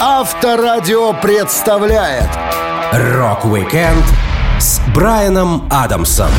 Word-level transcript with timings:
Авторадио 0.00 1.12
представляет 1.14 2.28
Рок-викенд 2.92 4.04
с 4.58 4.80
Брайаном 4.94 5.66
Адамсом. 5.70 6.30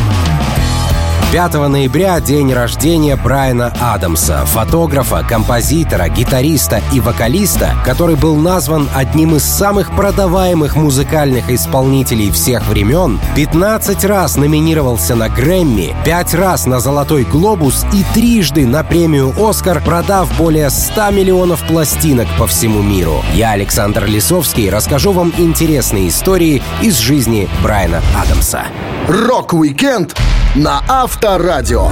5 1.36 1.67
ноября— 1.67 2.20
день 2.22 2.54
рождения 2.54 3.17
Брайана 3.17 3.74
Адамса, 3.82 4.46
фотографа, 4.46 5.22
композитора, 5.28 6.08
гитариста 6.08 6.82
и 6.94 7.01
вокалиста, 7.01 7.76
который 7.83 8.16
был 8.16 8.38
назван 8.38 8.88
одним 8.96 9.36
из 9.36 9.43
самых 9.43 9.93
продаваемых 9.96 10.78
музыкальных 10.78 11.50
исполнителей 11.50 12.32
всех 12.32 12.66
времен, 12.68 13.20
15 13.36 14.06
раз 14.06 14.38
номинировался 14.38 15.16
на 15.16 15.28
Грэмми, 15.28 15.93
5 16.06 16.34
раз 16.36 16.66
на 16.68 16.80
Золотой 16.80 17.24
Глобус 17.25 17.86
и 17.92 18.06
трижды 18.14 18.66
на 18.66 18.86
премию 18.86 19.34
«Оскар», 19.38 19.82
продав 19.84 20.36
более 20.38 20.70
100 20.70 21.11
миллионов 21.11 21.68
пластинок 21.68 22.28
по 22.39 22.47
всему 22.47 22.82
миру. 22.82 23.21
Я, 23.34 23.52
Александр 23.52 24.06
Лисовский, 24.06 24.70
расскажу 24.70 25.11
вам 25.11 25.34
интересные 25.38 26.07
истории 26.07 26.64
из 26.82 26.97
жизни 26.97 27.50
Брайана 27.61 28.02
Адамса. 28.16 28.64
Рок-викенд 29.10 30.16
на 30.55 30.82
Авторадио. 30.87 31.91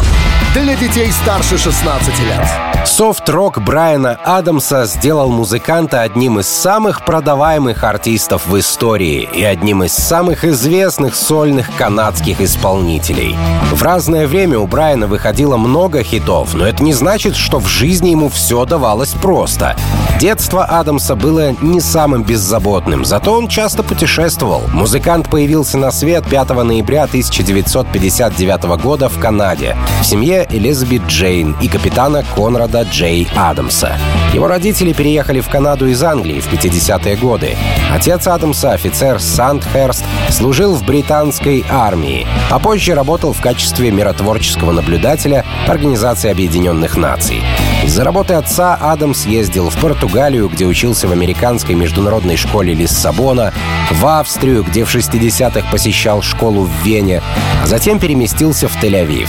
Для 0.53 0.75
детей 0.75 1.11
старше 1.11 1.57
16 1.57 2.19
лет. 2.19 2.72
Софт-рок 2.85 3.61
Брайана 3.61 4.19
Адамса 4.25 4.85
сделал 4.85 5.29
музыканта 5.29 6.01
одним 6.01 6.39
из 6.39 6.49
самых 6.49 7.05
продаваемых 7.05 7.83
артистов 7.85 8.45
в 8.45 8.59
истории 8.59 9.27
и 9.33 9.41
одним 9.41 9.83
из 9.83 9.93
самых 9.93 10.43
известных 10.43 11.15
сольных 11.15 11.69
канадских 11.77 12.41
исполнителей. 12.41 13.37
В 13.71 13.81
разное 13.81 14.27
время 14.27 14.59
у 14.59 14.67
Брайана 14.67 15.07
выходило 15.07 15.55
много 15.55 16.03
хитов, 16.03 16.53
но 16.53 16.67
это 16.67 16.83
не 16.83 16.93
значит, 16.93 17.35
что 17.37 17.59
в 17.59 17.67
жизни 17.67 18.09
ему 18.09 18.27
все 18.27 18.65
давалось 18.65 19.13
просто. 19.13 19.77
Детство 20.19 20.65
Адамса 20.65 21.15
было 21.15 21.55
не 21.61 21.79
самым 21.79 22.23
беззаботным, 22.23 23.05
зато 23.05 23.33
он 23.33 23.47
часто 23.47 23.83
путешествовал. 23.83 24.61
Музыкант 24.73 25.29
появился 25.29 25.77
на 25.77 25.91
свет 25.91 26.25
5 26.25 26.49
ноября 26.49 27.03
1959 27.03 28.63
года 28.81 29.07
в 29.07 29.17
Канаде 29.19 29.75
в 30.01 30.05
семье 30.05 30.45
Элизабет 30.49 31.03
Джейн 31.07 31.55
и 31.61 31.67
капитана 31.67 32.23
Конрада 32.35 32.72
Джей 32.81 33.27
Адамса. 33.35 33.97
Его 34.33 34.47
родители 34.47 34.91
переехали 34.91 35.39
в 35.39 35.47
Канаду 35.47 35.87
из 35.87 36.03
Англии 36.03 36.39
в 36.39 36.51
50-е 36.51 37.15
годы. 37.17 37.55
Отец 37.91 38.27
Адамса, 38.27 38.71
офицер 38.71 39.19
Сандхерст, 39.19 40.03
служил 40.29 40.73
в 40.73 40.83
британской 40.83 41.63
армии, 41.69 42.25
а 42.49 42.57
позже 42.57 42.95
работал 42.95 43.31
в 43.31 43.41
качестве 43.41 43.91
миротворческого 43.91 44.71
наблюдателя 44.71 45.45
Организации 45.67 46.31
Объединенных 46.31 46.97
Наций. 46.97 47.41
Из-за 47.83 48.05
работы 48.05 48.35
отца 48.35 48.75
Адамс 48.79 49.25
ездил 49.25 49.69
в 49.69 49.75
Португалию, 49.75 50.47
где 50.47 50.65
учился 50.65 51.05
в 51.05 51.11
американской 51.11 51.75
международной 51.75 52.37
школе 52.37 52.73
Лиссабона, 52.73 53.53
в 53.91 54.05
Австрию, 54.07 54.63
где 54.63 54.85
в 54.85 54.95
60-х 54.95 55.69
посещал 55.69 56.21
школу 56.21 56.63
в 56.63 56.85
Вене, 56.85 57.21
а 57.61 57.67
затем 57.67 57.99
переместился 57.99 58.69
в 58.69 58.81
Тель-Авив. 58.81 59.27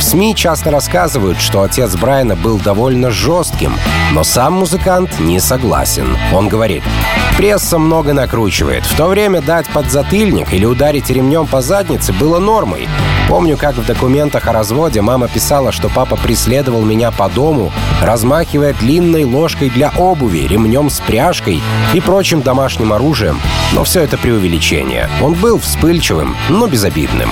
В 0.00 0.02
СМИ 0.02 0.34
часто 0.34 0.72
рассказывают, 0.72 1.40
что 1.40 1.62
отец 1.62 1.94
Брайана 1.94 2.34
был 2.34 2.58
довольно 2.58 3.12
жестким, 3.12 3.76
но 4.12 4.24
сам 4.24 4.54
музыкант 4.54 5.20
не 5.20 5.38
согласен. 5.38 6.16
Он 6.32 6.48
говорит, 6.48 6.82
пресса 7.36 7.78
много 7.78 8.12
накручивает. 8.12 8.84
В 8.84 8.96
то 8.96 9.06
время 9.06 9.40
дать 9.40 9.68
подзатыльник 9.68 10.52
или 10.52 10.64
ударить 10.64 11.08
ремнем 11.08 11.46
по 11.46 11.62
заднице 11.62 12.12
было 12.12 12.40
нормой. 12.40 12.88
Помню, 13.28 13.56
как 13.56 13.76
в 13.76 13.86
документах 13.86 14.48
о 14.48 14.52
разводе 14.52 15.00
мама 15.00 15.28
писала, 15.28 15.70
что 15.70 15.88
папа 15.88 16.16
преследовал 16.16 16.82
меня 16.82 17.12
по 17.12 17.28
дому, 17.28 17.72
размахивая 18.02 18.74
длинной 18.74 19.24
ложкой 19.24 19.70
для 19.70 19.90
обуви, 19.90 20.46
ремнем 20.46 20.90
с 20.90 21.00
пряжкой 21.00 21.60
и 21.94 22.00
прочим 22.00 22.42
домашним 22.42 22.92
оружием. 22.92 23.40
Но 23.72 23.84
все 23.84 24.02
это 24.02 24.18
преувеличение. 24.18 25.08
Он 25.22 25.34
был 25.34 25.58
вспыльчивым, 25.58 26.36
но 26.48 26.66
безобидным. 26.66 27.30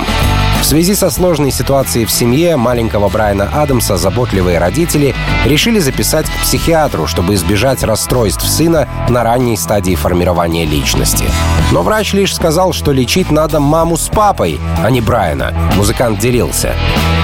В 0.61 0.65
связи 0.71 0.93
со 0.93 1.09
сложной 1.09 1.49
ситуацией 1.51 2.05
в 2.05 2.11
семье 2.11 2.55
маленького 2.55 3.09
Брайана 3.09 3.49
Адамса 3.51 3.97
заботливые 3.97 4.59
родители 4.59 5.15
решили 5.43 5.79
записать 5.79 6.27
к 6.27 6.41
психиатру, 6.43 7.07
чтобы 7.07 7.33
избежать 7.33 7.83
расстройств 7.83 8.47
сына 8.47 8.87
на 9.09 9.23
ранней 9.23 9.57
стадии 9.57 9.95
формирования 9.95 10.65
личности. 10.65 11.25
Но 11.71 11.81
врач 11.81 12.13
лишь 12.13 12.35
сказал, 12.35 12.73
что 12.73 12.91
лечить 12.91 13.31
надо 13.31 13.59
маму 13.59 13.97
с 13.97 14.07
папой, 14.07 14.59
а 14.83 14.91
не 14.91 15.01
Брайана. 15.01 15.51
Музыкант 15.75 16.19
делился. 16.19 16.75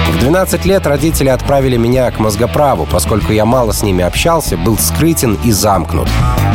В 0.08 0.18
12 0.18 0.64
лет 0.64 0.86
родители 0.86 1.28
отправили 1.28 1.76
меня 1.76 2.10
к 2.10 2.18
мозгоправу, 2.18 2.88
поскольку 2.90 3.32
я 3.32 3.44
мало 3.44 3.72
с 3.72 3.82
ними 3.82 4.02
общался, 4.02 4.56
был 4.56 4.76
скрытен 4.78 5.38
и 5.44 5.52
замкнут. 5.52 6.08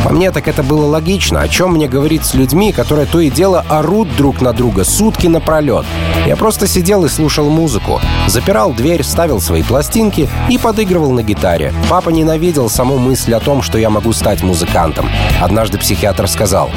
По 0.04 0.10
мне 0.10 0.30
так 0.32 0.48
это 0.48 0.62
было 0.62 0.84
логично. 0.84 1.40
О 1.40 1.48
чем 1.48 1.72
мне 1.72 1.88
говорить 1.88 2.26
с 2.26 2.34
людьми, 2.34 2.72
которые 2.72 3.06
то 3.06 3.20
и 3.20 3.30
дело 3.30 3.64
орут 3.70 4.14
друг 4.16 4.42
на 4.42 4.52
друга 4.52 4.84
сутки 4.84 5.28
напролет? 5.28 5.86
Я 6.26 6.36
просто 6.36 6.66
сидел 6.74 7.04
и 7.04 7.08
слушал 7.08 7.48
музыку. 7.50 8.00
Запирал 8.26 8.72
дверь, 8.72 9.04
ставил 9.04 9.40
свои 9.40 9.62
пластинки 9.62 10.28
и 10.50 10.58
подыгрывал 10.58 11.12
на 11.12 11.22
гитаре. 11.22 11.72
Папа 11.88 12.10
ненавидел 12.10 12.68
саму 12.68 12.98
мысль 12.98 13.32
о 13.34 13.38
том, 13.38 13.62
что 13.62 13.78
я 13.78 13.90
могу 13.90 14.12
стать 14.12 14.42
музыкантом. 14.42 15.08
Однажды 15.40 15.78
психиатр 15.78 16.26
сказал, 16.26 16.72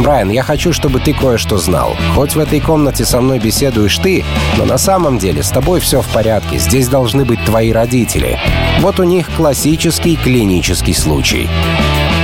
«Брайан, 0.00 0.28
я 0.28 0.42
хочу, 0.42 0.74
чтобы 0.74 1.00
ты 1.00 1.14
кое-что 1.14 1.56
знал. 1.56 1.96
Хоть 2.14 2.34
в 2.34 2.38
этой 2.38 2.60
комнате 2.60 3.06
со 3.06 3.22
мной 3.22 3.38
беседуешь 3.38 3.96
ты, 3.96 4.22
но 4.58 4.66
на 4.66 4.76
самом 4.76 5.16
деле 5.16 5.42
с 5.42 5.48
тобой 5.48 5.80
все 5.80 6.02
в 6.02 6.08
порядке. 6.08 6.58
Здесь 6.58 6.88
должны 6.88 7.24
быть 7.24 7.42
твои 7.46 7.72
родители. 7.72 8.38
Вот 8.80 9.00
у 9.00 9.04
них 9.04 9.30
классический 9.34 10.16
клинический 10.16 10.94
случай. 10.94 11.48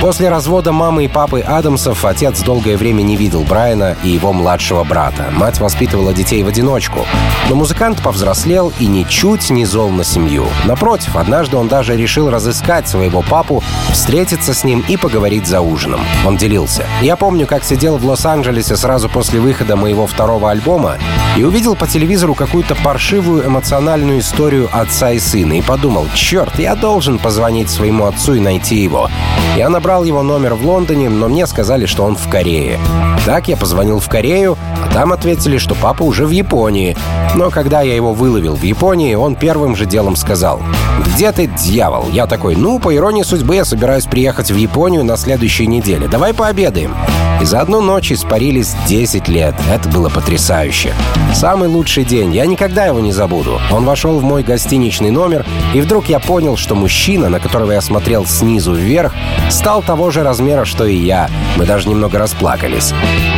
После 0.05 0.29
развода 0.29 0.71
мамы 0.71 1.05
и 1.05 1.07
папы 1.07 1.39
Адамсов 1.41 2.05
отец 2.05 2.41
долгое 2.41 2.77
время 2.77 3.01
не 3.01 3.15
видел 3.15 3.41
Брайана 3.41 3.97
и 4.03 4.09
его 4.09 4.33
младшего 4.33 4.83
брата. 4.83 5.29
Мать 5.31 5.59
воспитывала 5.59 6.13
детей 6.13 6.43
в 6.43 6.47
одиночку. 6.47 7.07
Но 7.49 7.55
музыкант 7.55 8.03
повзрослел 8.03 8.71
и 8.79 8.85
ничуть 8.85 9.49
не 9.49 9.65
зол 9.65 9.89
на 9.89 10.03
семью. 10.03 10.45
Напротив, 10.65 11.15
однажды 11.15 11.57
он 11.57 11.67
даже 11.67 11.97
решил 11.97 12.29
разыскать 12.29 12.87
своего 12.87 13.23
папу, 13.23 13.63
встретиться 13.91 14.53
с 14.53 14.63
ним 14.63 14.85
и 14.87 14.95
поговорить 14.95 15.47
за 15.47 15.61
ужином. 15.61 16.01
Он 16.23 16.37
делился. 16.37 16.85
«Я 17.01 17.15
помню, 17.15 17.47
как 17.47 17.63
сидел 17.63 17.97
в 17.97 18.05
Лос-Анджелесе 18.05 18.75
сразу 18.75 19.09
после 19.09 19.39
выхода 19.39 19.75
моего 19.75 20.05
второго 20.05 20.51
альбома 20.51 20.99
и 21.35 21.43
увидел 21.43 21.75
по 21.75 21.87
телевизору 21.87 22.35
какую-то 22.35 22.75
паршивую 22.75 23.47
эмоциональную 23.47 24.19
историю 24.19 24.69
отца 24.71 25.09
и 25.13 25.19
сына 25.19 25.53
и 25.53 25.63
подумал, 25.63 26.05
черт, 26.13 26.59
я 26.59 26.75
должен 26.75 27.17
позвонить 27.17 27.71
своему 27.71 28.05
отцу 28.05 28.35
и 28.35 28.39
найти 28.39 28.75
его. 28.75 29.09
Я 29.57 29.69
набрал 29.69 29.94
его 30.03 30.23
номер 30.23 30.55
в 30.55 30.65
Лондоне, 30.65 31.09
но 31.09 31.27
мне 31.27 31.47
сказали, 31.47 31.85
что 31.85 32.03
он 32.03 32.15
в 32.15 32.29
Корее. 32.29 32.79
Так 33.25 33.47
я 33.47 33.57
позвонил 33.57 33.99
в 33.99 34.07
Корею, 34.07 34.57
а 34.83 34.93
там 34.93 35.11
ответили, 35.11 35.57
что 35.57 35.75
папа 35.75 36.03
уже 36.03 36.25
в 36.25 36.31
Японии. 36.31 36.95
Но 37.33 37.49
когда 37.49 37.81
я 37.81 37.95
его 37.95 38.13
выловил 38.13 38.55
в 38.55 38.63
Японии, 38.63 39.15
он 39.15 39.35
первым 39.35 39.75
же 39.75 39.85
делом 39.85 40.15
сказал 40.15 40.61
«Где 41.05 41.31
ты, 41.31 41.47
дьявол?» 41.47 42.09
Я 42.11 42.27
такой 42.27 42.55
«Ну, 42.55 42.79
по 42.79 42.95
иронии 42.95 43.23
судьбы, 43.23 43.55
я 43.55 43.65
собираюсь 43.65 44.05
приехать 44.05 44.51
в 44.51 44.55
Японию 44.55 45.03
на 45.03 45.17
следующей 45.17 45.67
неделе. 45.67 46.07
Давай 46.07 46.33
пообедаем». 46.33 46.95
И 47.41 47.45
за 47.45 47.59
одну 47.59 47.81
ночь 47.81 48.11
испарились 48.11 48.75
10 48.87 49.27
лет. 49.27 49.55
Это 49.69 49.89
было 49.89 50.09
потрясающе. 50.09 50.93
Самый 51.33 51.67
лучший 51.67 52.05
день. 52.05 52.33
Я 52.33 52.45
никогда 52.45 52.85
его 52.85 53.01
не 53.01 53.11
забуду. 53.11 53.59
Он 53.71 53.83
вошел 53.83 54.19
в 54.19 54.23
мой 54.23 54.41
гостиничный 54.41 55.11
номер, 55.11 55.45
и 55.73 55.81
вдруг 55.81 56.07
я 56.07 56.19
понял, 56.19 56.55
что 56.55 56.75
мужчина, 56.75 57.27
на 57.27 57.39
которого 57.39 57.73
я 57.73 57.81
смотрел 57.81 58.25
снизу 58.25 58.73
вверх, 58.73 59.13
стал 59.49 59.81
того 59.85 60.09
же 60.09 60.23
размера, 60.23 60.65
что 60.65 60.85
и 60.85 60.95
я. 60.95 61.29
Мы 61.57 61.65
даже 61.65 61.87
немного 61.87 62.17
расплакались. 62.17 62.93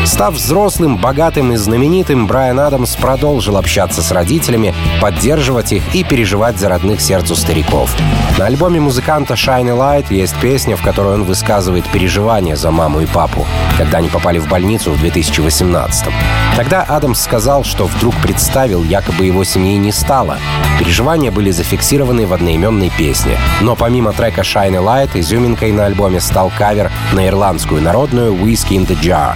Став 0.08 0.34
взрослым, 0.34 0.96
богатым 0.96 1.52
и 1.52 1.58
знаменитым, 1.58 2.28
Брайан 2.28 2.62
Адамс 2.62 2.96
продолжил 2.96 3.58
общаться 3.58 4.02
с 4.02 4.10
родителями, 4.10 4.74
поддерживать 5.02 5.74
их 5.74 5.84
и 5.94 6.06
переживать 6.06 6.58
за 6.58 6.70
родных 6.70 7.02
сердцу 7.02 7.36
стариков. 7.36 7.94
На 8.38 8.46
альбоме 8.46 8.80
музыканта 8.80 9.34
Shine 9.34 9.70
a 9.70 9.76
Light 9.76 10.06
есть 10.10 10.34
песня, 10.38 10.78
в 10.78 10.82
которой 10.82 11.16
он 11.16 11.26
высказывает 11.26 11.86
переживания 11.90 12.56
за 12.56 12.72
маму 12.72 13.02
и 13.02 13.06
папу, 13.06 13.46
когда 13.78 13.98
они 13.98 14.08
попали 14.08 14.40
в 14.40 14.48
больницу 14.48 14.92
в 14.92 15.00
2018 15.00 16.08
-м. 16.08 16.14
Тогда 16.56 16.84
Адамс 16.84 17.20
сказал, 17.20 17.66
что 17.66 17.86
вдруг 17.86 18.16
представил, 18.16 18.84
якобы 18.84 19.26
его 19.26 19.44
семьи 19.44 19.78
не 19.78 19.92
стало. 19.92 20.38
Переживания 20.80 21.32
были 21.32 21.52
зафиксированы 21.52 22.26
в 22.26 22.34
одноименной 22.34 22.92
песне. 22.98 23.38
Но 23.62 23.76
помимо 23.76 24.14
трека 24.14 24.42
Shine 24.42 24.78
a 24.78 24.80
Light, 24.80 25.10
изюминкой 25.16 25.72
на 25.72 25.86
альбоме 25.86 26.22
стал 26.22 26.52
кавер 26.58 26.92
на 27.14 27.28
ирландскую 27.28 27.82
народную 27.82 28.34
Whiskey 28.34 28.78
in 28.78 28.88
the 28.88 28.98
Jar, 29.02 29.36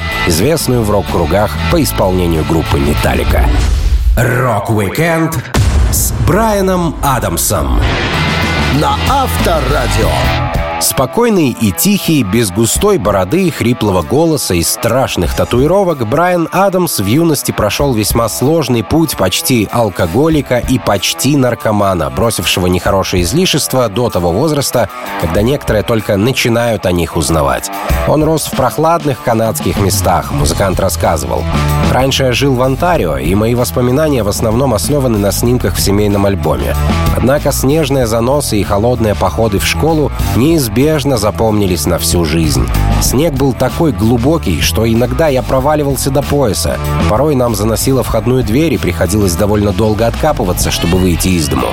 известную 0.61 0.83
в 0.83 0.91
рок-кругах 0.91 1.49
по 1.71 1.81
исполнению 1.81 2.43
группы 2.45 2.77
Металлика. 2.77 3.43
Рок-викенд 4.15 5.35
с 5.91 6.11
Брайаном 6.27 6.95
Адамсом 7.01 7.81
На 8.79 8.95
Авторадио. 9.09 10.60
Спокойный 10.81 11.49
и 11.49 11.71
тихий, 11.71 12.23
без 12.23 12.49
густой 12.49 12.97
бороды, 12.97 13.51
хриплого 13.51 14.01
голоса 14.01 14.55
и 14.55 14.63
страшных 14.63 15.35
татуировок, 15.35 16.07
Брайан 16.07 16.49
Адамс 16.51 16.99
в 16.99 17.05
юности 17.05 17.51
прошел 17.51 17.93
весьма 17.93 18.27
сложный 18.27 18.83
путь 18.83 19.15
почти 19.15 19.69
алкоголика 19.71 20.57
и 20.57 20.79
почти 20.79 21.37
наркомана, 21.37 22.09
бросившего 22.09 22.65
нехорошие 22.65 23.21
излишества 23.21 23.89
до 23.89 24.09
того 24.09 24.31
возраста, 24.31 24.89
когда 25.21 25.43
некоторые 25.43 25.83
только 25.83 26.17
начинают 26.17 26.87
о 26.87 26.91
них 26.91 27.15
узнавать. 27.15 27.69
Он 28.07 28.23
рос 28.23 28.47
в 28.47 28.55
прохладных 28.57 29.21
канадских 29.21 29.79
местах, 29.79 30.31
музыкант 30.31 30.79
рассказывал. 30.79 31.43
Раньше 31.91 32.23
я 32.23 32.31
жил 32.31 32.55
в 32.55 32.61
Онтарио, 32.63 33.17
и 33.17 33.35
мои 33.35 33.53
воспоминания 33.53 34.23
в 34.23 34.29
основном 34.29 34.73
основаны 34.73 35.19
на 35.19 35.31
снимках 35.31 35.75
в 35.75 35.79
семейном 35.81 36.25
альбоме. 36.25 36.75
Однако 37.15 37.51
снежные 37.51 38.07
заносы 38.07 38.57
и 38.57 38.63
холодные 38.63 39.13
походы 39.13 39.59
в 39.59 39.67
школу 39.67 40.11
неизбежно 40.35 40.70
запомнились 41.17 41.85
на 41.85 41.97
всю 41.97 42.23
жизнь. 42.23 42.65
Снег 43.01 43.33
был 43.33 43.51
такой 43.53 43.91
глубокий, 43.91 44.61
что 44.61 44.91
иногда 44.91 45.27
я 45.27 45.41
проваливался 45.41 46.11
до 46.11 46.21
пояса. 46.21 46.77
Порой 47.09 47.35
нам 47.35 47.55
заносило 47.55 48.03
входную 48.03 48.43
дверь 48.43 48.73
и 48.73 48.77
приходилось 48.77 49.35
довольно 49.35 49.73
долго 49.73 50.07
откапываться, 50.07 50.71
чтобы 50.71 50.97
выйти 50.97 51.29
из 51.29 51.49
дому. 51.49 51.67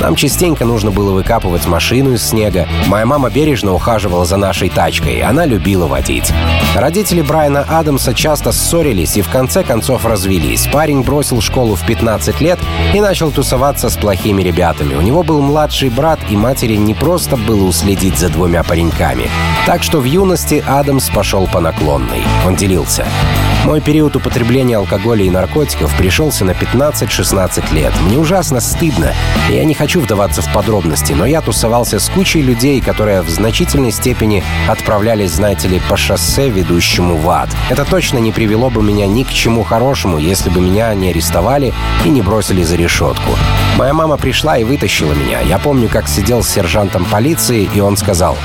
Нам 0.00 0.14
частенько 0.14 0.64
нужно 0.64 0.90
было 0.90 1.12
выкапывать 1.12 1.66
машину 1.66 2.12
из 2.12 2.26
снега. 2.26 2.68
Моя 2.86 3.04
мама 3.04 3.30
бережно 3.30 3.74
ухаживала 3.74 4.24
за 4.24 4.36
нашей 4.36 4.68
тачкой, 4.68 5.20
она 5.22 5.44
любила 5.44 5.86
водить. 5.86 6.32
Родители 6.74 7.20
Брайана 7.20 7.64
Адамса 7.68 8.14
часто 8.14 8.52
ссорились 8.52 9.16
и 9.16 9.22
в 9.22 9.28
конце 9.28 9.64
концов 9.64 10.04
развелись. 10.04 10.68
Парень 10.72 11.02
бросил 11.02 11.40
школу 11.40 11.74
в 11.74 11.84
15 11.84 12.40
лет 12.40 12.60
и 12.94 13.00
начал 13.00 13.32
тусоваться 13.32 13.90
с 13.90 13.96
плохими 13.96 14.42
ребятами. 14.42 14.94
У 14.94 15.00
него 15.00 15.22
был 15.22 15.40
младший 15.40 15.90
брат, 15.90 16.20
и 16.30 16.36
матери 16.36 16.76
не 16.76 16.94
просто 16.94 17.36
было 17.36 17.64
уследить 17.64 18.18
за 18.18 18.28
двумя 18.28 18.62
пареньками. 18.62 19.28
Так 19.66 19.82
что 19.82 19.98
в 19.98 20.04
юности 20.04 20.62
Адамс 20.66 21.10
пошел 21.10 21.48
по 21.48 21.60
наклонной. 21.60 22.22
Он 22.46 22.54
делился. 22.54 23.04
Мой 23.64 23.80
период 23.80 24.16
употребления 24.16 24.76
алкоголя 24.76 25.24
и 25.24 25.30
наркотиков 25.30 25.94
пришелся 25.96 26.44
на 26.44 26.52
15-16 26.52 27.74
лет. 27.74 27.92
Мне 28.02 28.18
ужасно 28.18 28.60
стыдно. 28.60 29.12
Я 29.50 29.64
не 29.64 29.74
хочу 29.74 30.00
вдаваться 30.00 30.42
в 30.42 30.52
подробности, 30.52 31.12
но 31.12 31.26
я 31.26 31.40
тусовался 31.40 31.98
с 31.98 32.08
кучей 32.08 32.40
людей, 32.40 32.80
которые 32.80 33.20
в 33.22 33.28
значительной 33.28 33.90
степени 33.90 34.42
отправлялись, 34.68 35.32
знаете 35.32 35.68
ли, 35.68 35.82
по 35.88 35.96
шоссе, 35.96 36.48
ведущему 36.48 37.16
в 37.16 37.28
ад. 37.28 37.50
Это 37.68 37.84
точно 37.84 38.18
не 38.18 38.32
привело 38.32 38.70
бы 38.70 38.82
меня 38.82 39.06
ни 39.06 39.22
к 39.24 39.30
чему 39.30 39.64
хорошему, 39.64 40.18
если 40.18 40.48
бы 40.50 40.60
меня 40.60 40.94
не 40.94 41.10
арестовали 41.10 41.74
и 42.04 42.08
не 42.08 42.22
бросили 42.22 42.62
за 42.62 42.76
решетку. 42.76 43.36
Моя 43.76 43.92
мама 43.92 44.16
пришла 44.16 44.56
и 44.58 44.64
вытащила 44.64 45.12
меня. 45.12 45.40
Я 45.40 45.58
помню, 45.58 45.88
как 45.88 46.08
сидел 46.08 46.42
с 46.42 46.48
сержантом 46.48 47.04
полиции, 47.04 47.68
и 47.74 47.80
он 47.80 47.96
сказал, 47.96 48.36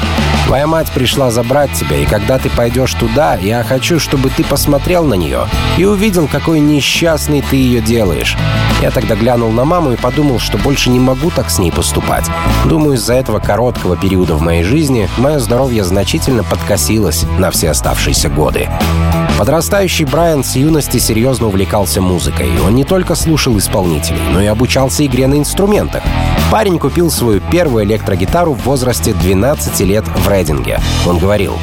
«Твоя 0.48 0.68
мать 0.68 0.92
пришла 0.92 1.32
забрать 1.32 1.72
тебя, 1.74 1.98
и 1.98 2.06
когда 2.06 2.38
ты 2.38 2.50
пойдешь 2.50 2.94
туда, 2.94 3.36
я 3.36 3.64
хочу, 3.64 4.00
чтобы 4.00 4.30
ты 4.30 4.44
посмотрел 4.44 5.03
на 5.04 5.16
нее 5.16 5.48
и 5.78 5.86
увидел, 5.86 6.28
какой 6.28 6.60
несчастный 6.60 7.42
ты 7.42 7.56
ее 7.56 7.82
делаешь». 7.82 8.38
Я 8.82 8.92
тогда 8.92 9.16
глянул 9.16 9.50
на 9.52 9.64
маму 9.64 9.94
и 9.94 9.96
подумал, 9.96 10.40
что 10.40 10.58
больше 10.58 10.90
не 10.90 11.00
могу 11.00 11.32
так 11.32 11.50
с 11.50 11.58
ней 11.58 11.72
поступать. 11.72 12.26
Думаю, 12.66 12.96
из-за 12.96 13.14
этого 13.14 13.40
короткого 13.40 13.96
периода 13.96 14.36
в 14.36 14.42
моей 14.42 14.64
жизни 14.64 15.08
мое 15.18 15.40
здоровье 15.40 15.86
значительно 15.86 16.44
подкосилось 16.44 17.24
на 17.38 17.50
все 17.50 17.70
оставшиеся 17.70 18.30
годы. 18.30 18.68
Подрастающий 19.38 20.06
Брайан 20.06 20.44
с 20.44 20.56
юности 20.56 20.98
серьезно 20.98 21.48
увлекался 21.48 22.02
музыкой. 22.02 22.50
Он 22.66 22.76
не 22.76 22.84
только 22.84 23.16
слушал 23.16 23.58
исполнителей, 23.58 24.22
но 24.32 24.42
и 24.42 24.46
обучался 24.48 25.06
игре 25.06 25.28
на 25.28 25.36
инструментах. 25.36 26.04
Парень 26.52 26.78
купил 26.78 27.10
свою 27.10 27.42
первую 27.52 27.86
электрогитару 27.86 28.54
в 28.54 28.64
возрасте 28.64 29.14
12 29.14 29.80
лет 29.82 30.06
в 30.06 30.30
Рейдинге. 30.30 30.80
Он 31.08 31.18
говорил, 31.18 31.58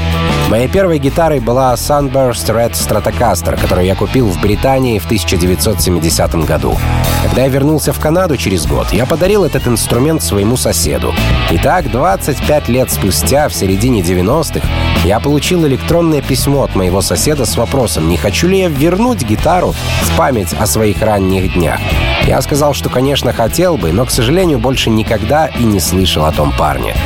«Моей 0.50 0.67
первой 0.67 0.99
гитарой 0.99 1.38
была 1.38 1.73
Sunburst 1.75 2.49
Red 2.49 2.73
Stratocaster, 2.73 3.58
которую 3.58 3.87
я 3.87 3.94
купил 3.94 4.26
в 4.26 4.41
Британии 4.41 4.99
в 4.99 5.05
1970 5.05 6.35
году. 6.44 6.76
Когда 7.23 7.43
я 7.43 7.49
вернулся 7.49 7.93
в 7.93 8.00
Канаду 8.00 8.37
через 8.37 8.67
год, 8.67 8.88
я 8.93 9.06
подарил 9.06 9.44
этот 9.44 9.69
инструмент 9.69 10.25
своему 10.25 10.56
соседу. 10.56 11.14
Итак, 11.50 11.93
25 11.93 12.69
лет 12.69 12.91
спустя, 12.91 13.49
в 13.49 13.55
середине 13.55 14.00
90-х, 14.00 14.67
я 15.05 15.20
получил 15.20 15.64
электронное 15.69 16.20
письмо 16.20 16.64
от 16.64 16.75
моего 16.75 17.00
соседа 17.00 17.47
с 17.47 17.56
вопросом, 17.56 18.08
не 18.08 18.17
хочу 18.17 18.49
ли 18.49 18.58
я 18.58 18.69
вернуть 18.69 19.23
гитару 19.23 19.73
в 20.02 20.17
память 20.17 20.52
о 20.58 20.67
своих 20.67 21.00
ранних 21.00 21.55
днях. 21.55 21.79
Я 22.26 22.43
сказал, 22.43 22.75
что, 22.75 22.91
конечно, 22.91 23.32
хотел 23.32 23.76
бы, 23.76 23.93
но, 23.93 24.05
к 24.05 24.11
сожалению, 24.11 24.58
больше 24.58 24.91
никогда 24.91 25.47
и 25.47 25.62
не 25.62 25.79
слышал 25.79 26.25
о 26.25 26.32
том 26.32 26.52
парне. 26.58 26.97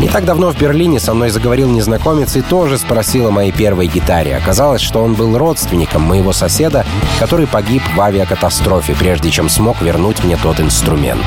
Не 0.00 0.08
так 0.08 0.24
давно 0.24 0.50
в 0.50 0.56
Берлине 0.56 0.98
со 0.98 1.12
мной 1.12 1.28
заговорил 1.28 1.68
незнакомец 1.68 2.34
и 2.34 2.40
тоже 2.40 2.78
спросил 2.78 3.26
о 3.26 3.30
моей 3.30 3.52
первой 3.52 3.86
гитаре. 3.86 4.34
Оказалось, 4.34 4.80
что 4.80 5.04
он 5.04 5.12
был 5.12 5.36
родственником 5.36 6.00
моего 6.00 6.32
соседа, 6.32 6.86
который 7.18 7.46
погиб 7.46 7.82
в 7.94 8.00
авиакатастрофе, 8.00 8.94
прежде 8.94 9.30
чем 9.30 9.50
смог 9.50 9.82
вернуть 9.82 10.24
мне 10.24 10.38
тот 10.38 10.58
инструмент. 10.58 11.20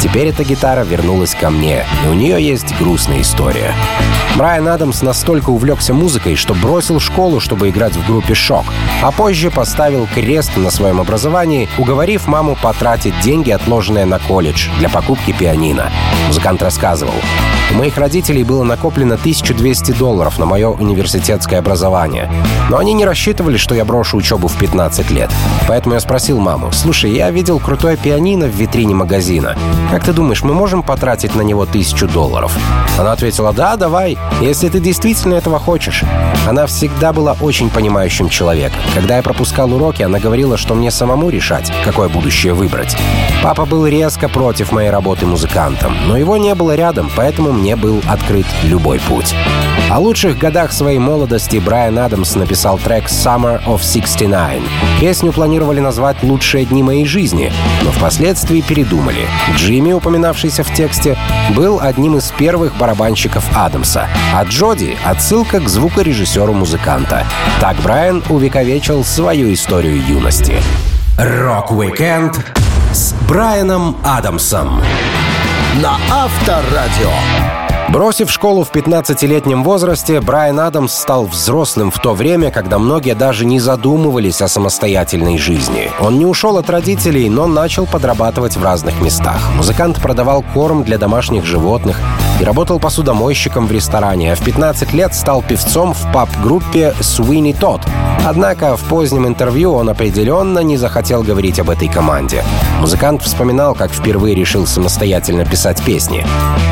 Теперь 0.00 0.26
эта 0.26 0.42
гитара 0.42 0.82
вернулась 0.82 1.36
ко 1.36 1.50
мне, 1.50 1.84
и 2.04 2.08
у 2.08 2.14
нее 2.14 2.44
есть 2.44 2.76
грустная 2.80 3.20
история. 3.20 3.72
Брайан 4.34 4.66
Адамс 4.66 5.02
настолько 5.02 5.50
увлекся 5.50 5.94
музыкой, 5.94 6.34
что 6.34 6.52
бросил 6.52 6.98
школу, 6.98 7.38
чтобы 7.38 7.70
играть 7.70 7.94
в 7.94 8.04
группе 8.08 8.34
«Шок», 8.34 8.64
а 9.02 9.12
позже 9.12 9.52
поставил 9.52 10.08
крест 10.12 10.56
на 10.56 10.72
своем 10.72 11.00
образовании, 11.00 11.68
уговорив 11.78 12.26
маму 12.26 12.58
потратить 12.60 13.18
деньги, 13.20 13.52
отложенные 13.52 14.04
на 14.04 14.18
колледж, 14.18 14.68
для 14.80 14.88
покупки 14.88 15.30
пианино. 15.30 15.92
Музыкант 16.26 16.60
рассказывал. 16.60 17.14
У 17.72 17.74
моих 17.74 17.98
родителей 17.98 18.44
было 18.44 18.62
накоплено 18.62 19.14
1200 19.14 19.92
долларов 19.92 20.38
на 20.38 20.46
мое 20.46 20.68
университетское 20.68 21.58
образование. 21.58 22.30
Но 22.70 22.78
они 22.78 22.92
не 22.92 23.04
рассчитывали, 23.04 23.56
что 23.56 23.74
я 23.74 23.84
брошу 23.84 24.16
учебу 24.16 24.48
в 24.48 24.56
15 24.56 25.10
лет. 25.10 25.30
Поэтому 25.66 25.94
я 25.94 26.00
спросил 26.00 26.38
маму, 26.38 26.70
«Слушай, 26.72 27.12
я 27.12 27.30
видел 27.30 27.58
крутое 27.58 27.96
пианино 27.96 28.46
в 28.46 28.54
витрине 28.54 28.94
магазина. 28.94 29.56
Как 29.90 30.04
ты 30.04 30.12
думаешь, 30.12 30.42
мы 30.42 30.54
можем 30.54 30.82
потратить 30.82 31.34
на 31.34 31.42
него 31.42 31.66
тысячу 31.66 32.08
долларов?» 32.08 32.52
Она 32.98 33.12
ответила, 33.12 33.52
«Да, 33.52 33.76
давай, 33.76 34.16
если 34.40 34.68
ты 34.68 34.80
действительно 34.80 35.34
этого 35.34 35.58
хочешь». 35.58 36.04
Она 36.46 36.66
всегда 36.66 37.12
была 37.12 37.36
очень 37.40 37.70
понимающим 37.70 38.28
человеком. 38.28 38.78
Когда 38.94 39.16
я 39.16 39.22
пропускал 39.22 39.72
уроки, 39.74 40.02
она 40.02 40.20
говорила, 40.20 40.56
что 40.56 40.74
мне 40.74 40.92
самому 40.92 41.28
решать, 41.28 41.72
какое 41.84 42.08
будущее 42.08 42.54
выбрать. 42.54 42.96
Папа 43.42 43.64
был 43.64 43.86
резко 43.86 44.28
против 44.28 44.70
моей 44.70 44.90
работы 44.90 45.26
музыкантом, 45.26 45.94
но 46.06 46.16
его 46.16 46.36
не 46.36 46.54
было 46.54 46.76
рядом, 46.76 47.10
поэтому 47.16 47.55
мне 47.56 47.74
был 47.74 48.02
открыт 48.06 48.46
любой 48.62 49.00
путь. 49.00 49.34
О 49.90 49.98
лучших 49.98 50.38
годах 50.38 50.72
своей 50.72 50.98
молодости 50.98 51.56
Брайан 51.58 51.98
Адамс 51.98 52.34
написал 52.34 52.78
трек 52.78 53.06
«Summer 53.06 53.64
of 53.64 53.80
69». 53.80 54.62
Песню 55.00 55.32
планировали 55.32 55.80
назвать 55.80 56.22
«Лучшие 56.22 56.64
дни 56.64 56.82
моей 56.82 57.04
жизни», 57.04 57.52
но 57.82 57.90
впоследствии 57.92 58.60
передумали. 58.60 59.26
Джимми, 59.54 59.92
упоминавшийся 59.92 60.64
в 60.64 60.74
тексте, 60.74 61.16
был 61.54 61.80
одним 61.80 62.16
из 62.16 62.30
первых 62.32 62.76
барабанщиков 62.76 63.44
Адамса, 63.56 64.08
а 64.34 64.44
Джоди— 64.44 64.96
отсылка 65.04 65.60
к 65.60 65.68
звукорежиссеру 65.68 66.52
музыканта. 66.52 67.24
Так 67.60 67.76
Брайан 67.76 68.22
увековечил 68.28 69.04
свою 69.04 69.52
историю 69.52 70.04
юности. 70.04 70.60
Рок-викенд 71.16 72.44
с 72.92 73.14
Брайаном 73.28 73.96
Адамсом 74.04 74.82
на 75.76 75.98
Авторадио. 76.10 77.65
Бросив 77.88 78.30
школу 78.30 78.64
в 78.64 78.72
15-летнем 78.72 79.62
возрасте, 79.62 80.20
Брайан 80.20 80.58
Адамс 80.58 80.92
стал 80.92 81.26
взрослым 81.26 81.92
в 81.92 82.00
то 82.00 82.14
время, 82.14 82.50
когда 82.50 82.78
многие 82.78 83.14
даже 83.14 83.44
не 83.44 83.60
задумывались 83.60 84.42
о 84.42 84.48
самостоятельной 84.48 85.38
жизни. 85.38 85.90
Он 86.00 86.18
не 86.18 86.26
ушел 86.26 86.58
от 86.58 86.68
родителей, 86.68 87.30
но 87.30 87.46
начал 87.46 87.86
подрабатывать 87.86 88.56
в 88.56 88.64
разных 88.64 89.00
местах. 89.00 89.38
Музыкант 89.54 90.02
продавал 90.02 90.44
корм 90.52 90.82
для 90.82 90.98
домашних 90.98 91.46
животных 91.46 92.00
и 92.40 92.44
работал 92.44 92.80
посудомойщиком 92.80 93.66
в 93.68 93.72
ресторане, 93.72 94.32
а 94.32 94.36
в 94.36 94.42
15 94.42 94.92
лет 94.92 95.14
стал 95.14 95.42
певцом 95.42 95.94
в 95.94 96.12
паб-группе 96.12 96.92
«Суини 97.00 97.52
Тот». 97.52 97.82
Однако 98.24 98.76
в 98.76 98.82
позднем 98.82 99.28
интервью 99.28 99.72
он 99.72 99.88
определенно 99.88 100.58
не 100.58 100.76
захотел 100.76 101.22
говорить 101.22 101.60
об 101.60 101.70
этой 101.70 101.86
команде. 101.86 102.42
Музыкант 102.80 103.22
вспоминал, 103.22 103.76
как 103.76 103.92
впервые 103.92 104.34
решил 104.34 104.66
самостоятельно 104.66 105.44
писать 105.44 105.80
песни. 105.84 106.26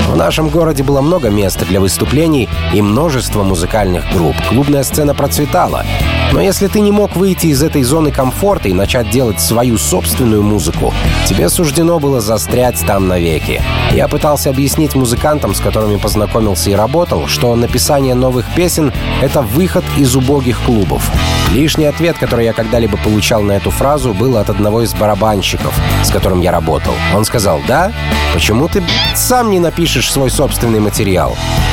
В 0.09 0.16
нашем 0.16 0.49
городе 0.49 0.83
было 0.83 1.00
много 1.04 1.28
места 1.28 1.64
для 1.64 1.80
выступлений 1.80 2.49
и 2.73 2.82
множество 2.82 3.42
музыкальных 3.42 4.11
групп. 4.12 4.34
Клубная 4.49 4.82
сцена 4.82 5.14
процветала. 5.14 5.84
Но 6.32 6.40
если 6.40 6.66
ты 6.66 6.80
не 6.80 6.90
мог 6.90 7.14
выйти 7.14 7.49
из 7.49 7.62
этой 7.62 7.82
зоны 7.82 8.11
комфорта 8.11 8.68
и 8.68 8.73
начать 8.73 9.11
делать 9.11 9.40
свою 9.40 9.78
собственную 9.78 10.42
музыку, 10.42 10.92
тебе 11.26 11.49
суждено 11.49 12.00
было 12.00 12.20
застрять 12.20 12.84
там 12.87 13.06
навеки. 13.06 13.62
Я 13.92 14.08
пытался 14.08 14.50
объяснить 14.50 14.96
музыкантам, 14.96 15.54
с 15.54 15.61
которыми 15.61 15.96
познакомился 15.96 16.70
и 16.70 16.75
работал, 16.75 17.28
что 17.28 17.54
написание 17.54 18.14
новых 18.14 18.46
песен— 18.56 18.92
это 19.23 19.42
выход 19.42 19.84
из 19.96 20.16
убогих 20.16 20.61
клубов. 20.62 21.08
Лишний 21.52 21.84
ответ, 21.84 22.16
который 22.18 22.46
я 22.46 22.52
когда-либо 22.52 22.96
получал 22.96 23.42
на 23.42 23.52
эту 23.52 23.70
фразу, 23.70 24.12
был 24.12 24.38
от 24.38 24.50
одного 24.50 24.82
из 24.82 24.92
барабанщиков, 24.94 25.73
с 26.02 26.11
которым 26.11 26.40
я 26.40 26.50
работал. 26.50 26.94
Он 27.14 27.25
сказал, 27.25 27.61
да, 27.68 27.92
почему 28.32 28.66
ты 28.66 28.82
сам 29.14 29.50
не 29.50 29.61
напишешь 29.61 30.11
свой 30.11 30.30
собственный 30.30 30.80
материал? 30.80 30.93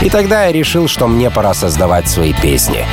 И 0.01 0.09
тогда 0.09 0.45
я 0.45 0.51
решил, 0.51 0.87
что 0.87 1.07
мне 1.07 1.29
пора 1.29 1.53
создавать 1.53 2.09
свои 2.09 2.33
песни. 2.33 2.85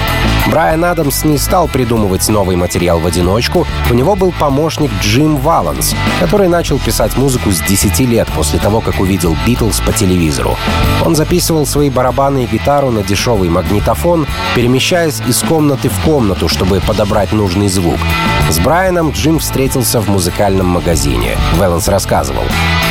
Брайан 0.48 0.84
Адамс 0.84 1.24
не 1.24 1.38
стал 1.38 1.68
придумывать 1.68 2.28
новый 2.28 2.56
материал 2.56 3.00
в 3.00 3.06
одиночку. 3.06 3.66
У 3.90 3.94
него 3.94 4.14
был 4.14 4.32
помощник 4.32 4.90
Джим 5.02 5.36
Валанс, 5.36 5.94
который 6.20 6.48
начал 6.48 6.78
писать 6.78 7.16
музыку 7.16 7.50
с 7.50 7.60
10 7.60 8.00
лет 8.00 8.28
после 8.34 8.58
того, 8.58 8.80
как 8.80 9.00
увидел 9.00 9.36
Битлз 9.46 9.80
по 9.80 9.92
телевизору. 9.92 10.56
Он 11.04 11.14
записывал 11.14 11.66
свои 11.66 11.90
барабаны 11.90 12.44
и 12.44 12.46
гитару 12.46 12.90
на 12.90 13.02
дешевый 13.02 13.48
магнитофон, 13.50 14.26
перемещаясь 14.54 15.20
из 15.26 15.42
комнаты 15.42 15.88
в 15.88 15.98
комнату, 16.00 16.48
чтобы 16.48 16.80
подобрать 16.80 17.32
нужный 17.32 17.68
звук. 17.68 17.98
С 18.50 18.58
Брайаном 18.58 19.10
Джим 19.10 19.38
встретился 19.38 20.00
в 20.00 20.08
музыкальном 20.08 20.66
магазине. 20.66 21.36
Вэланс 21.56 21.88
рассказывал. 21.88 22.44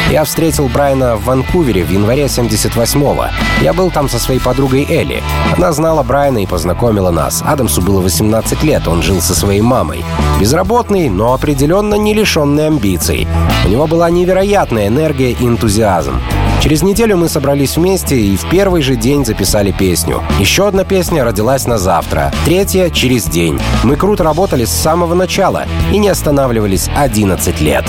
Я 0.10 0.24
встретил 0.24 0.70
Брайана 0.70 1.18
в 1.18 1.26
Ванкувере 1.26 1.84
в 1.84 1.90
январе 1.90 2.26
78-го. 2.26 3.26
Я 3.62 3.74
был 3.74 3.92
там 3.92 4.08
со 4.08 4.20
своей 4.20 4.40
подругой 4.40 4.88
Элли. 4.90 5.22
Она 5.58 5.74
знала 5.74 6.02
Брайана 6.02 6.38
и 6.38 6.46
познакомила 6.46 7.12
нас. 7.12 7.44
Адамсу 7.46 7.82
было 7.82 8.00
18 8.00 8.64
лет, 8.64 8.88
он 8.88 9.02
жил 9.02 9.20
со 9.20 9.36
своей 9.36 9.60
мамой. 9.60 10.06
Безработный, 10.40 11.10
но 11.10 11.34
определенно 11.34 11.96
не 11.96 12.14
лишенный 12.14 12.68
амбиций. 12.68 13.28
У 13.66 13.70
него 13.70 13.86
была 13.86 14.10
невероятная 14.10 14.88
энергия 14.88 15.32
и 15.32 15.46
энтузиазм. 15.46 16.22
Через 16.62 16.84
неделю 16.84 17.18
мы 17.18 17.30
собрались 17.30 17.76
вместе 17.76 18.18
и 18.18 18.36
в 18.36 18.50
первый 18.50 18.82
же 18.82 18.96
день 18.96 19.26
записали 19.26 19.72
песню. 19.72 20.24
Еще 20.40 20.68
одна 20.68 20.86
песня 20.86 21.24
родилась 21.24 21.68
на 21.68 21.78
завтра, 21.78 22.34
третья— 22.46 22.90
через 22.92 23.26
день. 23.26 23.60
Мы 23.84 23.96
круто 23.96 24.24
работали 24.24 24.66
с 24.66 24.72
самого 24.72 25.14
начала 25.14 25.66
и 25.92 25.98
не 25.98 26.08
останавливались 26.08 26.90
11 26.96 27.62
лет. 27.62 27.86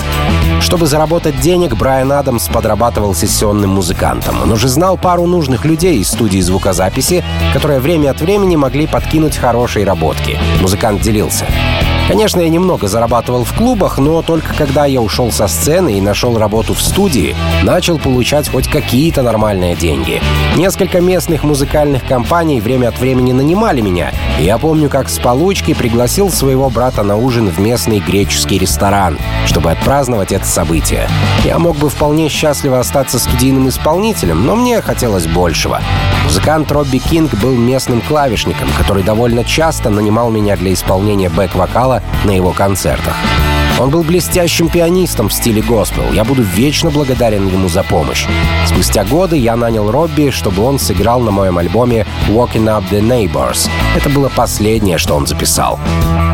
Чтобы 0.61 0.85
заработать 0.85 1.39
денег, 1.39 1.75
Брайан 1.75 2.08
Адамс 2.11 2.47
подрабатывал 2.47 3.13
сессионным 3.13 3.71
музыкантом. 3.71 4.41
Он 4.41 4.51
уже 4.51 4.67
знал 4.67 4.97
пару 4.97 5.25
нужных 5.25 5.65
людей 5.65 5.99
из 5.99 6.09
студии 6.09 6.39
звукозаписи, 6.39 7.23
которые 7.53 7.79
время 7.79 8.11
от 8.11 8.21
времени 8.21 8.55
могли 8.55 8.87
подкинуть 8.87 9.37
хорошие 9.37 9.85
работки. 9.85 10.37
Музыкант 10.61 11.01
делился. 11.01 11.45
Конечно, 12.09 12.39
я 12.39 12.49
немного 12.49 12.87
зарабатывал 12.87 13.43
в 13.43 13.53
клубах, 13.53 13.99
но 13.99 14.23
только 14.23 14.55
когда 14.55 14.87
я 14.87 14.99
ушел 14.99 15.31
со 15.31 15.47
сцены 15.47 15.95
и 15.95 16.01
нашел 16.01 16.39
работу 16.39 16.73
в 16.73 16.81
студии, 16.81 17.35
начал 17.61 17.99
получать 17.99 18.49
хоть 18.49 18.67
какие-то 18.67 19.21
нормальные 19.21 19.75
деньги. 19.75 20.19
Несколько 20.57 21.01
местных 21.01 21.43
музыкальных 21.43 22.03
компаний 22.03 22.61
время 22.61 22.87
от 22.87 22.97
времени 22.97 23.31
нанимали 23.31 23.81
меня, 23.81 24.11
и 24.39 24.43
я 24.43 24.57
помню, 24.57 24.89
как 24.89 25.07
с 25.07 25.19
получки 25.19 25.75
пригласил 25.75 26.31
своего 26.31 26.71
брата 26.71 27.03
на 27.03 27.15
ужин 27.15 27.47
в 27.47 27.59
местный 27.59 27.99
греческий 27.99 28.57
ресторан, 28.57 29.19
чтобы 29.45 29.69
отпраздновать 29.69 30.31
это 30.31 30.47
событие. 30.47 31.07
Я 31.45 31.59
мог 31.59 31.77
бы 31.77 31.89
вполне 31.89 32.27
счастливо 32.27 32.79
остаться 32.79 33.19
студийным 33.19 33.69
исполнителем, 33.69 34.47
но 34.47 34.55
мне 34.55 34.81
хотелось 34.81 35.27
большего. 35.27 35.79
Музыкант 36.25 36.71
Робби 36.71 36.97
Кинг 36.97 37.35
был 37.35 37.55
местным 37.55 38.01
клавишником, 38.01 38.69
который 38.77 39.03
довольно 39.03 39.43
часто 39.43 39.91
нанимал 39.91 40.31
меня 40.31 40.57
для 40.57 40.73
исполнения 40.73 41.29
бэк-вокала 41.29 41.98
на 42.25 42.31
его 42.31 42.51
концертах. 42.51 43.15
Он 43.79 43.89
был 43.89 44.03
блестящим 44.03 44.67
пианистом 44.69 45.29
в 45.29 45.33
стиле 45.33 45.61
госпел. 45.61 46.11
Я 46.11 46.23
буду 46.23 46.43
вечно 46.43 46.89
благодарен 46.89 47.47
ему 47.47 47.69
за 47.69 47.83
помощь. 47.83 48.25
Спустя 48.67 49.05
годы 49.05 49.37
я 49.37 49.55
нанял 49.55 49.89
Робби, 49.89 50.31
чтобы 50.31 50.63
он 50.63 50.79
сыграл 50.79 51.21
на 51.21 51.31
моем 51.31 51.57
альбоме 51.57 52.05
«Walking 52.27 52.65
Up 52.65 52.83
the 52.91 53.01
Neighbors». 53.01 53.69
Это 53.95 54.09
было 54.09 54.29
последнее, 54.29 54.97
что 54.97 55.15
он 55.15 55.27
записал. 55.27 55.79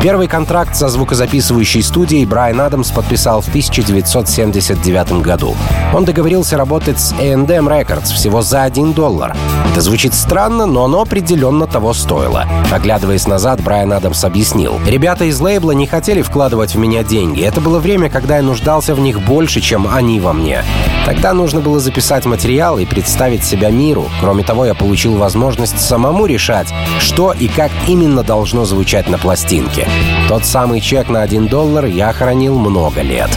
Первый 0.02 0.28
контракт 0.28 0.76
со 0.76 0.88
звукозаписывающей 0.88 1.82
студией 1.82 2.26
Брайан 2.26 2.60
Адамс 2.60 2.90
подписал 2.90 3.40
в 3.40 3.48
1979 3.48 5.22
году. 5.22 5.56
Он 5.94 6.04
договорился 6.04 6.56
работать 6.56 7.00
с 7.00 7.12
A&M 7.12 7.68
Records 7.68 8.12
всего 8.12 8.42
за 8.42 8.62
1 8.62 8.92
доллар. 8.92 9.34
Это 9.72 9.80
звучит 9.80 10.14
странно, 10.14 10.66
но 10.66 10.84
оно 10.84 11.02
определенно 11.02 11.66
того 11.66 11.92
стоило. 11.92 12.44
Оглядываясь 12.70 13.26
назад, 13.26 13.62
Брайан 13.62 13.92
Адамс 13.92 14.24
объяснил. 14.24 14.74
«Ребята 14.86 15.24
из 15.24 15.40
лейбла 15.40 15.72
не 15.72 15.86
хотели 15.86 16.22
вкладывать 16.22 16.74
в 16.74 16.78
меня 16.78 17.02
деньги. 17.02 17.35
Это 17.44 17.60
было 17.60 17.78
время, 17.78 18.08
когда 18.08 18.36
я 18.36 18.42
нуждался 18.42 18.94
в 18.94 19.00
них 19.00 19.20
больше, 19.20 19.60
чем 19.60 19.86
они 19.86 20.20
во 20.20 20.32
мне. 20.32 20.64
Тогда 21.04 21.34
нужно 21.34 21.60
было 21.60 21.78
записать 21.78 22.24
материал 22.24 22.78
и 22.78 22.86
представить 22.86 23.44
себя 23.44 23.70
миру. 23.70 24.08
Кроме 24.20 24.42
того, 24.42 24.64
я 24.64 24.74
получил 24.74 25.16
возможность 25.16 25.78
самому 25.80 26.26
решать, 26.26 26.72
что 26.98 27.32
и 27.32 27.48
как 27.48 27.70
именно 27.86 28.22
должно 28.22 28.64
звучать 28.64 29.08
на 29.08 29.18
пластинке. 29.18 29.86
Тот 30.28 30.44
самый 30.44 30.80
чек 30.80 31.08
на 31.08 31.22
1 31.22 31.46
доллар 31.48 31.84
я 31.84 32.12
хранил 32.12 32.58
много 32.58 33.02
лет. 33.02 33.30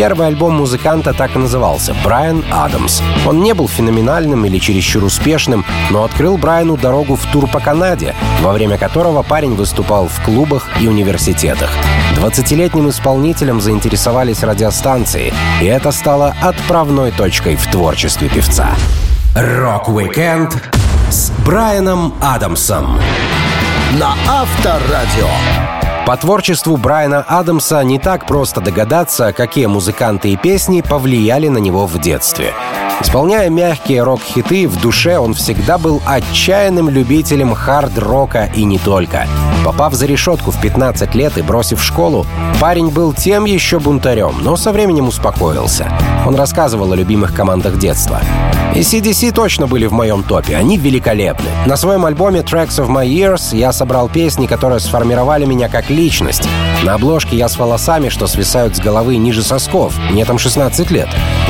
Первый 0.00 0.28
альбом 0.28 0.54
музыканта 0.54 1.12
так 1.12 1.36
и 1.36 1.38
назывался— 1.38 1.94
«Брайан 2.04 2.42
Адамс». 2.50 3.02
Он 3.26 3.42
не 3.42 3.52
был 3.52 3.68
феноменальным 3.68 4.46
или 4.46 4.58
чересчур 4.58 5.04
успешным, 5.04 5.62
но 5.90 6.04
открыл 6.04 6.38
Брайану 6.38 6.78
дорогу 6.78 7.16
в 7.16 7.26
тур 7.30 7.46
по 7.46 7.60
Канаде, 7.60 8.14
во 8.40 8.52
время 8.52 8.78
которого 8.78 9.22
парень 9.22 9.54
выступал 9.56 10.08
в 10.08 10.24
клубах 10.24 10.66
и 10.80 10.88
университетах. 10.88 11.68
20-летним 12.16 12.88
исполнителем 12.88 13.60
заинтересовались 13.60 14.42
радиостанции, 14.42 15.34
и 15.60 15.66
это 15.66 15.92
стало 15.92 16.34
отправной 16.40 17.10
точкой 17.10 17.56
в 17.56 17.70
творчестве 17.70 18.30
певца. 18.30 18.70
Рок-викенд 19.34 20.56
с 21.10 21.30
Брайаном 21.44 22.14
Адамсом 22.22 22.98
на 23.98 24.14
Авторадио. 24.26 25.69
По 26.10 26.16
творчеству 26.16 26.76
Брайана 26.76 27.24
Адамса 27.28 27.84
не 27.84 28.00
так 28.00 28.26
просто 28.26 28.60
догадаться, 28.60 29.32
какие 29.32 29.66
музыканты 29.66 30.30
и 30.30 30.36
песни 30.36 30.80
повлияли 30.80 31.46
на 31.46 31.58
него 31.58 31.86
в 31.86 32.00
детстве. 32.00 32.52
Исполняя 33.00 33.48
мягкие 33.48 34.02
рок-хиты, 34.02 34.66
в 34.66 34.80
душе 34.80 35.18
он 35.18 35.34
всегда 35.34 35.78
был 35.78 36.02
отчаянным 36.04 36.90
любителем 36.90 37.54
хард-рока 37.54 38.50
и 38.56 38.64
не 38.64 38.80
только. 38.80 39.28
Попав 39.64 39.94
за 39.94 40.06
решетку 40.06 40.50
в 40.50 40.60
15 40.60 41.14
лет 41.14 41.38
и 41.38 41.42
бросив 41.42 41.80
школу, 41.80 42.26
парень 42.60 42.90
был 42.90 43.12
тем 43.12 43.44
еще 43.44 43.78
бунтарем, 43.78 44.34
но 44.42 44.56
со 44.56 44.72
временем 44.72 45.06
успокоился. 45.06 45.92
Он 46.26 46.34
рассказывал 46.34 46.92
о 46.92 46.96
любимых 46.96 47.34
командах 47.34 47.78
детства. 47.78 48.20
И 48.74 48.80
CDC 48.80 49.32
точно 49.32 49.66
были 49.66 49.86
в 49.86 49.92
моем 49.92 50.22
топе, 50.22 50.54
они 50.54 50.76
великолепны. 50.76 51.48
На 51.66 51.76
своем 51.76 52.04
альбоме 52.04 52.40
Tracks 52.40 52.78
of 52.78 52.88
My 52.88 53.06
Years 53.06 53.56
я 53.56 53.72
собрал 53.72 54.08
песни, 54.08 54.46
которые 54.46 54.78
сформировали 54.78 55.44
меня 55.44 55.68
как 55.68 55.90
личность. 55.90 56.48
На 56.84 56.94
обложке 56.94 57.36
я 57.36 57.48
с 57.48 57.58
волосами, 57.58 58.10
что 58.10 58.28
свисают 58.28 58.76
с 58.76 58.80
головы 58.80 59.16
ниже 59.16 59.42
сосков. 59.42 59.94
Мне 60.10 60.24
там 60.24 60.38
16 60.38 60.90
лет. 60.92 61.08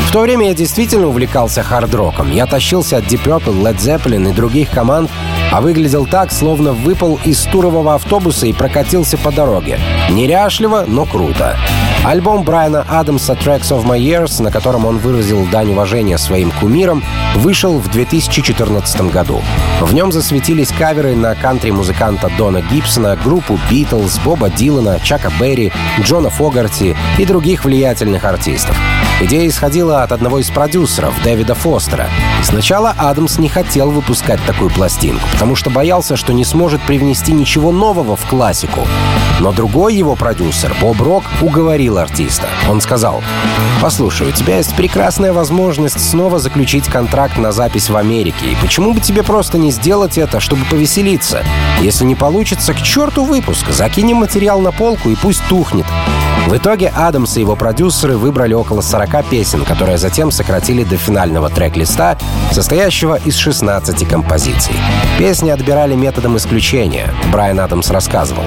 В 0.09 0.13
то 0.13 0.21
время 0.21 0.49
я 0.49 0.55
действительно 0.55 1.09
увлекался 1.09 1.63
хард-роком. 1.63 2.33
Я 2.33 2.47
тащился 2.47 2.97
от 2.97 3.05
Deep 3.05 3.23
Purple, 3.25 3.63
Led 3.63 3.79
Zeppelin 3.79 4.31
и 4.31 4.33
других 4.33 4.71
команд, 4.71 5.11
а 5.53 5.61
выглядел 5.61 6.07
так, 6.07 6.33
словно 6.33 6.73
выпал 6.73 7.21
из 7.25 7.43
турового 7.43 7.95
автобуса 7.95 8.47
и 8.47 8.53
прокатился 8.53 9.19
по 9.19 9.31
дороге. 9.31 9.79
Неряшливо, 10.11 10.85
но 10.87 11.05
круто. 11.05 11.57
Альбом 12.03 12.45
Брайана 12.45 12.87
Адамса 12.89 13.35
«Tracks 13.35 13.71
of 13.71 13.85
My 13.85 13.99
Years», 14.01 14.43
на 14.43 14.51
котором 14.51 14.87
он 14.87 14.99
выразил 14.99 15.47
дань 15.47 15.71
уважения 15.71 16.17
своим 16.17 16.51
кумирам, 16.51 17.05
вышел 17.37 17.79
в 17.79 17.91
2014 17.91 19.13
году. 19.13 19.43
В 19.83 19.93
нем 19.93 20.11
засветились 20.11 20.73
каверы 20.73 21.15
на 21.15 21.35
кантри-музыканта 21.35 22.31
Дона 22.39 22.63
Гибсона, 22.63 23.19
группу 23.23 23.59
Битлз, 23.71 24.19
Боба 24.21 24.49
Дилана, 24.49 24.99
Чака 25.01 25.31
Берри, 25.39 25.73
Джона 26.01 26.31
Фогарти 26.31 26.97
и 27.19 27.27
других 27.27 27.67
влиятельных 27.67 28.25
артистов. 28.25 28.77
Идея 29.23 29.47
исходила 29.47 30.03
от 30.03 30.13
одного 30.13 30.39
из 30.39 30.49
продюсеров, 30.49 31.15
Дэвида 31.23 31.55
Фостера. 31.55 32.09
Сначала 32.43 32.95
Адамс 32.97 33.39
не 33.39 33.51
хотел 33.51 33.91
выпускать 33.91 34.41
такую 34.47 34.71
пластинку, 34.71 35.29
потому 35.33 35.55
что 35.57 35.69
боялся, 35.69 36.17
что 36.17 36.33
не 36.33 36.43
сможет 36.43 36.81
привнести 36.83 37.33
ничего 37.33 37.71
нового 37.71 38.17
в 38.17 38.25
классику. 38.27 38.81
Но 39.39 39.53
другой 39.53 39.95
его 39.95 40.17
продюсер, 40.17 40.75
Боб 40.81 41.03
Рок, 41.03 41.25
уговорил 41.43 41.99
артиста. 41.99 42.49
Он 42.69 42.81
сказал, 42.81 43.23
«Послушай, 43.83 44.29
у 44.29 44.33
тебя 44.33 44.57
есть 44.57 44.75
прекрасная 44.75 45.35
возможность 45.35 46.01
снова 46.01 46.39
заключить 46.39 46.87
контракт 46.87 47.37
на 47.37 47.53
запись 47.53 47.91
в 47.91 47.97
Америке, 47.97 48.47
и 48.47 48.57
почему 48.57 48.95
бы 48.95 49.01
тебе 49.01 49.23
просто 49.23 49.59
не 49.59 49.71
сделать 49.71 50.17
это, 50.17 50.41
чтобы 50.41 50.65
повеселиться? 50.65 51.45
Если 51.83 52.07
не 52.07 52.15
получится, 52.15 52.73
к 52.73 52.81
черту 52.81 53.25
выпуск, 53.25 53.69
закинем 53.71 54.17
материал 54.17 54.61
на 54.61 54.73
полку 54.73 55.11
и 55.11 55.15
пусть 55.15 55.47
тухнет. 55.47 55.87
В 56.47 56.57
итоге 56.57 56.93
Адамс 56.97 57.37
и 57.37 57.41
его 57.41 57.55
продюсеры 57.55 58.17
выбрали 58.17 58.55
около 58.55 58.81
40 58.81 59.25
песен, 59.27 59.65
которые 59.65 59.99
затем 59.99 60.31
сократили 60.31 60.83
до 60.85 60.97
финального 60.97 61.49
трек-листа, 61.49 62.19
состоящего 62.51 63.17
из 63.25 63.37
16 63.37 64.09
композиций. 64.09 64.75
Песни 65.19 65.51
отбирали 65.51 65.95
методом 65.95 66.37
исключения, 66.37 67.09
Брайан 67.31 67.61
Адамс 67.61 67.91
рассказывал. 67.91 68.45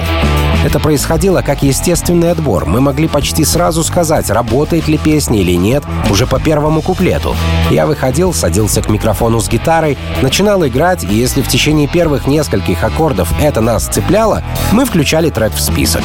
Это 0.64 0.80
происходило 0.80 1.42
как 1.42 1.62
естественный 1.62 2.30
отбор. 2.30 2.64
Мы 2.64 2.80
могли 2.80 3.06
почти 3.06 3.44
сразу 3.44 3.84
сказать, 3.84 4.30
работает 4.30 4.88
ли 4.88 4.96
песня 4.96 5.38
или 5.40 5.52
нет, 5.52 5.84
уже 6.10 6.26
по 6.26 6.40
первому 6.40 6.80
куплету. 6.80 7.36
Я 7.70 7.86
выходил, 7.86 8.32
садился 8.32 8.80
к 8.80 8.88
микрофону 8.88 9.40
с 9.40 9.48
гитарой, 9.50 9.98
начинал 10.22 10.66
играть, 10.66 11.04
и 11.04 11.14
если 11.14 11.42
в 11.42 11.48
течение 11.48 11.86
первых 11.86 12.26
нескольких 12.26 12.82
аккордов 12.82 13.30
это 13.42 13.60
нас 13.60 13.86
цепляло, 13.86 14.42
мы 14.72 14.86
включали 14.86 15.28
трек 15.28 15.52
в 15.52 15.60
список. 15.60 16.02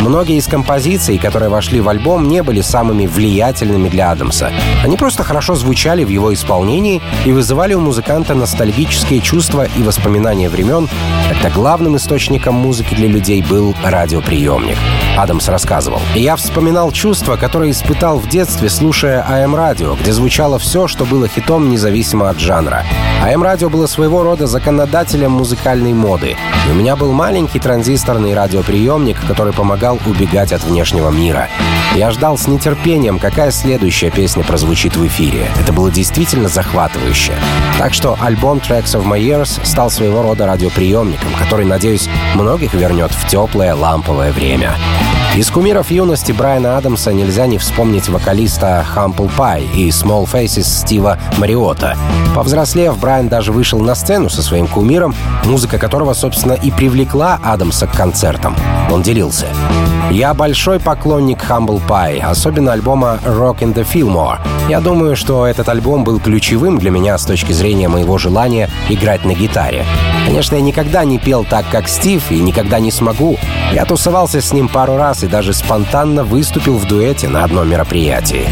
Многие 0.00 0.36
из 0.36 0.48
композиций, 0.48 1.16
которые 1.22 1.48
вошли 1.48 1.80
в 1.80 1.88
альбом, 1.88 2.28
не 2.28 2.42
были 2.42 2.60
самыми 2.60 3.06
влиятельными 3.06 3.88
для 3.88 4.10
Адамса. 4.10 4.50
Они 4.84 4.96
просто 4.96 5.22
хорошо 5.22 5.54
звучали 5.54 6.04
в 6.04 6.08
его 6.08 6.34
исполнении 6.34 7.00
и 7.24 7.32
вызывали 7.32 7.74
у 7.74 7.80
музыканта 7.80 8.34
ностальгические 8.34 9.20
чувства 9.20 9.66
и 9.76 9.82
воспоминания 9.82 10.50
времен, 10.50 10.88
когда 11.30 11.48
главным 11.50 11.96
источником 11.96 12.54
музыки 12.54 12.94
для 12.94 13.08
людей 13.08 13.42
был 13.42 13.74
радиоприемник. 13.84 14.76
Адамс 15.16 15.48
рассказывал. 15.48 16.00
«Я 16.14 16.36
вспоминал 16.36 16.90
чувства, 16.90 17.36
которые 17.36 17.70
испытал 17.70 18.18
в 18.18 18.28
детстве, 18.28 18.68
слушая 18.68 19.24
АМ-радио, 19.28 19.94
где 19.94 20.12
звучало 20.12 20.58
все, 20.58 20.88
что 20.88 21.04
было 21.04 21.28
хитом 21.28 21.70
независимо 21.70 22.30
от 22.30 22.38
жанра. 22.40 22.84
АМ-радио 23.22 23.68
было 23.68 23.86
своего 23.86 24.22
рода 24.24 24.46
законодателем 24.46 25.30
музыкальной 25.30 25.92
моды. 25.92 26.36
И 26.66 26.70
у 26.72 26.74
меня 26.74 26.96
был 26.96 27.12
маленький 27.12 27.60
транзисторный 27.60 28.34
радиоприемник, 28.34 29.18
который 29.28 29.52
помогал 29.52 30.00
убегать 30.06 30.52
от 30.52 30.64
внешнего 30.64 31.11
мира. 31.12 31.48
Я 31.94 32.10
ждал 32.10 32.38
с 32.38 32.48
нетерпением, 32.48 33.18
какая 33.18 33.50
следующая 33.50 34.10
песня 34.10 34.42
прозвучит 34.44 34.96
в 34.96 35.06
эфире. 35.06 35.46
Это 35.60 35.72
было 35.72 35.90
действительно 35.90 36.48
захватывающе. 36.48 37.34
Так 37.78 37.94
что 37.94 38.16
альбом 38.20 38.58
Tracks 38.58 38.94
of 38.96 39.04
My 39.04 39.20
Years 39.20 39.64
стал 39.64 39.90
своего 39.90 40.22
рода 40.22 40.46
радиоприемником, 40.46 41.32
который, 41.38 41.66
надеюсь, 41.66 42.08
многих 42.34 42.74
вернет 42.74 43.12
в 43.12 43.28
теплое 43.28 43.74
ламповое 43.74 44.32
время. 44.32 44.74
Из 45.34 45.50
кумиров 45.50 45.90
юности 45.90 46.30
Брайана 46.30 46.76
Адамса 46.76 47.10
нельзя 47.10 47.46
не 47.46 47.56
вспомнить 47.56 48.06
вокалиста 48.10 48.84
Humble 48.94 49.30
Pie 49.34 49.66
и 49.74 49.88
Small 49.88 50.30
Faces 50.30 50.64
Стива 50.64 51.18
Мариота. 51.38 51.96
Повзрослев, 52.34 52.98
Брайан 52.98 53.28
даже 53.28 53.50
вышел 53.50 53.80
на 53.80 53.94
сцену 53.94 54.28
со 54.28 54.42
своим 54.42 54.66
кумиром, 54.66 55.14
музыка 55.44 55.78
которого, 55.78 56.12
собственно, 56.12 56.52
и 56.52 56.70
привлекла 56.70 57.40
Адамса 57.42 57.86
к 57.86 57.92
концертам. 57.92 58.54
Он 58.90 59.00
делился. 59.00 59.46
«Я 60.10 60.34
большой 60.34 60.78
поклонник 60.78 61.42
Humble 61.48 61.80
Pie, 61.88 62.20
особенно 62.20 62.74
альбома 62.74 63.18
Rock 63.24 63.60
in 63.60 63.72
the 63.72 63.86
Fillmore. 63.90 64.38
Я 64.68 64.82
думаю, 64.82 65.16
что 65.16 65.46
этот 65.46 65.66
альбом 65.70 66.04
был 66.04 66.20
ключевым 66.20 66.78
для 66.78 66.90
меня 66.90 67.16
с 67.16 67.24
точки 67.24 67.52
зрения 67.52 67.88
моего 67.88 68.18
желания 68.18 68.68
играть 68.90 69.24
на 69.24 69.32
гитаре. 69.32 69.86
Конечно, 70.26 70.56
я 70.56 70.60
никогда 70.60 71.04
не 71.04 71.18
пел 71.18 71.44
так, 71.44 71.68
как 71.70 71.88
Стив, 71.88 72.30
и 72.30 72.38
никогда 72.38 72.78
не 72.78 72.90
смогу. 72.90 73.38
Я 73.72 73.84
тусовался 73.84 74.40
с 74.40 74.52
ним 74.52 74.68
пару 74.68 74.96
раз 74.96 75.24
и 75.24 75.26
даже 75.26 75.52
спонтанно 75.52 76.24
выступил 76.24 76.78
в 76.78 76.86
дуэте 76.86 77.28
на 77.28 77.44
одном 77.44 77.68
мероприятии. 77.68 78.48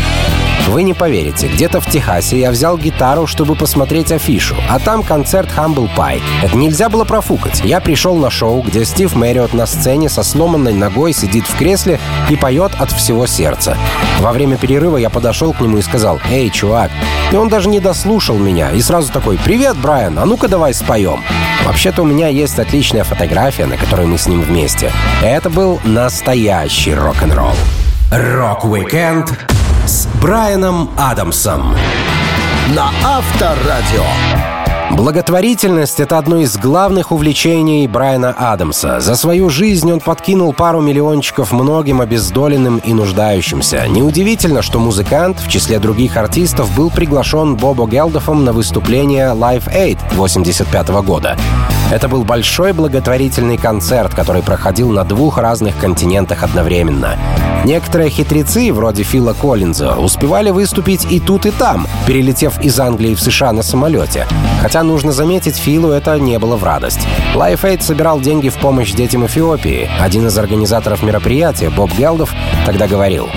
Вы 0.69 0.83
не 0.83 0.95
поверите, 0.95 1.49
где-то 1.49 1.81
в 1.81 1.87
Техасе 1.87 2.39
я 2.39 2.51
взял 2.51 2.79
гитару, 2.79 3.27
чтобы 3.27 3.55
посмотреть 3.57 4.13
афишу, 4.13 4.55
а 4.69 4.79
там 4.79 5.03
концерт 5.03 5.49
Humble 5.57 5.89
Pie. 5.97 6.21
Это 6.43 6.57
нельзя 6.57 6.89
было 6.89 7.05
профукать. 7.05 7.63
Я 7.65 7.81
пришел 7.81 8.17
на 8.17 8.31
шоу, 8.31 8.63
где 8.63 8.85
Стив 8.85 9.15
Мэриот 9.15 9.53
на 9.53 9.67
сцене 9.67 10.09
со 10.09 10.23
сломанной 10.23 10.73
ногой 10.73 11.13
сидит 11.13 11.45
в 11.45 11.57
кресле 11.57 11.99
и 12.29 12.37
поет 12.37 12.73
от 12.79 12.93
всего 12.93 13.27
сердца. 13.27 13.77
Во 14.21 14.33
время 14.33 14.57
перерыва 14.57 14.97
я 14.97 15.11
подошел 15.11 15.53
к 15.53 15.61
нему 15.61 15.79
и 15.79 15.83
сказал 15.83 16.21
«Эй, 16.31 16.51
чувак!» 16.51 16.91
И 17.33 17.37
он 17.37 17.49
даже 17.49 17.69
не 17.69 17.81
дослушал 17.81 18.39
меня 18.39 18.71
и 18.71 18.81
сразу 18.81 19.13
такой 19.13 19.39
«Привет, 19.39 19.77
Брайан, 19.77 20.19
а 20.19 20.27
ну-ка 20.27 20.49
давай 20.49 20.75
споем!» 20.75 21.21
Вообще-то 21.65 22.03
у 22.03 22.07
меня 22.07 22.29
есть 22.29 22.59
отличная 22.59 23.05
фотография, 23.05 23.67
на 23.67 23.77
которой 23.77 24.07
мы 24.07 24.19
с 24.19 24.27
ним 24.27 24.43
вместе. 24.43 24.93
Это 25.23 25.51
был 25.51 25.81
настоящий 25.85 26.95
рок-н-ролл. 26.95 27.55
Рок-викенд 28.11 29.51
с 29.91 30.07
Брайаном 30.23 30.89
Адамсом. 30.97 31.75
На 32.77 32.93
Авторадио. 33.05 34.60
Благотворительность— 34.91 36.01
это 36.01 36.19
одно 36.19 36.39
из 36.39 36.57
главных 36.59 37.13
увлечений 37.13 37.87
Брайана 37.87 38.35
Адамса. 38.37 39.01
За 39.01 39.15
свою 39.15 39.49
жизнь 39.49 39.91
он 39.91 40.01
подкинул 40.01 40.53
пару 40.53 40.81
миллиончиков 40.81 41.53
многим 41.53 42.01
обездоленным 42.01 42.79
и 42.79 42.93
нуждающимся. 42.93 43.87
Неудивительно, 43.89 44.63
что 44.63 44.79
музыкант, 44.81 45.39
в 45.41 45.49
числе 45.49 45.79
других 45.79 46.17
артистов, 46.17 46.75
был 46.77 46.91
приглашен 46.91 47.57
Бобом 47.57 47.87
Гелдофом 47.87 48.45
на 48.45 48.53
выступление 48.53 49.29
Live 49.29 49.73
Aid 49.73 49.99
85 50.17 50.89
года. 51.05 51.37
Это 51.91 52.09
был 52.09 52.25
большой 52.25 52.73
благотворительный 52.73 53.59
концерт, 53.59 54.15
который 54.15 54.43
проходил 54.43 54.91
на 54.91 55.05
двух 55.05 55.39
разных 55.39 55.77
континентах 55.77 56.43
одновременно. 56.43 57.17
Некоторые 57.65 58.11
хитрецы, 58.11 58.73
вроде 58.73 59.03
Фила 59.03 59.35
Коллинза, 59.35 59.97
успевали 59.97 60.51
выступить 60.51 61.05
и 61.11 61.21
тут, 61.21 61.47
и 61.47 61.51
там, 61.51 61.87
перелетев 62.07 62.61
из 62.61 62.79
Англии 62.81 63.15
в 63.15 63.21
США 63.21 63.53
на 63.53 63.63
самолете. 63.63 64.27
Хотя, 64.63 64.80
нужно 64.83 65.13
заметить, 65.13 65.57
Филу 65.57 65.91
это 65.91 66.19
не 66.19 66.39
было 66.39 66.57
в 66.57 66.65
радость. 66.65 67.07
Life 67.35 67.63
Aid 67.63 67.83
собирал 67.83 68.21
деньги 68.21 68.49
в 68.49 68.59
помощь 68.59 68.93
детям 68.93 69.27
Эфиопии. 69.27 69.91
Один 70.01 70.27
из 70.27 70.39
организаторов 70.39 71.03
мероприятия, 71.03 71.71
Боб 71.71 71.93
Гелдов, 71.93 72.33
тогда 72.67 72.87
говорил, 72.87 73.29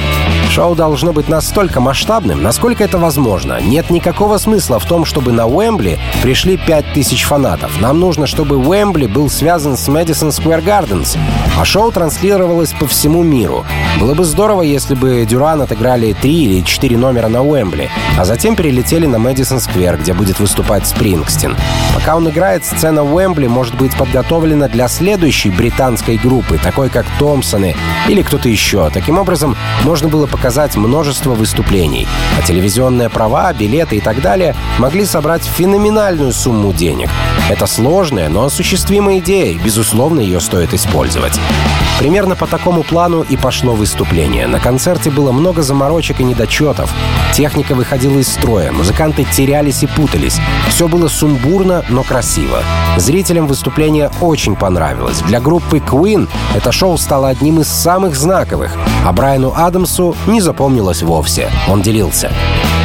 Шоу 0.53 0.75
должно 0.75 1.13
быть 1.13 1.29
настолько 1.29 1.79
масштабным, 1.79 2.43
насколько 2.43 2.83
это 2.83 2.99
возможно. 2.99 3.59
Нет 3.59 3.89
никакого 3.89 4.37
смысла 4.37 4.77
в 4.77 4.85
том, 4.85 5.03
чтобы 5.03 5.31
на 5.31 5.47
Уэмбли 5.47 5.97
пришли 6.21 6.57
5000 6.57 7.23
фанатов. 7.23 7.81
Нам 7.81 7.99
нужно, 7.99 8.27
чтобы 8.27 8.57
Уэмбли 8.57 9.07
был 9.07 9.31
связан 9.31 9.75
с 9.75 9.87
Мэдисон 9.87 10.31
Сквер 10.31 10.61
Гарденс, 10.61 11.17
а 11.59 11.65
шоу 11.65 11.91
транслировалось 11.91 12.71
по 12.73 12.85
всему 12.85 13.23
миру. 13.23 13.65
Было 13.99 14.13
бы 14.13 14.23
здорово, 14.25 14.61
если 14.61 14.93
бы 14.93 15.25
Дюран 15.27 15.59
отыграли 15.61 16.13
3 16.13 16.31
или 16.31 16.61
4 16.61 16.97
номера 16.97 17.29
на 17.29 17.41
Уэмбли, 17.41 17.89
а 18.19 18.23
затем 18.23 18.55
перелетели 18.55 19.07
на 19.07 19.17
Мэдисон 19.17 19.59
Сквер, 19.59 19.97
где 19.97 20.13
будет 20.13 20.39
выступать 20.39 20.85
Спрингстин. 21.33 21.57
Пока 21.93 22.15
он 22.15 22.29
играет, 22.29 22.65
сцена 22.65 23.03
Уэмбли 23.03 23.47
может 23.47 23.75
быть 23.75 23.95
подготовлена 23.95 24.67
для 24.67 24.87
следующей 24.87 25.49
британской 25.49 26.17
группы, 26.17 26.57
такой 26.57 26.89
как 26.89 27.05
Томпсоны 27.19 27.75
или 28.07 28.21
кто-то 28.21 28.49
еще. 28.49 28.89
Таким 28.89 29.17
образом, 29.19 29.55
можно 29.83 30.07
было 30.07 30.27
показать 30.27 30.75
множество 30.75 31.33
выступлений. 31.33 32.07
А 32.37 32.45
телевизионные 32.45 33.09
права, 33.09 33.53
билеты 33.53 33.97
и 33.97 34.01
так 34.01 34.21
далее 34.21 34.55
могли 34.79 35.05
собрать 35.05 35.43
феноменальную 35.43 36.33
сумму 36.33 36.73
денег. 36.73 37.09
Это 37.49 37.67
сложная, 37.67 38.29
но 38.29 38.45
осуществимая 38.45 39.19
идея, 39.19 39.53
и, 39.53 39.57
безусловно, 39.57 40.19
ее 40.19 40.39
стоит 40.39 40.73
использовать. 40.73 41.39
Примерно 42.03 42.35
по 42.35 42.47
такому 42.47 42.83
плану 42.83 43.21
и 43.21 43.37
пошло 43.37 43.71
выступление. 43.71 44.45
На 44.45 44.59
концерте 44.59 45.09
было 45.09 45.31
много 45.31 45.61
заморочек 45.61 46.19
и 46.19 46.25
недочетов. 46.25 46.93
Техника 47.33 47.75
выходила 47.75 48.17
из 48.17 48.27
строя, 48.27 48.73
музыканты 48.73 49.23
терялись 49.23 49.83
и 49.83 49.87
путались. 49.87 50.37
Все 50.67 50.89
было 50.89 51.07
сумбурно, 51.07 51.85
но 51.87 52.03
красиво. 52.03 52.59
Зрителям 52.97 53.47
выступление 53.47 54.11
очень 54.19 54.57
понравилось. 54.57 55.21
Для 55.21 55.39
группы 55.39 55.77
Queen 55.77 56.27
это 56.53 56.73
шоу 56.73 56.97
стало 56.97 57.29
одним 57.29 57.61
из 57.61 57.69
самых 57.69 58.17
знаковых, 58.17 58.75
а 59.05 59.13
Брайану 59.13 59.53
Адамсу 59.55 60.13
не 60.27 60.41
запомнилось 60.41 61.03
вовсе. 61.03 61.49
Он 61.69 61.81
делился. 61.81 62.33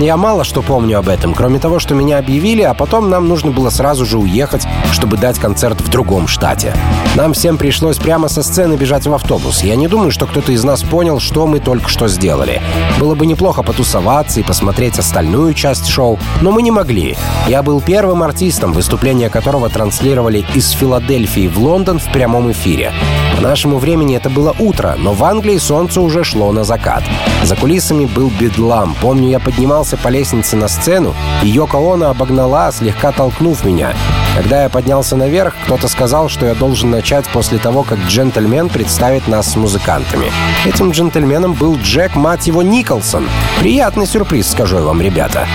Я 0.00 0.16
мало 0.16 0.44
что 0.44 0.62
помню 0.62 1.00
об 1.00 1.08
этом, 1.08 1.34
кроме 1.34 1.58
того, 1.58 1.80
что 1.80 1.96
меня 1.96 2.18
объявили, 2.18 2.62
а 2.62 2.72
потом 2.72 3.10
нам 3.10 3.26
нужно 3.26 3.50
было 3.50 3.68
сразу 3.68 4.06
же 4.06 4.16
уехать, 4.18 4.64
чтобы 4.92 5.16
дать 5.16 5.40
концерт 5.40 5.80
в 5.80 5.88
другом 5.88 6.28
штате. 6.28 6.72
Нам 7.16 7.32
всем 7.32 7.58
пришлось 7.58 7.98
прямо 7.98 8.28
со 8.28 8.44
сцены 8.44 8.74
бежать 8.74 9.08
в 9.08 9.12
автобус. 9.12 9.64
Я 9.64 9.74
не 9.74 9.88
думаю, 9.88 10.12
что 10.12 10.26
кто-то 10.26 10.52
из 10.52 10.62
нас 10.62 10.84
понял, 10.84 11.18
что 11.18 11.48
мы 11.48 11.58
только 11.58 11.88
что 11.88 12.06
сделали. 12.06 12.62
Было 13.00 13.16
бы 13.16 13.26
неплохо 13.26 13.64
потусоваться 13.64 14.38
и 14.38 14.44
посмотреть 14.44 15.00
остальную 15.00 15.52
часть 15.54 15.88
шоу, 15.88 16.20
но 16.42 16.52
мы 16.52 16.62
не 16.62 16.70
могли. 16.70 17.16
Я 17.48 17.64
был 17.64 17.80
первым 17.80 18.22
артистом, 18.22 18.72
выступление 18.72 19.30
которого 19.30 19.68
транслировали 19.68 20.46
из 20.54 20.70
Филадельфии 20.70 21.48
в 21.48 21.58
Лондон 21.58 21.98
в 21.98 22.12
прямом 22.12 22.52
эфире. 22.52 22.92
Нашему 23.40 23.78
времени 23.78 24.16
это 24.16 24.28
было 24.30 24.54
утро, 24.58 24.96
но 24.98 25.12
в 25.12 25.22
Англии 25.22 25.58
солнце 25.58 26.00
уже 26.00 26.24
шло 26.24 26.50
на 26.50 26.64
закат. 26.64 27.04
За 27.44 27.54
кулисами 27.54 28.04
был 28.04 28.30
бедлам. 28.30 28.96
Помню, 29.00 29.28
я 29.28 29.38
поднимался 29.38 29.96
по 29.96 30.08
лестнице 30.08 30.56
на 30.56 30.66
сцену, 30.66 31.14
и 31.42 31.48
Йоко 31.48 31.78
Оно 31.78 32.10
обогнала, 32.10 32.72
слегка 32.72 33.12
толкнув 33.12 33.64
меня. 33.64 33.94
Когда 34.36 34.64
я 34.64 34.68
поднялся 34.68 35.16
наверх, 35.16 35.54
кто-то 35.64 35.88
сказал, 35.88 36.28
что 36.28 36.46
я 36.46 36.54
должен 36.54 36.90
начать 36.90 37.26
после 37.28 37.58
того, 37.58 37.84
как 37.84 37.98
джентльмен 38.08 38.68
представит 38.68 39.28
нас 39.28 39.52
с 39.52 39.56
музыкантами. 39.56 40.30
Этим 40.66 40.90
джентльменом 40.90 41.54
был 41.54 41.76
Джек, 41.76 42.16
мать 42.16 42.46
его, 42.48 42.62
Николсон. 42.62 43.28
Приятный 43.60 44.06
сюрприз, 44.06 44.50
скажу 44.50 44.78
я 44.78 44.82
вам, 44.82 45.00
ребята. 45.00 45.46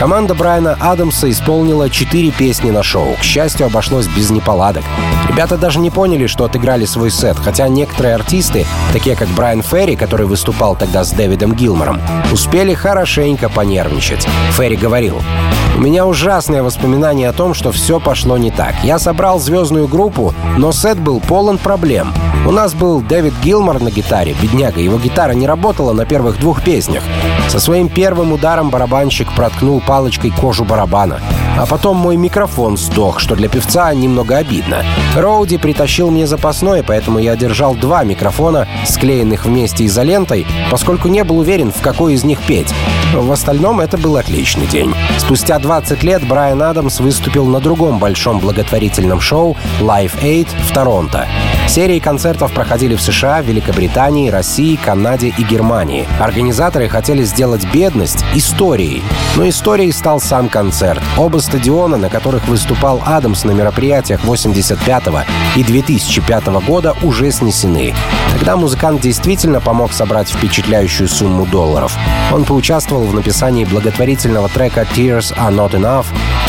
Команда 0.00 0.34
Брайана 0.34 0.78
Адамса 0.80 1.30
исполнила 1.30 1.90
четыре 1.90 2.30
песни 2.30 2.70
на 2.70 2.82
шоу. 2.82 3.16
К 3.16 3.22
счастью, 3.22 3.66
обошлось 3.66 4.06
без 4.06 4.30
неполадок. 4.30 4.82
Ребята 5.28 5.58
даже 5.58 5.78
не 5.78 5.90
поняли, 5.90 6.26
что 6.26 6.46
отыграли 6.46 6.86
свой 6.86 7.10
сет, 7.10 7.36
хотя 7.36 7.68
некоторые 7.68 8.14
артисты, 8.14 8.64
такие 8.94 9.14
как 9.14 9.28
Брайан 9.28 9.60
Ферри, 9.60 9.96
который 9.96 10.24
выступал 10.24 10.74
тогда 10.74 11.04
с 11.04 11.12
Дэвидом 11.12 11.54
Гилмором, 11.54 12.00
успели 12.32 12.72
хорошенько 12.72 13.50
понервничать. 13.50 14.26
Ферри 14.56 14.76
говорил, 14.76 15.20
у 15.76 15.80
меня 15.82 16.06
ужасные 16.06 16.62
воспоминания 16.62 17.28
о 17.28 17.34
том, 17.34 17.52
что 17.52 17.70
все 17.70 18.00
пошло 18.00 18.38
не 18.38 18.50
так. 18.50 18.76
Я 18.82 18.98
собрал 18.98 19.38
звездную 19.38 19.86
группу, 19.86 20.32
но 20.56 20.72
сет 20.72 20.98
был 20.98 21.20
полон 21.20 21.58
проблем. 21.58 22.14
У 22.46 22.52
нас 22.52 22.74
был 22.74 23.00
Дэвид 23.00 23.34
Гилмор 23.42 23.80
на 23.80 23.90
гитаре, 23.90 24.34
бедняга. 24.40 24.80
Его 24.80 24.98
гитара 24.98 25.32
не 25.32 25.46
работала 25.46 25.92
на 25.92 26.06
первых 26.06 26.40
двух 26.40 26.64
песнях. 26.64 27.02
Со 27.48 27.60
своим 27.60 27.88
первым 27.88 28.32
ударом 28.32 28.70
барабанщик 28.70 29.30
проткнул 29.36 29.80
палочкой 29.80 30.30
кожу 30.30 30.64
барабана. 30.64 31.20
А 31.60 31.66
потом 31.66 31.98
мой 31.98 32.16
микрофон 32.16 32.78
сдох, 32.78 33.20
что 33.20 33.36
для 33.36 33.50
певца 33.50 33.92
немного 33.92 34.38
обидно. 34.38 34.82
Роуди 35.14 35.58
притащил 35.58 36.10
мне 36.10 36.26
запасной, 36.26 36.82
поэтому 36.82 37.18
я 37.18 37.36
держал 37.36 37.74
два 37.74 38.02
микрофона, 38.02 38.66
склеенных 38.86 39.44
вместе 39.44 39.84
изолентой, 39.84 40.46
поскольку 40.70 41.08
не 41.08 41.22
был 41.22 41.38
уверен, 41.38 41.70
в 41.70 41.82
какой 41.82 42.14
из 42.14 42.24
них 42.24 42.40
петь. 42.40 42.72
В 43.12 43.30
остальном 43.30 43.80
это 43.80 43.98
был 43.98 44.16
отличный 44.16 44.66
день. 44.68 44.94
Спустя 45.18 45.58
20 45.58 46.02
лет 46.02 46.26
Брайан 46.26 46.62
Адамс 46.62 46.98
выступил 46.98 47.44
на 47.44 47.60
другом 47.60 47.98
большом 47.98 48.38
благотворительном 48.38 49.20
шоу 49.20 49.54
Live 49.80 50.18
Aid 50.22 50.48
в 50.66 50.72
Торонто. 50.72 51.28
Серии 51.68 51.98
концертов 51.98 52.52
проходили 52.52 52.96
в 52.96 53.02
США, 53.02 53.42
Великобритании, 53.42 54.30
России, 54.30 54.76
Канаде 54.76 55.32
и 55.36 55.44
Германии. 55.44 56.08
Организаторы 56.18 56.88
хотели 56.88 57.22
сделать 57.22 57.64
бедность 57.72 58.24
историей. 58.34 59.02
Но 59.36 59.48
историей 59.48 59.92
стал 59.92 60.20
сам 60.20 60.48
концерт. 60.48 61.00
Оба 61.16 61.38
стадиона, 61.50 61.96
на 61.96 62.08
которых 62.08 62.46
выступал 62.46 63.02
Адамс 63.04 63.42
на 63.42 63.50
мероприятиях 63.50 64.22
85 64.22 65.02
и 65.56 65.64
2005 65.64 66.46
года, 66.64 66.94
уже 67.02 67.32
снесены. 67.32 67.92
Тогда 68.32 68.56
музыкант 68.56 69.00
действительно 69.00 69.60
помог 69.60 69.92
собрать 69.92 70.30
впечатляющую 70.30 71.08
сумму 71.08 71.46
долларов. 71.46 71.96
Он 72.32 72.44
поучаствовал 72.44 73.04
в 73.04 73.14
написании 73.14 73.64
благотворительного 73.64 74.48
трека 74.48 74.86
«Tears 74.94 75.36
Are 75.36 75.52
Not 75.52 75.72
Enough» 75.72 76.06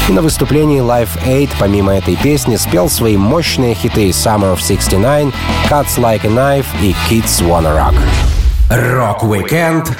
и 0.07 0.11
на 0.11 0.21
выступлении 0.21 0.81
Live 0.81 1.09
Aid 1.25 1.49
помимо 1.57 1.95
этой 1.95 2.15
песни 2.15 2.55
спел 2.55 2.87
свои 2.87 3.17
мощные 3.17 3.73
хиты 3.73 4.09
«Summer 4.09 4.55
of 4.55 4.59
69», 4.59 5.33
«Cuts 5.67 5.97
Like 5.97 6.27
a 6.27 6.29
Knife» 6.29 6.67
и 6.79 6.95
«Kids 7.09 7.41
Wanna 7.41 7.75
Rock». 7.75 7.95
Рок-викенд 8.69 9.91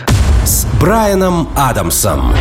с 0.45 0.65
Брайаном 0.79 1.49
Адамсом 1.55 2.35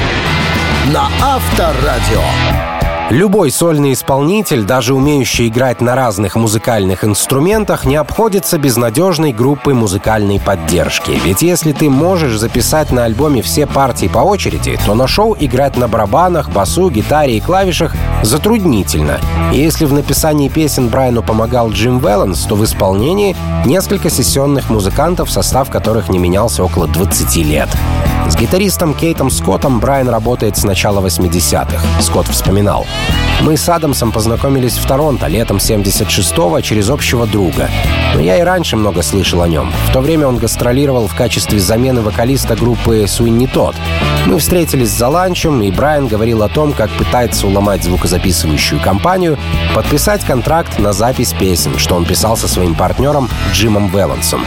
на 0.93 1.09
Авторадио. 1.21 2.70
Любой 3.11 3.51
сольный 3.51 3.95
исполнитель, 3.95 4.63
даже 4.63 4.95
умеющий 4.95 5.49
играть 5.49 5.81
на 5.81 5.97
разных 5.97 6.37
музыкальных 6.37 7.03
инструментах, 7.05 7.85
не 7.85 7.97
обходится 7.97 8.57
без 8.57 8.77
надежной 8.77 9.33
группы 9.33 9.75
музыкальной 9.75 10.39
поддержки. 10.39 11.19
Ведь 11.25 11.43
если 11.43 11.73
ты 11.73 11.91
можешь 11.91 12.39
записать 12.39 12.93
на 12.93 13.07
альбоме 13.07 13.43
все 13.43 13.67
партии 13.67 14.07
по 14.07 14.21
очереди, 14.21 14.79
то 14.87 14.95
на 14.95 15.09
шоу 15.09 15.37
играть 15.41 15.77
на 15.77 15.89
барабанах, 15.89 16.51
басу, 16.51 16.89
гитаре 16.89 17.39
и 17.39 17.41
клавишах 17.41 17.97
затруднительно. 18.23 19.19
И 19.53 19.57
если 19.57 19.87
в 19.87 19.93
написании 19.93 20.49
песен 20.49 20.89
Брайану 20.89 21.25
помогал 21.25 21.71
Джим 21.71 21.99
Велланс, 21.99 22.45
то 22.45 22.55
в 22.55 22.65
исполнении 22.65 23.35
несколько 23.65 24.09
сессионных 24.09 24.71
музыкантов, 24.71 25.33
состав 25.33 25.69
которых 25.69 26.11
не 26.11 26.21
менялся 26.21 26.63
около 26.63 26.87
20 26.87 27.37
лет. 27.39 27.69
С 28.29 28.37
гитаристом 28.37 28.95
Кейтом 28.95 29.29
Скоттом 29.29 29.81
Брайан 29.81 30.09
работает 30.09 30.57
с 30.57 30.63
начала 30.63 31.05
80-х. 31.05 32.01
Скотт 32.01 32.29
вспоминал. 32.29 32.87
Yeah. 33.09 33.30
Мы 33.43 33.57
с 33.57 33.67
Адамсом 33.69 34.13
познакомились 34.13 34.77
в 34.77 34.87
Торонто 34.87 35.27
летом 35.27 35.57
76-го 35.57 36.61
через 36.61 36.91
общего 36.91 37.27
друга. 37.27 37.71
Но 38.15 38.21
я 38.21 38.39
и 38.39 38.43
раньше 38.43 38.77
много 38.77 39.03
слышал 39.03 39.41
о 39.41 39.49
нем. 39.49 39.73
В 39.89 39.93
то 39.93 40.01
время 40.01 40.27
он 40.27 40.37
гастролировал 40.37 41.09
в 41.09 41.15
качестве 41.15 41.59
замены 41.59 42.03
вокалиста 42.03 42.55
группы 42.55 43.07
Суинни 43.09 43.47
Тот. 43.47 43.77
Мы 44.27 44.39
встретились 44.39 44.91
за 44.91 45.09
ланчем, 45.09 45.63
и 45.63 45.71
Брайан 45.71 46.07
говорил 46.07 46.43
о 46.43 46.49
том, 46.49 46.73
как 46.73 46.91
пытается 46.91 47.47
уломать 47.47 47.83
звукозаписывающую 47.83 48.81
компанию, 48.81 49.39
подписать 49.75 50.23
контракт 50.25 50.79
на 50.79 50.93
запись 50.93 51.33
песен, 51.33 51.79
что 51.79 51.95
он 51.95 52.05
писал 52.05 52.37
со 52.37 52.47
своим 52.47 52.75
партнером 52.75 53.31
Джимом 53.53 53.89
Веллансом. 53.89 54.45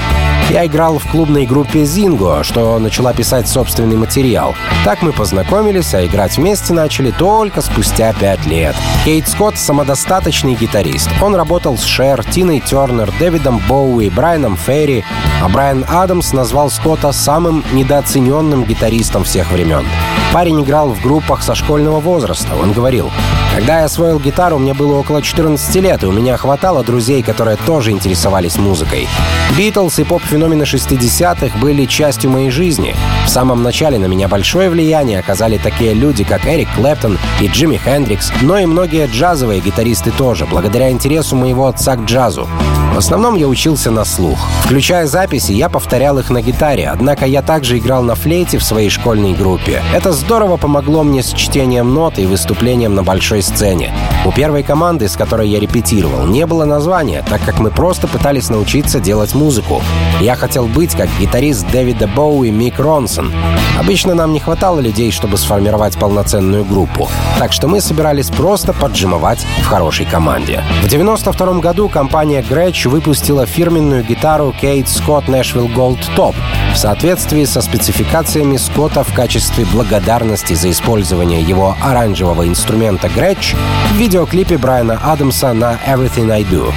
Я 0.49 0.65
играл 0.65 0.99
в 0.99 1.09
клубной 1.09 1.45
группе 1.45 1.85
«Зинго», 1.85 2.43
что 2.43 2.77
начала 2.77 3.13
писать 3.13 3.47
собственный 3.47 3.95
материал. 3.95 4.53
Так 4.83 5.01
мы 5.01 5.11
познакомились, 5.11 5.93
а 5.93 6.05
играть 6.05 6.37
вместе 6.37 6.73
начали 6.73 7.11
только 7.11 7.61
спустя 7.61 8.13
пять 8.13 8.45
лет. 8.45 8.75
Кейт 9.05 9.27
Скотт— 9.27 9.57
самодостаточный 9.59 10.55
гитарист. 10.55 11.09
Он 11.21 11.35
работал 11.35 11.77
с 11.77 11.83
Шер, 11.83 12.23
Тиной 12.23 12.61
Тернер, 12.61 13.11
Дэвидом 13.19 13.61
Боуи, 13.67 14.09
Брайаном 14.09 14.55
Ферри, 14.55 15.03
а 15.41 15.49
Брайан 15.49 15.85
Адамс 15.89 16.31
назвал 16.31 16.69
Скотта 16.69 17.11
самым 17.11 17.63
недооцененным 17.73 18.63
гитаристом 18.63 19.25
всех 19.25 19.51
времен. 19.51 19.85
Парень 20.33 20.63
играл 20.63 20.89
в 20.89 20.99
группах 20.99 21.43
со 21.43 21.53
школьного 21.53 21.99
возраста. 21.99 22.55
Он 22.59 22.71
говорил, 22.71 23.11
«Когда 23.53 23.81
я 23.81 23.85
освоил 23.85 24.19
гитару, 24.19 24.57
мне 24.57 24.73
было 24.73 24.95
около 24.95 25.21
14 25.21 25.75
лет, 25.75 26.01
и 26.01 26.07
у 26.07 26.11
меня 26.11 26.37
хватало 26.37 26.83
друзей, 26.83 27.21
которые 27.21 27.55
тоже 27.55 27.91
интересовались 27.91 28.57
музыкой. 28.57 29.07
Битлз 29.55 29.99
и 29.99 30.03
поп-феномены 30.03 30.63
60-х 30.63 31.59
были 31.59 31.85
частью 31.85 32.31
моей 32.31 32.49
жизни. 32.49 32.95
В 33.27 33.29
самом 33.29 33.61
начале 33.61 33.99
на 33.99 34.07
меня 34.07 34.27
большое 34.27 34.71
влияние 34.71 35.19
оказали 35.19 35.59
такие 35.59 35.93
люди, 35.93 36.23
как 36.23 36.47
Эрик 36.47 36.69
Клэптон 36.75 37.19
и 37.39 37.47
Джимми 37.47 37.77
Хендрикс, 37.77 38.31
но 38.41 38.57
и 38.57 38.65
многие 38.65 39.05
джазовые 39.05 39.61
гитаристы 39.61 40.09
тоже, 40.09 40.47
благодаря 40.47 40.89
интересу 40.89 41.35
моего 41.35 41.67
отца 41.67 41.95
к 41.95 42.05
джазу. 42.05 42.49
В 42.93 42.97
основном 42.97 43.33
я 43.33 43.47
учился 43.47 43.89
на 43.89 44.05
слух. 44.05 44.37
Включая 44.63 45.07
записи, 45.07 45.51
я 45.51 45.67
повторял 45.67 46.19
их 46.19 46.29
на 46.29 46.43
гитаре, 46.43 46.87
однако 46.87 47.25
я 47.25 47.41
также 47.41 47.79
играл 47.79 48.03
на 48.03 48.13
флейте 48.13 48.59
в 48.59 48.63
своей 48.63 48.91
школьной 48.91 49.33
группе. 49.33 49.81
Это 49.95 50.11
здорово 50.11 50.57
помогло 50.57 51.01
мне 51.01 51.23
с 51.23 51.33
чтением 51.33 51.91
нот 51.91 52.19
и 52.19 52.27
выступлением 52.27 52.93
на 52.93 53.01
большой 53.01 53.41
сцене. 53.41 53.91
У 54.25 54.31
первой 54.31 54.61
команды, 54.61 55.09
с 55.09 55.15
которой 55.15 55.49
я 55.49 55.59
репетировал, 55.59 56.27
не 56.27 56.45
было 56.45 56.65
названия, 56.65 57.25
так 57.27 57.41
как 57.43 57.59
мы 57.59 57.71
просто 57.71 58.07
пытались 58.07 58.51
научиться 58.51 58.99
делать 58.99 59.33
музыку. 59.33 59.81
Я 60.21 60.35
хотел 60.35 60.67
быть 60.67 60.95
как 60.95 61.09
гитарист 61.19 61.65
Дэвида 61.71 62.07
Боуи 62.07 62.51
Мик 62.51 62.79
Ронсон. 62.79 63.33
Обычно 63.79 64.13
нам 64.13 64.33
не 64.33 64.39
хватало 64.39 64.79
людей, 64.79 65.11
чтобы 65.11 65.37
сформировать 65.37 65.97
полноценную 65.97 66.63
группу, 66.63 67.09
так 67.39 67.53
что 67.53 67.67
мы 67.67 67.81
собирались 67.81 68.29
просто 68.29 68.71
поджимовать 68.71 69.45
в 69.61 69.65
хорошей 69.65 70.05
команде. 70.05 70.63
В 70.83 70.87
92 70.87 71.53
году 71.53 71.89
компания 71.89 72.45
Gretsch 72.47 72.82
выпустила 72.85 73.45
фирменную 73.45 74.03
гитару 74.03 74.53
Kate 74.61 74.85
Scott 74.85 75.25
Nashville 75.27 75.73
Gold 75.73 75.99
Top 76.15 76.35
в 76.73 76.77
соответствии 76.77 77.45
со 77.45 77.61
спецификациями 77.61 78.57
Скотта 78.57 79.03
в 79.03 79.13
качестве 79.13 79.65
благодарности 79.65 80.53
за 80.53 80.71
использование 80.71 81.41
его 81.41 81.75
оранжевого 81.81 82.47
инструмента 82.47 83.07
Gretsch 83.07 83.55
в 83.91 83.95
видеоклипе 83.95 84.57
Брайана 84.57 84.99
Адамса 85.03 85.53
на 85.53 85.79
Everything 85.87 86.31
I 86.31 86.43
Do. 86.43 86.73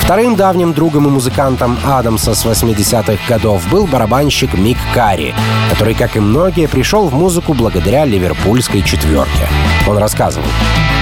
Вторым 0.00 0.36
давним 0.36 0.74
другом 0.74 1.06
и 1.06 1.10
музыкантом 1.10 1.78
Адамса 1.82 2.34
с 2.34 2.44
80-х 2.44 3.18
годов 3.26 3.66
был 3.70 3.86
барабанщик 3.86 4.52
Мик 4.52 4.76
Карри, 4.92 5.34
который, 5.70 5.94
как 5.94 6.16
и 6.16 6.20
многие, 6.20 6.68
пришел 6.68 7.08
в 7.08 7.14
музыку 7.14 7.54
благодаря 7.54 8.04
ливерпульской 8.04 8.82
четверке. 8.82 9.48
Он 9.88 9.96
рассказывал. 9.96 10.46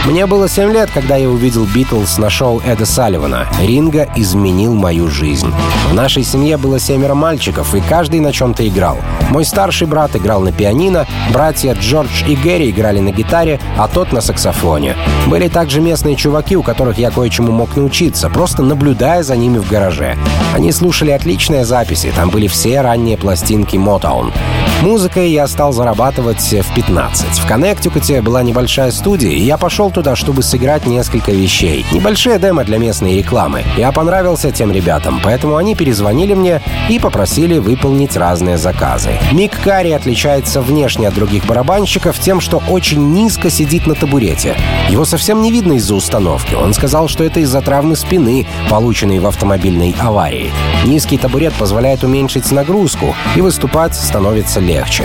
Мне 0.05 0.27
было 0.27 0.49
7 0.49 0.73
лет, 0.73 0.91
когда 0.93 1.17
я 1.17 1.29
увидел 1.29 1.65
Битлз 1.65 2.19
на 2.19 2.29
шоу 2.29 2.61
Эда 2.61 2.85
Салливана. 2.85 3.49
Ринга 3.61 4.09
изменил 4.17 4.42
мою 4.51 5.09
жизнь. 5.09 5.53
В 5.91 5.95
нашей 5.95 6.25
семье 6.25 6.57
было 6.57 6.79
семеро 6.79 7.15
мальчиков, 7.15 7.75
и 7.75 7.81
каждый 7.81 8.21
на 8.21 8.33
чем-то 8.33 8.67
играл. 8.67 8.99
Мой 9.31 9.45
старший 9.45 9.87
брат 9.87 10.17
играл 10.17 10.41
на 10.41 10.53
пианино, 10.53 11.07
братья 11.33 11.75
Джордж 11.75 12.25
и 12.27 12.35
Гэри 12.35 12.71
играли 12.71 13.01
на 13.01 13.11
гитаре, 13.11 13.61
а 13.79 13.89
тот 13.89 14.13
на 14.13 14.21
саксофоне. 14.21 14.97
Были 15.27 15.49
также 15.49 15.81
местные 15.81 16.17
чуваки, 16.17 16.57
у 16.57 16.63
которых 16.63 16.99
я 16.99 17.11
кое-чему 17.11 17.53
мог 17.53 17.77
научиться, 17.77 18.29
просто 18.29 18.63
наблюдая 18.63 19.23
за 19.23 19.37
ними 19.37 19.59
в 19.59 19.69
гараже. 19.69 20.17
Они 20.55 20.73
слушали 20.73 21.11
отличные 21.11 21.65
записи, 21.65 22.13
там 22.15 22.31
были 22.31 22.47
все 22.47 22.81
ранние 22.81 23.17
пластинки 23.17 23.77
Motown. 23.77 24.33
Музыкой 24.83 25.31
я 25.31 25.47
стал 25.47 25.73
зарабатывать 25.73 26.43
в 26.43 26.75
15. 26.75 27.39
В 27.39 27.47
Коннектикуте 27.47 28.21
была 28.21 28.43
небольшая 28.43 28.91
студия, 28.91 29.31
и 29.31 29.41
я 29.41 29.57
пошел 29.57 29.93
туда, 29.93 30.17
чтобы 30.17 30.43
сыграть 30.43 30.87
несколько 30.87 31.31
вещей. 31.31 31.87
Небольшие 31.93 32.41
демо 32.41 32.65
для 32.65 32.79
местной 32.79 33.17
рекламы. 33.19 33.63
Я 33.77 33.93
понравился 33.93 34.51
тем 34.51 34.73
ребятам, 34.73 35.21
поэтому 35.23 35.55
они 35.55 35.77
перезвонили 35.77 36.35
мне 36.35 36.61
и 36.89 36.99
попросили 36.99 37.59
выполнить 37.59 38.17
разные 38.17 38.59
заказы. 38.59 39.13
Мик 39.31 39.53
Карри 39.63 39.93
отличается 39.93 40.61
внешне 40.61 41.07
от 41.07 41.15
других 41.15 41.47
барабанщиков 41.47 42.19
тем, 42.19 42.41
что 42.41 42.61
очень 42.69 43.13
низко 43.13 43.51
сидит 43.51 43.87
на 43.87 43.95
табурете. 43.95 44.57
Его 44.89 45.05
совсем 45.05 45.43
не 45.43 45.53
видно 45.53 45.75
из-за 45.75 45.95
установки. 45.95 46.57
Он 46.57 46.75
сказал, 46.75 47.07
что 47.07 47.23
это 47.23 47.39
из-за 47.39 47.61
травмы 47.61 47.95
спины, 47.95 48.49
полученной 48.69 49.21
в 49.21 49.29
автомобильной 49.29 49.95
аварии. 50.01 50.51
Низкий 50.85 51.19
табурет 51.19 51.53
позволяет 51.55 52.03
уменьшить 52.03 52.51
нагрузку, 52.51 53.15
и 53.37 53.41
выступать 53.41 53.95
становится 53.95 54.59
легче 54.59 54.72
легче. 54.73 55.05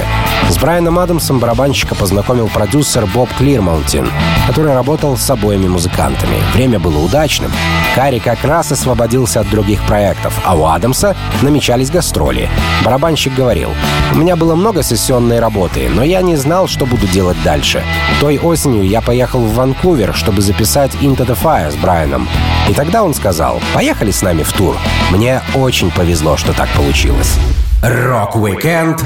С 0.50 0.58
Брайаном 0.58 0.98
Адамсом 0.98 1.40
барабанщика 1.40 1.94
познакомил 1.94 2.48
продюсер 2.48 3.06
Боб 3.06 3.30
Клирмаунтин, 3.38 4.10
который 4.48 4.74
работал 4.74 5.18
с 5.18 5.30
обоими 5.30 5.68
музыкантами. 5.68 6.38
Время 6.54 6.80
было 6.80 7.00
удачным. 7.00 7.52
Карри 7.94 8.20
как 8.20 8.44
раз 8.46 8.72
освободился 8.72 9.42
от 9.42 9.50
других 9.50 9.86
проектов, 9.86 10.34
а 10.46 10.56
у 10.56 10.66
Адамса 10.66 11.16
намечались 11.42 11.90
гастроли. 11.90 12.50
Барабанщик 12.86 13.34
говорил, 13.34 13.72
«У 14.14 14.18
меня 14.18 14.38
было 14.38 14.56
много 14.56 14.84
сессионной 14.84 15.40
работы, 15.40 15.90
но 15.90 16.04
я 16.04 16.22
не 16.22 16.38
знал, 16.38 16.68
что 16.68 16.86
буду 16.86 17.06
делать 17.08 17.38
дальше. 17.44 17.84
Той 18.22 18.38
осенью 18.38 18.88
я 18.88 19.02
поехал 19.02 19.42
в 19.42 19.54
Ванкувер, 19.54 20.14
чтобы 20.14 20.42
записать 20.42 20.96
Into 21.02 21.26
the 21.26 21.38
Fire 21.38 21.72
с 21.72 21.76
Брайаном. 21.76 22.30
И 22.70 22.74
тогда 22.74 23.04
он 23.04 23.14
сказал, 23.14 23.62
поехали 23.74 24.12
с 24.12 24.22
нами 24.22 24.44
в 24.44 24.54
тур. 24.54 24.78
Мне 25.12 25.42
очень 25.56 25.92
повезло, 25.92 26.38
что 26.38 26.54
так 26.54 26.70
получилось. 26.70 27.36
Рок-викенд 27.82 29.04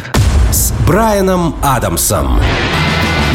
с 0.51 0.73
Брайаном 0.85 1.55
Адамсом 1.61 2.41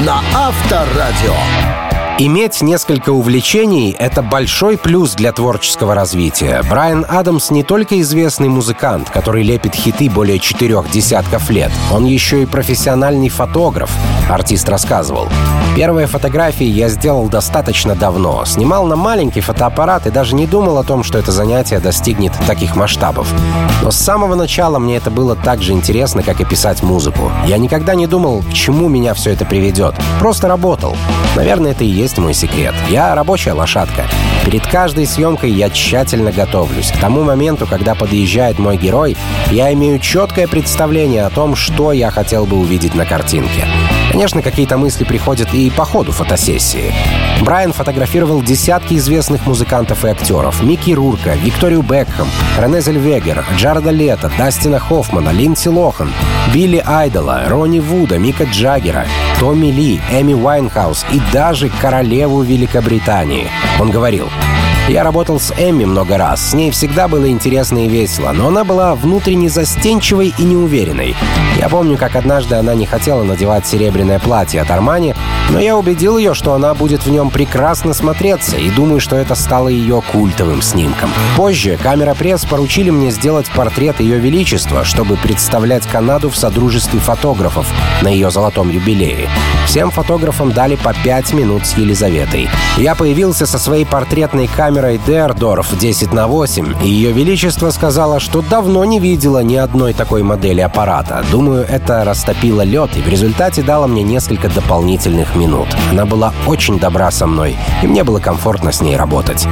на 0.05 0.21
Авторадио. 0.35 1.76
Иметь 2.19 2.63
несколько 2.63 3.11
увлечений— 3.11 3.95
это 3.99 4.23
большой 4.23 4.79
плюс 4.79 5.15
для 5.15 5.33
творческого 5.33 5.95
развития. 5.95 6.63
Брайан 6.63 7.05
Адамс 7.07 7.51
не 7.51 7.63
только 7.63 8.01
известный 8.01 8.49
музыкант, 8.49 9.11
который 9.11 9.43
лепит 9.43 9.75
хиты 9.75 10.09
более 10.09 10.39
четырех 10.39 10.91
десятков 10.91 11.51
лет, 11.51 11.71
он 11.93 12.07
еще 12.07 12.43
и 12.43 12.47
профессиональный 12.47 13.29
фотограф, 13.29 13.91
артист 14.31 14.67
рассказывал. 14.71 15.29
Первые 15.77 16.07
фотографии 16.07 16.65
я 16.65 16.89
сделал 16.89 17.29
достаточно 17.29 17.95
давно. 17.95 18.47
Снимал 18.47 18.87
на 18.87 18.97
маленький 18.97 19.43
фотоаппарат 19.43 20.07
и 20.07 20.11
даже 20.11 20.35
не 20.35 20.47
думал 20.47 20.79
о 20.79 20.85
том, 20.85 21.05
что 21.05 21.19
это 21.19 21.33
занятие 21.33 21.81
достигнет 21.81 22.33
таких 22.47 22.77
масштабов. 22.77 23.29
Но 23.83 23.91
с 23.91 23.97
самого 23.97 24.37
начала 24.37 24.79
мне 24.79 24.97
это 24.97 25.11
было 25.11 25.37
так 25.37 25.61
же 25.61 25.73
интересно, 25.73 26.23
как 26.23 26.41
и 26.41 26.47
писать 26.47 26.83
музыку. 26.83 27.31
Я 27.47 27.59
никогда 27.59 27.95
не 27.95 28.07
думал, 28.07 28.43
к 28.43 28.55
чему 28.55 28.89
меня 28.89 29.13
все 29.13 29.33
это 29.33 29.45
приведет. 29.45 29.95
Просто 30.19 30.49
работал. 30.49 30.97
Наверное, 31.37 31.73
это 31.73 31.85
и 31.85 31.89
есть 31.89 32.06
мой 32.19 32.35
секрет. 32.35 32.75
Я 32.89 33.15
рабочая 33.15 33.53
лошадка. 33.53 34.07
Перед 34.45 34.67
каждой 34.67 35.07
съемкой 35.07 35.51
я 35.51 35.71
тщательно 35.71 36.31
готовлюсь. 36.31 36.91
К 36.91 36.99
тому 36.99 37.25
моменту, 37.25 37.67
когда 37.67 37.95
подъезжает 37.95 38.59
мой 38.59 38.77
герой, 38.77 39.17
я 39.51 39.73
имею 39.73 39.99
четкое 39.99 40.47
представление 40.47 41.25
о 41.25 41.31
том, 41.31 41.57
что 41.57 41.93
я 41.93 42.11
хотел 42.11 42.47
бы 42.47 42.57
увидеть 42.57 42.95
на 42.95 43.05
картинке. 43.05 43.67
Конечно, 44.17 44.41
какие-то 44.41 44.79
мысли 44.79 45.05
приходят 45.05 45.53
и 45.53 45.69
по 45.69 45.85
ходу 45.85 46.11
фотосессии. 46.11 46.95
Брайан 47.43 47.75
фотографировал 47.75 48.41
десятки 48.41 48.95
известных 48.95 49.47
музыкантов 49.47 50.07
и 50.07 50.09
актеров. 50.09 50.63
Микки 50.63 50.93
Рурка, 50.93 51.35
Викторию 51.35 51.83
Бекхэм, 51.83 52.27
Рене 52.59 52.81
Зельвегер, 52.81 53.45
Джареда 53.59 53.91
Лето, 53.91 54.33
Дастина 54.39 54.79
Хоффмана, 54.79 55.29
Линдси 55.29 55.69
Лохан, 55.69 56.11
Билли 56.55 56.83
Айдола, 56.87 57.43
Ронни 57.47 57.79
Вуда, 57.79 58.17
Мика 58.17 58.45
Джаггера, 58.45 59.05
Томми 59.39 59.67
Ли, 59.67 60.01
Эми 60.11 60.33
Уайнхаус 60.33 61.05
и 61.13 61.21
даже 61.31 61.69
королеву 61.69 62.41
Великобритании. 62.41 63.51
Он 63.79 63.91
говорил, 63.91 64.31
я 64.89 65.03
работал 65.03 65.41
с 65.41 65.53
Эмми 65.59 65.85
много 65.85 66.17
раз. 66.17 66.51
С 66.51 66.55
ней 66.55 66.71
всегда 66.71 67.09
было 67.09 67.29
интересно 67.29 67.85
и 67.85 67.89
весело, 67.89 68.31
но 68.33 68.49
она 68.49 68.63
была 68.63 68.95
внутренне 68.95 69.49
застенчивой 69.49 70.33
и 70.39 70.43
неуверенной. 70.45 71.17
Я 71.59 71.69
помню, 71.69 71.97
как 71.97 72.15
однажды 72.15 72.55
она 72.55 72.75
не 72.75 72.87
хотела 72.87 73.25
надевать 73.25 73.67
серебряное 73.67 74.21
платье 74.21 74.61
от 74.61 74.71
Армани, 74.71 75.15
но 75.51 75.59
я 75.59 75.77
убедил 75.77 76.19
ее, 76.19 76.35
что 76.35 76.53
она 76.53 76.75
будет 76.75 77.05
в 77.05 77.11
нем 77.11 77.31
прекрасно 77.31 77.95
смотреться, 77.95 78.57
и 78.57 78.71
думаю, 78.71 79.01
что 79.01 79.17
это 79.17 79.35
стало 79.35 79.69
ее 79.69 80.03
культовым 80.13 80.63
снимком. 80.63 81.11
Позже 81.37 81.79
камера 81.83 82.15
пресс 82.15 82.45
поручили 82.45 82.91
мне 82.91 83.11
сделать 83.11 83.51
портрет 83.51 84.01
Ее 84.01 84.19
Величества, 84.19 84.85
чтобы 84.85 85.17
представлять 85.17 85.87
Канаду 85.87 86.31
в 86.31 86.37
содружестве 86.37 87.01
фотографов 87.01 87.67
на 88.03 88.09
ее 88.09 88.31
золотом 88.31 88.71
юбилее. 88.71 89.29
Всем 89.67 89.91
фотографам 89.91 90.53
дали 90.53 90.77
по 90.77 90.95
пять 90.95 91.33
минут 91.33 91.67
с 91.67 91.77
Елизаветой. 91.77 92.49
Я 92.77 92.95
появился 92.95 93.47
со 93.47 93.59
своей 93.59 93.85
портретной 93.85 94.47
камерой 94.47 94.76
Дердорф 94.77 95.79
10 95.79 96.13
на 96.13 96.27
8, 96.27 96.75
и 96.85 96.89
Ее 96.89 97.11
Величество 97.11 97.71
сказала, 97.71 98.21
что 98.21 98.43
давно 98.43 98.85
не 98.85 99.01
видела 99.01 99.43
ни 99.43 99.57
одной 99.57 99.95
такой 99.95 100.23
модели 100.23 100.61
аппарата. 100.61 101.25
Думаю, 101.33 101.65
это 101.67 102.05
растопило 102.05 102.61
лед, 102.61 102.91
и 102.95 103.01
в 103.01 103.09
результате 103.09 103.63
дала 103.63 103.87
мне 103.87 104.03
несколько 104.03 104.51
дополнительных 104.51 105.35
минут. 105.35 105.69
Она 105.91 106.05
была 106.05 106.35
очень 106.47 106.79
добра 106.79 107.11
со 107.11 107.27
мной, 107.27 107.57
и 107.83 107.87
мне 107.87 108.05
было 108.05 108.21
комфортно 108.21 108.71
с 108.71 108.83
ней 108.83 108.97
работать. 108.97 109.47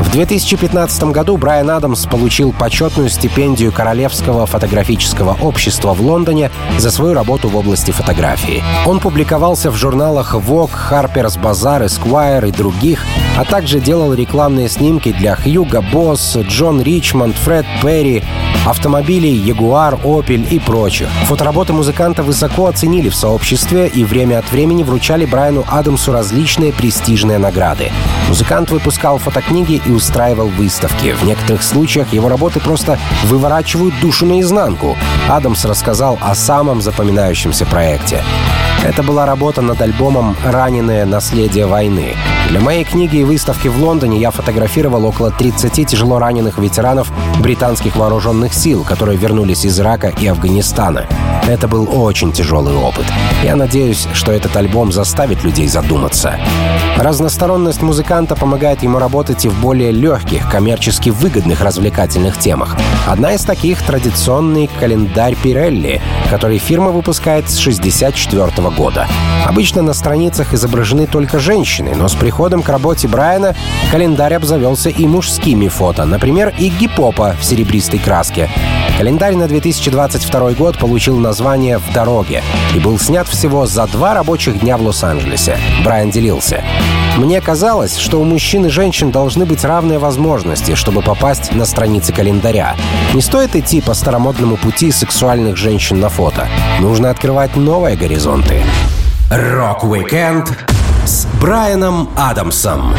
В 0.00 0.12
2015 0.12 1.04
году 1.04 1.36
Брайан 1.36 1.70
Адамс 1.70 2.06
получил 2.06 2.52
почетную 2.52 3.08
стипендию 3.08 3.72
Королевского 3.72 4.46
фотографического 4.46 5.36
общества 5.42 5.92
в 5.92 6.00
Лондоне 6.00 6.52
за 6.78 6.92
свою 6.92 7.14
работу 7.14 7.48
в 7.48 7.56
области 7.56 7.90
фотографии. 7.90 8.62
Он 8.86 9.00
публиковался 9.00 9.72
в 9.72 9.76
журналах 9.76 10.36
Vogue, 10.36 10.70
Harper's 10.88 11.36
Bazaar, 11.36 11.84
Esquire 11.84 12.48
и 12.48 12.52
других, 12.52 13.04
а 13.36 13.44
также 13.44 13.80
делал 13.80 14.14
рекламные 14.14 14.67
снимки 14.68 15.12
для 15.12 15.34
Хьюга 15.34 15.80
Босс, 15.80 16.36
Джон 16.36 16.82
Ричмонд, 16.82 17.36
Фред 17.36 17.66
Перри, 17.82 18.22
автомобилей 18.66 19.36
Jaguar, 19.36 20.00
Opel 20.02 20.48
и 20.48 20.58
прочих. 20.58 21.08
Фотоработы 21.24 21.72
музыканта 21.72 22.22
высоко 22.22 22.66
оценили 22.66 23.08
в 23.08 23.14
сообществе 23.14 23.88
и 23.88 24.04
время 24.04 24.38
от 24.38 24.50
времени 24.52 24.82
вручали 24.82 25.24
Брайану 25.24 25.64
Адамсу 25.68 26.12
различные 26.12 26.72
престижные 26.72 27.38
награды. 27.38 27.90
Музыкант 28.28 28.70
выпускал 28.70 29.18
фотокниги 29.18 29.80
и 29.84 29.90
устраивал 29.90 30.48
выставки. 30.48 31.12
В 31.12 31.24
некоторых 31.24 31.62
случаях 31.62 32.12
его 32.12 32.28
работы 32.28 32.60
просто 32.60 32.98
выворачивают 33.24 33.94
душу 34.00 34.26
наизнанку. 34.26 34.96
Адамс 35.28 35.64
рассказал 35.64 36.18
о 36.20 36.34
самом 36.34 36.82
запоминающемся 36.82 37.64
проекте. 37.66 38.22
Это 38.84 39.02
была 39.02 39.26
работа 39.26 39.60
над 39.60 39.80
альбомом 39.82 40.36
«Раненое 40.44 41.04
наследие 41.04 41.66
войны». 41.66 42.14
Для 42.48 42.60
моей 42.60 42.84
книги 42.84 43.16
и 43.16 43.24
выставки 43.24 43.68
в 43.68 43.82
Лондоне 43.82 44.20
я 44.20 44.30
фотографировал 44.30 44.57
около 45.06 45.30
30 45.30 45.86
тяжело 45.86 46.18
раненых 46.18 46.58
ветеранов 46.58 47.12
британских 47.40 47.96
вооруженных 47.96 48.54
сил, 48.54 48.84
которые 48.84 49.16
вернулись 49.16 49.64
из 49.64 49.78
Ирака 49.80 50.08
и 50.08 50.26
Афганистана. 50.26 51.06
Это 51.46 51.66
был 51.66 51.88
очень 51.90 52.32
тяжелый 52.32 52.74
опыт. 52.74 53.06
Я 53.42 53.56
надеюсь, 53.56 54.06
что 54.12 54.32
этот 54.32 54.54
альбом 54.56 54.92
заставит 54.92 55.44
людей 55.44 55.66
задуматься. 55.66 56.38
Разносторонность 56.98 57.80
музыканта 57.80 58.34
помогает 58.34 58.82
ему 58.82 58.98
работать 58.98 59.44
и 59.44 59.48
в 59.48 59.58
более 59.60 59.92
легких, 59.92 60.50
коммерчески 60.50 61.10
выгодных 61.10 61.62
развлекательных 61.62 62.38
темах. 62.38 62.76
Одна 63.06 63.32
из 63.32 63.44
таких— 63.44 63.80
традиционный 63.86 64.68
календарь 64.78 65.36
Пирелли, 65.36 66.02
который 66.28 66.58
фирма 66.58 66.90
выпускает 66.90 67.48
с 67.48 67.58
1964 67.58 68.70
года. 68.70 69.06
Обычно 69.46 69.80
на 69.82 69.94
страницах 69.94 70.52
изображены 70.52 71.06
только 71.06 71.38
женщины, 71.38 71.94
но 71.94 72.08
с 72.08 72.14
приходом 72.14 72.62
к 72.62 72.68
работе 72.68 73.08
Брайана 73.08 73.54
календарь 73.90 74.34
обзавелся 74.34 74.47
и 74.48 75.06
мужскими 75.06 75.68
фото, 75.68 76.04
например, 76.04 76.54
Игги 76.58 76.88
Попа 76.88 77.36
в 77.38 77.44
серебристой 77.44 77.98
краске. 77.98 78.48
Календарь 78.96 79.36
на 79.36 79.46
2022 79.46 80.52
год 80.52 80.78
получил 80.78 81.18
название 81.18 81.78
«В 81.78 81.92
дороге» 81.92 82.42
и 82.74 82.78
был 82.78 82.98
снят 82.98 83.28
всего 83.28 83.66
за 83.66 83.86
два 83.86 84.14
рабочих 84.14 84.60
дня 84.60 84.76
в 84.76 84.82
Лос-Анджелесе. 84.82 85.58
Брайан 85.84 86.10
делился. 86.10 86.64
Мне 87.16 87.40
казалось, 87.40 87.96
что 87.96 88.20
у 88.20 88.24
мужчин 88.24 88.66
и 88.66 88.70
женщин 88.70 89.10
должны 89.10 89.44
быть 89.44 89.64
равные 89.64 89.98
возможности, 89.98 90.74
чтобы 90.74 91.02
попасть 91.02 91.52
на 91.52 91.64
страницы 91.64 92.12
календаря. 92.12 92.74
Не 93.14 93.20
стоит 93.20 93.54
идти 93.54 93.80
по 93.80 93.92
старомодному 93.92 94.56
пути 94.56 94.90
сексуальных 94.90 95.56
женщин 95.56 96.00
на 96.00 96.08
фото. 96.08 96.48
Нужно 96.80 97.10
открывать 97.10 97.54
новые 97.54 97.96
горизонты. 97.96 98.62
Рок-викенд 99.30 100.56
с 101.04 101.26
Брайаном 101.40 102.08
Адамсом 102.16 102.94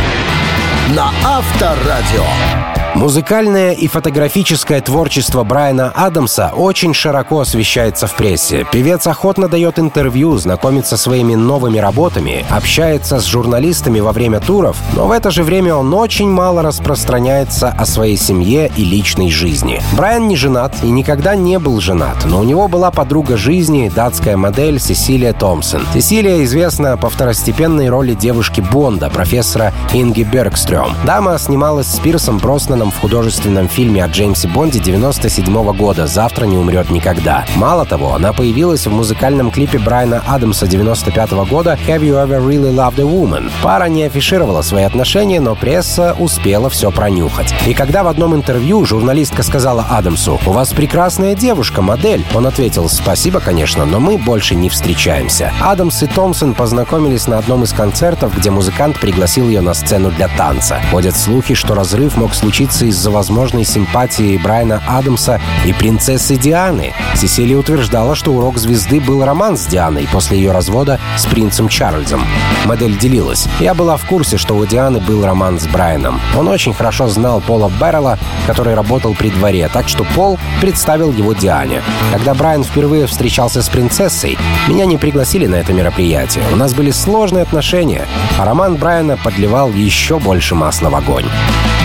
на 0.90 1.12
Авторадио. 1.24 2.69
Музыкальное 2.96 3.72
и 3.74 3.88
фотографическое 3.88 4.82
творчество 4.82 5.44
Брайана 5.44 5.92
Адамса 5.96 6.52
очень 6.56 6.94
широко 6.94 7.42
освещается 7.42 8.08
в 8.08 8.16
прессе. 8.16 8.66
Певец 8.72 9.06
охотно 9.06 9.48
дает 9.48 9.80
интервью, 9.80 10.38
знакомит 10.38 10.98
со 10.98 11.04
своими 11.04 11.36
новыми 11.36 11.78
работами, 11.78 12.46
общается 12.50 13.20
с 13.20 13.26
журналистами 13.26 14.00
во 14.00 14.12
время 14.12 14.40
туров, 14.40 14.78
но 14.96 15.08
в 15.08 15.12
это 15.12 15.30
же 15.30 15.44
время 15.44 15.76
он 15.76 15.94
очень 15.94 16.30
мало 16.30 16.64
распространяется 16.64 17.70
о 17.70 17.86
своей 17.86 18.18
семье 18.18 18.72
и 18.76 18.84
личной 18.84 19.30
жизни. 19.30 19.82
Брайан 19.94 20.28
не 20.28 20.36
женат 20.36 20.76
и 20.82 20.90
никогда 20.90 21.36
не 21.36 21.60
был 21.60 21.80
женат, 21.80 22.26
но 22.26 22.40
у 22.40 22.44
него 22.44 22.68
была 22.68 22.90
подруга 22.90 23.38
жизни, 23.38 23.92
датская 23.94 24.36
модель 24.36 24.80
Сесилия 24.80 25.34
Томпсон. 25.34 25.86
Сесилия 25.94 26.44
известна 26.44 26.98
по 26.98 27.10
второстепенной 27.10 27.90
роли 27.90 28.16
девушки 28.16 28.62
Бонда, 28.62 29.10
профессора 29.10 29.74
Инги 29.94 30.24
Бергстрём. 30.24 30.94
Дама 31.06 31.38
снималась 31.38 31.88
с 31.88 32.00
Пирсом 32.00 32.40
просто 32.40 32.79
заснованном 32.80 32.92
в 32.92 33.00
художественном 33.00 33.68
фильме 33.68 34.04
о 34.04 34.08
Джеймсе 34.08 34.48
Бонде 34.48 34.80
97 34.80 35.74
года 35.74 36.08
«Завтра 36.08 36.46
не 36.46 36.58
умрет 36.58 36.90
никогда». 36.90 37.46
Мало 37.56 37.86
того, 37.86 38.16
она 38.16 38.32
появилась 38.34 38.88
в 38.88 38.92
музыкальном 38.92 39.52
клипе 39.52 39.80
Брайана 39.80 40.24
Адамса 40.28 40.68
95 40.68 41.32
года 41.50 41.78
«Have 41.88 42.02
You 42.02 42.26
Ever 42.26 42.40
Really 42.42 42.74
Loved 42.74 43.00
a 43.00 43.04
Woman?». 43.04 43.52
Пара 43.62 43.86
не 43.86 44.04
афишировала 44.04 44.62
свои 44.62 44.84
отношения, 44.84 45.42
но 45.42 45.56
пресса 45.56 46.16
успела 46.20 46.70
все 46.70 46.92
пронюхать. 46.92 47.54
И 47.68 47.74
когда 47.74 48.04
в 48.04 48.08
одном 48.08 48.34
интервью 48.34 48.86
журналистка 48.86 49.44
сказала 49.44 49.86
Адамсу 49.90 50.40
«У 50.46 50.52
вас 50.52 50.72
прекрасная 50.74 51.36
девушка, 51.36 51.82
модель», 51.82 52.26
он 52.34 52.48
ответил 52.48 52.88
«Спасибо, 52.90 53.40
конечно, 53.40 53.86
но 53.86 54.00
мы 54.00 54.18
больше 54.18 54.56
не 54.56 54.70
встречаемся». 54.70 55.52
Адамс 55.62 56.04
и 56.04 56.08
Томпсон 56.08 56.54
познакомились 56.54 57.28
на 57.28 57.38
одном 57.38 57.64
из 57.64 57.74
концертов, 57.74 58.38
где 58.38 58.52
музыкант 58.52 59.00
пригласил 59.00 59.48
ее 59.48 59.62
на 59.62 59.74
сцену 59.74 60.12
для 60.12 60.28
танца. 60.30 60.82
Ходят 60.92 61.16
слухи, 61.16 61.54
что 61.54 61.76
разрыв 61.76 62.16
мог 62.16 62.34
случиться 62.34 62.69
из-за 62.70 63.12
возможной 63.12 63.66
симпатии 63.66 64.38
Брайана 64.38 64.82
Адамса 64.88 65.42
и 65.66 65.74
принцессы 65.74 66.36
Дианы. 66.36 66.94
Сесилия 67.16 67.58
утверждала, 67.58 68.16
что 68.16 68.32
урок 68.32 68.58
звезды 68.58 69.00
был 69.02 69.24
роман 69.24 69.58
с 69.58 69.66
Дианой 69.66 70.08
после 70.12 70.38
ее 70.38 70.52
развода 70.52 71.00
с 71.18 71.26
принцем 71.26 71.68
Чарльзом. 71.68 72.22
Модель 72.66 72.98
делилась. 72.98 73.48
Я 73.60 73.74
была 73.74 73.98
в 73.98 74.06
курсе, 74.06 74.38
что 74.38 74.56
у 74.56 74.66
Дианы 74.66 75.00
был 75.00 75.26
роман 75.26 75.60
с 75.60 75.68
Брайаном. 75.68 76.20
Он 76.38 76.48
очень 76.48 76.74
хорошо 76.74 77.08
знал 77.08 77.42
Пола 77.42 77.72
Беррелла, 77.80 78.18
который 78.48 78.74
работал 78.74 79.14
при 79.16 79.30
дворе, 79.30 79.70
так 79.72 79.90
что 79.90 80.06
Пол 80.16 80.38
представил 80.62 81.12
его 81.12 81.34
Диане. 81.34 81.82
Когда 82.12 82.34
Брайан 82.34 82.64
впервые 82.64 83.08
встречался 83.08 83.62
с 83.62 83.70
принцессой, 83.70 84.38
меня 84.68 84.86
не 84.86 84.98
пригласили 84.98 85.48
на 85.48 85.56
это 85.56 85.74
мероприятие. 85.74 86.44
У 86.54 86.56
нас 86.56 86.74
были 86.74 86.92
сложные 86.92 87.44
отношения, 87.44 88.08
а 88.38 88.46
роман 88.46 88.76
Брайана 88.76 89.18
подливал 89.18 89.72
еще 89.72 90.20
больше 90.20 90.56
масла 90.56 90.90
в 90.90 90.96
огонь. 90.96 91.26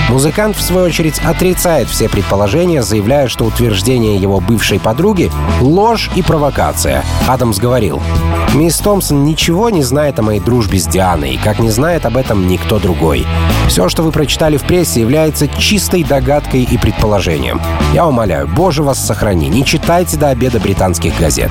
Музыкант, 0.08 0.56
в 0.56 0.62
свою 0.62 0.86
очередь, 0.86 1.18
отрицает 1.24 1.88
все 1.88 2.08
предположения, 2.08 2.82
заявляя, 2.82 3.26
что 3.26 3.44
утверждение 3.44 4.16
его 4.16 4.38
бывшей 4.40 4.78
подруги— 4.78 5.30
ложь 5.60 6.10
и 6.14 6.22
провокация. 6.22 7.04
Адамс 7.26 7.58
говорил, 7.58 8.02
«Мисс 8.54 8.78
Томпсон 8.78 9.24
ничего 9.24 9.70
не 9.70 9.82
знает 9.82 10.18
о 10.18 10.22
моей 10.22 10.40
дружбе 10.40 10.78
с 10.78 10.86
Дианой, 10.86 11.40
как 11.42 11.58
не 11.58 11.70
знает 11.70 12.06
об 12.06 12.16
этом 12.16 12.46
никто 12.46 12.78
другой. 12.78 13.26
Все, 13.68 13.88
что 13.88 14.02
вы 14.02 14.12
прочитали 14.12 14.56
в 14.56 14.62
прессе, 14.62 15.00
является 15.00 15.48
чистой 15.48 16.04
догадкой 16.04 16.62
и 16.62 16.78
предположением. 16.78 17.60
Я 17.92 18.06
умоляю, 18.06 18.46
боже 18.46 18.82
вас 18.82 19.04
сохрани, 19.04 19.48
не 19.48 19.64
читайте 19.64 20.16
до 20.16 20.28
обеда 20.28 20.60
британских 20.60 21.18
газет. 21.18 21.50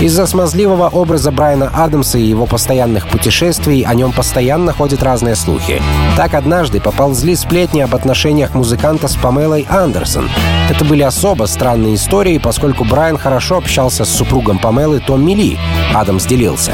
Из-за 0.00 0.26
смазливого 0.26 0.88
образа 0.88 1.30
Брайана 1.30 1.70
Адамса 1.72 2.18
и 2.18 2.24
его 2.24 2.46
постоянных 2.46 3.08
путешествий 3.08 3.82
о 3.82 3.94
нем 3.94 4.12
постоянно 4.12 4.72
ходят 4.72 5.02
разные 5.02 5.36
слухи. 5.36 5.80
Так 6.16 6.34
однажды 6.34 6.80
поползли 6.80 7.36
сплетни 7.36 7.80
об 7.80 7.94
отношениях 7.94 8.54
музыканта 8.54 9.06
с 9.06 9.14
Памелой 9.14 9.66
Андерсон. 9.68 10.28
Это 10.68 10.84
были 10.84 11.02
особо 11.02 11.44
странные 11.44 11.94
истории, 11.94 12.38
поскольку 12.38 12.84
Брайан 12.84 13.18
хорошо 13.18 13.58
общался 13.58 14.04
с 14.04 14.10
супругом 14.10 14.58
Памелы 14.58 14.98
Том 14.98 15.24
Мили. 15.24 15.58
Адамс 15.94 16.26
делился. 16.26 16.72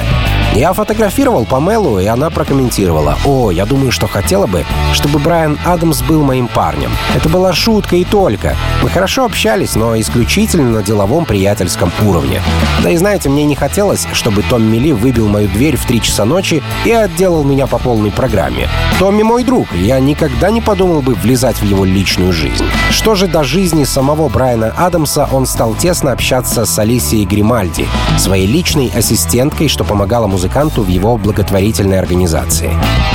Я 0.61 0.75
фотографировал 0.75 1.46
Памелу, 1.46 1.99
и 2.01 2.05
она 2.05 2.29
прокомментировала. 2.29 3.16
«О, 3.25 3.51
я 3.51 3.64
думаю, 3.64 3.90
что 3.90 4.07
хотела 4.07 4.46
бы, 4.46 4.66
чтобы 4.92 5.18
Брайан 5.18 5.59
Адамс 5.64 6.03
был 6.03 6.23
моим 6.23 6.49
парнем. 6.49 6.90
Это 7.16 7.31
была 7.31 7.55
шутка 7.55 7.96
и 7.96 8.05
только. 8.05 8.55
Мы 8.83 8.90
хорошо 8.90 9.25
общались, 9.25 9.75
но 9.75 9.99
исключительно 9.99 10.68
на 10.68 10.83
деловом 10.83 11.25
приятельском 11.25 11.90
уровне. 12.03 12.42
Да 12.83 12.90
и 12.90 12.96
знаете, 12.99 13.31
мне 13.31 13.46
не 13.46 13.55
хотелось, 13.55 14.07
чтобы 14.12 14.42
Том 14.42 14.62
Мили 14.70 14.92
выбил 14.92 15.29
мою 15.29 15.49
дверь 15.49 15.79
в 15.79 15.87
3 15.87 16.03
часа 16.03 16.27
ночи 16.27 16.62
и 16.85 16.92
отделал 16.92 17.42
меня 17.42 17.66
по 17.66 17.79
полной 17.79 18.11
программе. 18.11 18.68
Томми 18.99 19.23
мой 19.23 19.44
друг, 19.44 19.73
я 19.73 19.99
никогда 19.99 20.51
не 20.51 20.61
подумал 20.61 21.01
бы 21.01 21.14
влезать 21.14 21.57
в 21.57 21.64
его 21.64 21.87
личную 21.87 22.35
жизнь. 22.35 22.66
Что 22.90 23.14
же 23.14 23.29
до 23.29 23.44
жизни 23.44 23.85
самого 23.85 24.29
Брайана 24.29 24.75
Адамса, 24.77 25.27
он 25.33 25.46
стал 25.46 25.75
тесно 25.75 26.12
общаться 26.12 26.66
с 26.66 26.79
Алисией 26.79 27.25
Гримальди, 27.25 27.88
своей 28.18 28.46
личной 28.46 28.92
ассистенткой, 28.94 29.68
что 29.68 29.85
помогала 29.85 30.27
музыканту 30.27 30.49
в 30.82 30.88
его 30.88 31.16
благотворительной 31.16 31.98
организации. 31.98 32.72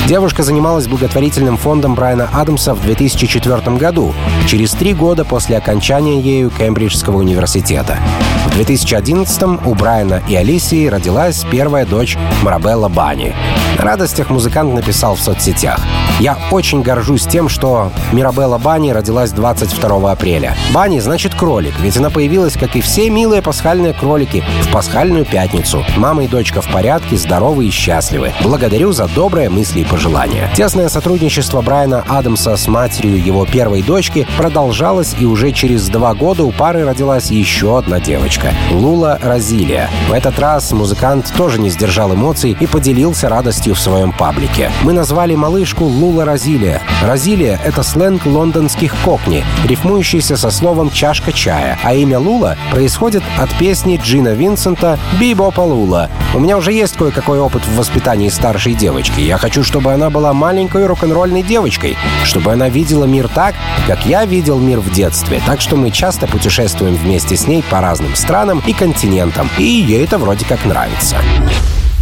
Девушка 0.08 0.42
занималась 0.42 0.86
благотворительным 0.86 1.56
фондом 1.56 1.94
Брайана 1.94 2.28
Адамса 2.32 2.74
в 2.74 2.82
2004 2.82 3.76
году, 3.76 4.14
через 4.48 4.72
три 4.72 4.94
года 4.94 5.24
после 5.24 5.56
окончания 5.56 6.20
ею 6.20 6.50
Кембриджского 6.50 7.18
университета. 7.18 7.98
В 8.46 8.50
2011 8.56 9.42
у 9.66 9.74
Брайана 9.74 10.22
и 10.28 10.36
Алисии 10.36 10.86
родилась 10.86 11.44
первая 11.50 11.84
дочь 11.84 12.16
Марабелла 12.42 12.88
Бани. 12.88 13.34
На 13.76 13.84
радостях 13.84 14.30
музыкант 14.30 14.72
написал 14.72 15.16
в 15.16 15.20
соцсетях. 15.20 15.80
«Я 16.20 16.38
очень 16.50 16.80
горжусь 16.80 17.26
тем, 17.26 17.50
что 17.50 17.92
Мирабелла 18.12 18.56
Бани 18.56 18.90
родилась 18.90 19.32
22 19.32 20.10
апреля. 20.10 20.56
Бани 20.72 21.00
значит 21.00 21.34
кролик, 21.34 21.74
ведь 21.80 21.98
она 21.98 22.08
появилась, 22.08 22.54
как 22.54 22.76
и 22.76 22.80
все 22.80 23.10
милые 23.10 23.42
пасхальные 23.42 23.92
кролики, 23.92 24.42
в 24.62 24.72
пасхальную 24.72 25.26
пятницу. 25.26 25.84
Мама 25.96 26.24
и 26.24 26.28
дочка 26.28 26.62
в 26.62 26.72
порядке, 26.72 27.16
здоровы 27.16 27.66
и 27.66 27.70
счастливы. 27.70 28.32
Благодарю 28.42 28.92
за 28.92 29.08
добрые 29.08 29.50
мысли 29.50 29.80
и 29.80 29.84
пожелания». 29.84 30.50
Тесное 30.56 30.88
сотрудничество 30.88 31.60
Брайана 31.60 32.04
Адамса 32.08 32.56
с 32.56 32.66
матерью 32.68 33.22
его 33.22 33.44
первой 33.44 33.82
дочки 33.82 34.26
продолжалось, 34.38 35.14
и 35.18 35.26
уже 35.26 35.52
через 35.52 35.88
два 35.88 36.14
года 36.14 36.44
у 36.44 36.52
пары 36.52 36.86
родилась 36.86 37.30
еще 37.30 37.76
одна 37.76 38.00
девочка— 38.00 38.35
Лула 38.70 39.18
Розилия. 39.22 39.88
В 40.08 40.12
этот 40.12 40.38
раз 40.38 40.70
музыкант 40.72 41.32
тоже 41.36 41.58
не 41.60 41.70
сдержал 41.70 42.14
эмоций 42.14 42.56
и 42.58 42.66
поделился 42.66 43.28
радостью 43.28 43.74
в 43.74 43.80
своем 43.80 44.12
паблике. 44.12 44.70
Мы 44.82 44.92
назвали 44.92 45.34
малышку 45.34 45.84
Лула 45.84 46.24
Розилия. 46.24 46.82
Розилия— 47.02 47.58
это 47.64 47.82
сленг 47.82 48.26
лондонских 48.26 48.94
кокни, 49.04 49.44
рифмующийся 49.64 50.36
со 50.36 50.50
словом 50.50 50.90
«чашка 50.90 51.32
чая», 51.32 51.78
а 51.82 51.94
имя 51.94 52.18
Лула 52.18 52.56
происходит 52.70 53.22
от 53.38 53.50
песни 53.58 53.98
Джина 54.02 54.34
Винсента 54.34 54.98
«Бибопа 55.18 55.60
Лула». 55.60 56.10
У 56.34 56.38
меня 56.38 56.58
уже 56.58 56.72
есть 56.72 56.96
кое-какой 56.96 57.40
опыт 57.40 57.62
в 57.64 57.76
воспитании 57.76 58.28
старшей 58.28 58.74
девочки. 58.74 59.20
Я 59.20 59.38
хочу, 59.38 59.64
чтобы 59.64 59.92
она 59.92 60.10
была 60.10 60.32
маленькой 60.34 60.86
рок-н-ролльной 60.86 61.42
девочкой, 61.42 61.96
чтобы 62.24 62.52
она 62.52 62.68
видела 62.68 63.04
мир 63.04 63.28
так, 63.28 63.54
как 63.86 64.04
я 64.04 64.26
видел 64.26 64.58
мир 64.58 64.80
в 64.80 64.92
детстве. 64.92 65.40
Так 65.46 65.60
что 65.60 65.76
мы 65.76 65.90
часто 65.90 66.26
путешествуем 66.26 66.94
вместе 66.96 67.36
с 67.36 67.46
ней 67.46 67.62
по 67.62 67.80
разным 67.80 68.14
странам 68.14 68.25
и 68.66 68.72
континентам, 68.72 69.48
и 69.56 69.62
ей 69.62 70.04
это 70.04 70.18
вроде 70.18 70.44
как 70.44 70.64
нравится. 70.64 71.16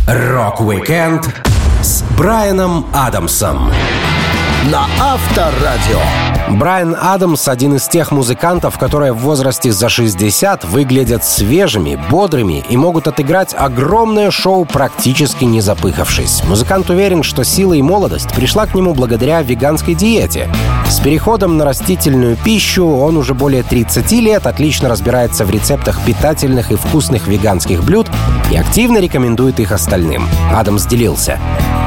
Рок-викенд 0.06 1.28
с 1.82 2.02
Брайаном 2.16 2.86
Адамсом 2.92 3.70
на 4.70 4.86
Авторадио. 5.00 6.00
Брайан 6.50 6.94
Адамс— 7.00 7.48
один 7.48 7.74
из 7.74 7.88
тех 7.88 8.12
музыкантов, 8.12 8.78
которые 8.78 9.12
в 9.12 9.18
возрасте 9.18 9.72
за 9.72 9.88
60 9.88 10.64
выглядят 10.64 11.24
свежими, 11.24 11.98
бодрыми 12.10 12.64
и 12.68 12.76
могут 12.76 13.08
отыграть 13.08 13.54
огромное 13.56 14.30
шоу, 14.30 14.66
практически 14.66 15.44
не 15.44 15.62
запыхавшись. 15.62 16.42
Музыкант 16.44 16.90
уверен, 16.90 17.22
что 17.22 17.44
сила 17.44 17.72
и 17.72 17.82
молодость 17.82 18.34
пришла 18.34 18.66
к 18.66 18.74
нему 18.74 18.94
благодаря 18.94 19.42
веганской 19.42 19.94
диете. 19.94 20.48
С 20.88 21.00
переходом 21.00 21.56
на 21.56 21.64
растительную 21.64 22.36
пищу 22.36 22.86
он 22.86 23.16
уже 23.16 23.32
более 23.32 23.62
30 23.62 24.12
лет 24.12 24.46
отлично 24.46 24.90
разбирается 24.90 25.46
в 25.46 25.50
рецептах 25.50 25.98
питательных 26.04 26.70
и 26.70 26.76
вкусных 26.76 27.26
веганских 27.26 27.82
блюд 27.82 28.06
и 28.52 28.56
активно 28.56 28.98
рекомендует 28.98 29.60
их 29.60 29.72
остальным. 29.72 30.28
Адамс 30.52 30.84
делился. 30.84 31.38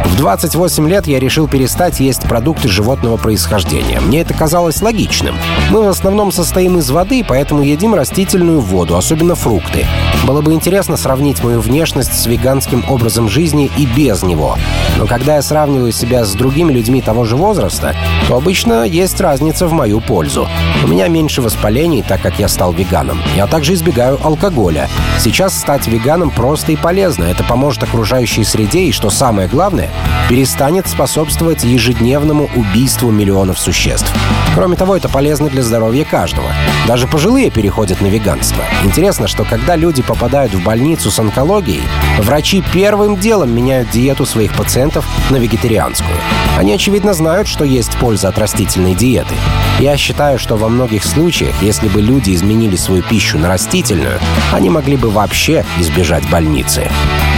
В 0.05 0.15
28 0.15 0.89
лет 0.89 1.05
я 1.05 1.19
решил 1.19 1.47
перестать 1.47 1.99
есть 1.99 2.23
продукты 2.23 2.69
животного 2.69 3.17
происхождения. 3.17 3.99
Мне 3.99 4.21
это 4.21 4.33
казалось 4.33 4.46
логичным. 4.81 5.35
Мы 5.69 5.83
в 5.83 5.87
основном 5.87 6.31
состоим 6.31 6.77
из 6.77 6.89
воды, 6.89 7.25
поэтому 7.27 7.61
едим 7.61 7.93
растительную 7.93 8.61
воду, 8.61 8.95
особенно 8.95 9.35
фрукты. 9.35 9.85
Было 10.25 10.41
бы 10.41 10.53
интересно 10.53 10.97
сравнить 10.97 11.43
мою 11.43 11.61
внешность 11.61 12.13
с 12.13 12.25
веганским 12.25 12.83
образом 12.89 13.29
жизни 13.29 13.69
и 13.77 13.85
без 13.85 14.23
него. 14.23 14.57
Но 14.97 15.05
когда 15.05 15.35
я 15.35 15.41
сравниваю 15.41 15.91
себя 15.91 16.25
с 16.25 16.33
другими 16.33 16.71
людьми 16.71 17.01
того 17.01 17.23
же 17.23 17.35
возраста, 17.35 17.95
то 18.27 18.35
обычно 18.35 18.83
есть 18.83 19.21
разница 19.21 19.67
в 19.67 19.73
мою 19.73 20.01
пользу. 20.01 20.47
У 20.83 20.87
меня 20.87 21.07
меньше 21.07 21.41
воспалений, 21.41 22.03
так 22.03 22.21
как 22.21 22.39
я 22.39 22.47
стал 22.47 22.73
веганом. 22.73 23.21
Я 23.35 23.47
также 23.47 23.73
избегаю 23.73 24.19
алкоголя. 24.23 24.89
Сейчас 25.19 25.57
стать 25.57 25.87
веганом 25.87 26.29
просто 26.29 26.71
и 26.71 26.75
полезно. 26.75 27.25
Это 27.25 27.43
поможет 27.43 27.83
окружающей 27.83 28.43
среде 28.43 28.81
и, 28.81 28.91
что 28.91 29.09
самое 29.09 29.47
главное, 29.47 29.89
перестанет 30.29 30.87
способствовать 30.87 31.63
ежедневному 31.63 32.49
убийству 32.55 33.11
миллионов 33.11 33.59
существ. 33.59 34.11
Кроме 34.57 34.75
того, 34.75 34.97
это 34.97 35.07
полезно 35.07 35.49
для 35.49 35.61
здоровья 35.61 36.03
каждого. 36.03 36.51
Даже 36.87 37.07
пожилые 37.07 37.51
переходят 37.51 38.01
на 38.01 38.07
веганство. 38.07 38.63
Интересно, 38.83 39.27
что 39.27 39.43
когда 39.43 39.75
люди 39.75 40.01
попадают 40.01 40.55
в 40.55 40.63
больницу 40.63 41.11
с 41.11 41.19
онкологией, 41.19 41.83
врачи 42.17 42.63
первым 42.73 43.17
делом 43.17 43.55
меняют 43.55 43.91
диету 43.91 44.25
своих 44.25 44.51
пациентов 44.55 45.05
на 45.29 45.35
вегетарианскую. 45.35 46.17
Они, 46.57 46.73
очевидно, 46.73 47.13
знают, 47.13 47.47
что 47.47 47.65
есть 47.65 47.99
польза 47.99 48.29
от 48.29 48.39
растительной 48.39 48.95
диеты. 48.95 49.35
Я 49.79 49.95
считаю, 49.95 50.39
что 50.39 50.55
во 50.55 50.69
многих 50.69 51.03
случаях, 51.03 51.53
если 51.61 51.87
бы 51.87 52.01
люди 52.01 52.33
изменили 52.33 52.77
свою 52.77 53.03
пищу 53.03 53.37
на 53.37 53.49
растительную, 53.49 54.19
они 54.51 54.71
могли 54.71 54.97
бы 54.97 55.11
вообще 55.11 55.65
избежать 55.77 56.27
больницы. 56.31 56.89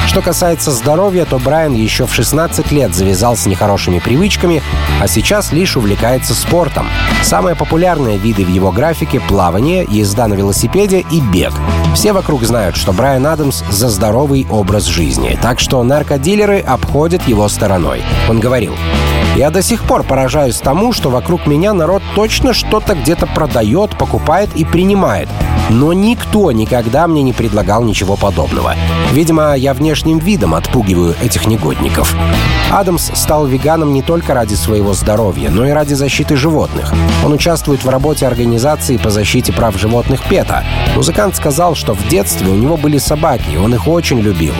Что 0.09 0.23
касается 0.23 0.71
здоровья, 0.71 1.23
то 1.23 1.37
Брайан 1.37 1.75
еще 1.75 2.07
в 2.07 2.13
16 2.15 2.71
лет 2.71 2.95
завязал 2.95 3.37
с 3.37 3.45
нехорошими 3.45 3.99
привычками, 3.99 4.63
а 4.99 5.07
сейчас 5.07 5.51
лишь 5.51 5.77
увлекается 5.77 6.33
спортом. 6.33 6.87
Самые 7.21 7.55
популярные 7.55 8.17
виды 8.17 8.43
в 8.43 8.49
его 8.49 8.71
графике— 8.71 9.19
плавание, 9.27 9.85
езда 9.87 10.27
на 10.27 10.33
велосипеде 10.33 11.05
и 11.11 11.21
бег. 11.21 11.53
Все 11.93 12.11
вокруг 12.11 12.43
знают, 12.43 12.75
что 12.75 12.91
Брайан 12.91 13.27
Адамс 13.27 13.61
за 13.69 13.87
здоровый 13.87 14.47
образ 14.49 14.85
жизни, 14.85 15.37
так 15.39 15.59
что 15.59 15.83
наркодилеры 15.83 16.59
обходят 16.59 17.27
его 17.27 17.47
стороной. 17.47 18.01
Он 18.27 18.39
говорил, 18.39 18.73
я 19.35 19.51
до 19.51 19.61
сих 19.61 19.83
пор 19.83 20.01
поражаюсь 20.01 20.57
тому, 20.57 20.91
что 20.91 21.11
вокруг 21.11 21.45
меня 21.45 21.73
народ 21.73 22.01
точно 22.15 22.53
что-то 22.53 22.95
где-то 22.95 23.27
продает, 23.27 23.95
покупает 23.95 24.49
и 24.55 24.65
принимает. 24.65 25.29
Но 25.69 25.93
никто 25.93 26.51
никогда 26.51 27.07
мне 27.07 27.21
не 27.21 27.33
предлагал 27.33 27.83
ничего 27.83 28.15
подобного. 28.15 28.75
Видимо, 29.11 29.55
я 29.55 29.73
внешним 29.73 30.17
видом 30.17 30.55
отпугиваю 30.55 31.15
этих 31.21 31.47
негодников. 31.47 32.15
Адамс 32.71 33.11
стал 33.13 33.47
веганом 33.47 33.93
не 33.93 34.01
только 34.01 34.33
ради 34.33 34.53
своего 34.53 34.93
здоровья, 34.93 35.49
но 35.49 35.65
и 35.65 35.71
ради 35.71 35.93
защиты 35.93 36.35
животных. 36.35 36.93
Он 37.25 37.33
участвует 37.33 37.83
в 37.83 37.89
работе 37.89 38.27
организации 38.27 38.97
по 38.97 39.09
защите 39.09 39.51
прав 39.51 39.79
животных 39.79 40.23
ПЕТА. 40.23 40.63
Музыкант 40.95 41.35
сказал, 41.35 41.75
что 41.75 41.93
в 41.93 42.07
детстве 42.07 42.47
у 42.49 42.55
него 42.55 42.77
были 42.77 42.97
собаки, 42.97 43.51
и 43.53 43.57
он 43.57 43.73
их 43.73 43.87
очень 43.87 44.19
любил. 44.19 44.53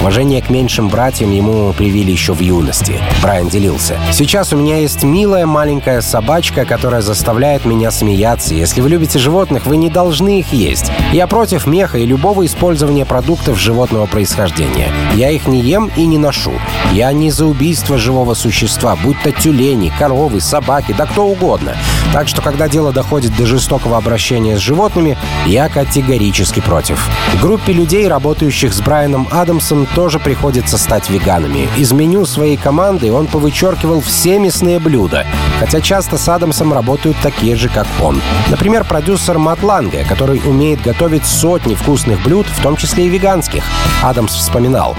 Уважение 0.00 0.42
к 0.42 0.50
меньшим 0.50 0.88
братьям 0.88 1.32
ему 1.32 1.72
привили 1.72 2.12
еще 2.12 2.32
в 2.32 2.40
юности. 2.40 3.00
Брайан 3.22 3.48
делился. 3.48 3.96
«Сейчас 4.12 4.52
у 4.52 4.56
меня 4.56 4.78
есть 4.78 5.02
милая 5.02 5.46
маленькая 5.46 6.00
собачка, 6.00 6.64
которая 6.64 7.00
заставляет 7.00 7.64
меня 7.64 7.90
смеяться. 7.90 8.54
Если 8.54 8.80
вы 8.80 8.90
любите 8.90 9.18
животных, 9.18 9.66
вы 9.66 9.76
не 9.76 9.90
должны 9.90 10.38
их 10.40 10.52
есть. 10.56 10.90
Я 11.12 11.26
против 11.26 11.66
меха 11.66 11.98
и 11.98 12.06
любого 12.06 12.44
использования 12.46 13.04
продуктов 13.04 13.58
животного 13.58 14.06
происхождения. 14.06 14.90
Я 15.14 15.30
их 15.30 15.46
не 15.46 15.60
ем 15.60 15.90
и 15.96 16.06
не 16.06 16.18
ношу. 16.18 16.52
Я 16.92 17.12
не 17.12 17.30
за 17.30 17.46
убийство 17.46 17.98
живого 17.98 18.34
существа, 18.34 18.96
будь 18.96 19.20
то 19.22 19.32
тюлени, 19.32 19.92
коровы, 19.98 20.40
собаки, 20.40 20.94
да 20.96 21.06
кто 21.06 21.26
угодно. 21.26 21.76
Так 22.12 22.28
что, 22.28 22.42
когда 22.42 22.68
дело 22.68 22.92
доходит 22.92 23.36
до 23.36 23.46
жестокого 23.46 23.96
обращения 23.96 24.56
с 24.56 24.60
животными, 24.60 25.18
я 25.46 25.68
категорически 25.68 26.60
против. 26.60 27.08
Группе 27.42 27.72
людей, 27.72 28.08
работающих 28.08 28.72
с 28.72 28.80
Брайаном 28.80 29.28
Адамсом, 29.30 29.86
тоже 29.94 30.18
приходится 30.18 30.78
стать 30.78 31.10
веганами. 31.10 31.68
Из 31.76 31.92
меню 31.92 32.24
своей 32.24 32.56
команды 32.56 33.12
он 33.12 33.26
повычеркивал 33.26 34.00
все 34.00 34.38
мясные 34.38 34.78
блюда, 34.78 35.26
хотя 35.60 35.80
часто 35.80 36.16
с 36.16 36.28
Адамсом 36.28 36.72
работают 36.72 37.16
такие 37.22 37.56
же, 37.56 37.68
как 37.68 37.86
он. 38.00 38.20
Например, 38.48 38.84
продюсер 38.84 39.38
Мат 39.38 39.62
Ланге, 39.62 40.04
который 40.08 40.40
умеет 40.46 40.80
готовить 40.82 41.26
сотни 41.26 41.74
вкусных 41.74 42.22
блюд, 42.22 42.46
в 42.46 42.62
том 42.62 42.76
числе 42.76 43.06
и 43.06 43.08
веганских. 43.08 43.64
Адамс 44.02 44.32
вспоминал. 44.32 44.96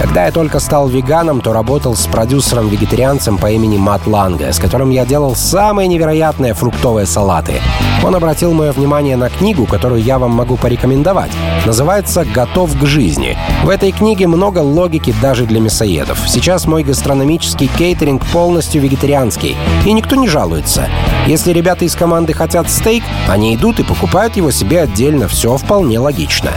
Когда 0.00 0.26
я 0.26 0.32
только 0.32 0.60
стал 0.60 0.88
веганом, 0.88 1.40
то 1.40 1.52
работал 1.52 1.96
с 1.96 2.06
продюсером-вегетарианцем 2.06 3.38
по 3.38 3.50
имени 3.50 3.78
Мат 3.78 4.06
Ланге, 4.06 4.52
с 4.52 4.58
которым 4.58 4.90
я 4.90 5.06
делал 5.06 5.34
самые 5.34 5.88
невероятные 5.88 6.54
фруктовые 6.54 7.06
салаты. 7.06 7.60
Он 8.04 8.14
обратил 8.14 8.52
мое 8.52 8.72
внимание 8.72 9.16
на 9.16 9.30
книгу, 9.30 9.64
которую 9.66 10.02
я 10.02 10.18
вам 10.18 10.32
могу 10.32 10.56
порекомендовать. 10.56 11.30
Называется 11.64 12.24
«Готов 12.24 12.78
к 12.78 12.84
жизни». 12.84 13.36
В 13.64 13.68
этой 13.68 13.90
книге 13.90 14.26
много 14.26 14.58
логики 14.58 15.14
даже 15.22 15.46
для 15.46 15.60
мясоедов. 15.60 16.18
Сейчас 16.28 16.66
мой 16.66 16.84
гастрономический 16.84 17.68
кейтеринг 17.78 18.24
полностью 18.26 18.82
вегетарианский, 18.82 19.56
и 19.84 19.92
никто 19.92 20.14
не 20.14 20.28
жалуется. 20.28 20.88
Если 21.26 21.52
ребята 21.52 21.84
из 21.84 21.96
команды 21.96 22.32
хотят 22.34 22.70
стейк, 22.70 23.02
они 23.26 23.56
идут 23.56 23.80
и 23.80 23.82
покупают 23.82 24.36
его 24.36 24.50
себе 24.50 24.75
отдельно. 24.82 25.28
Все 25.28 25.56
вполне 25.56 25.98
логично. 25.98 26.52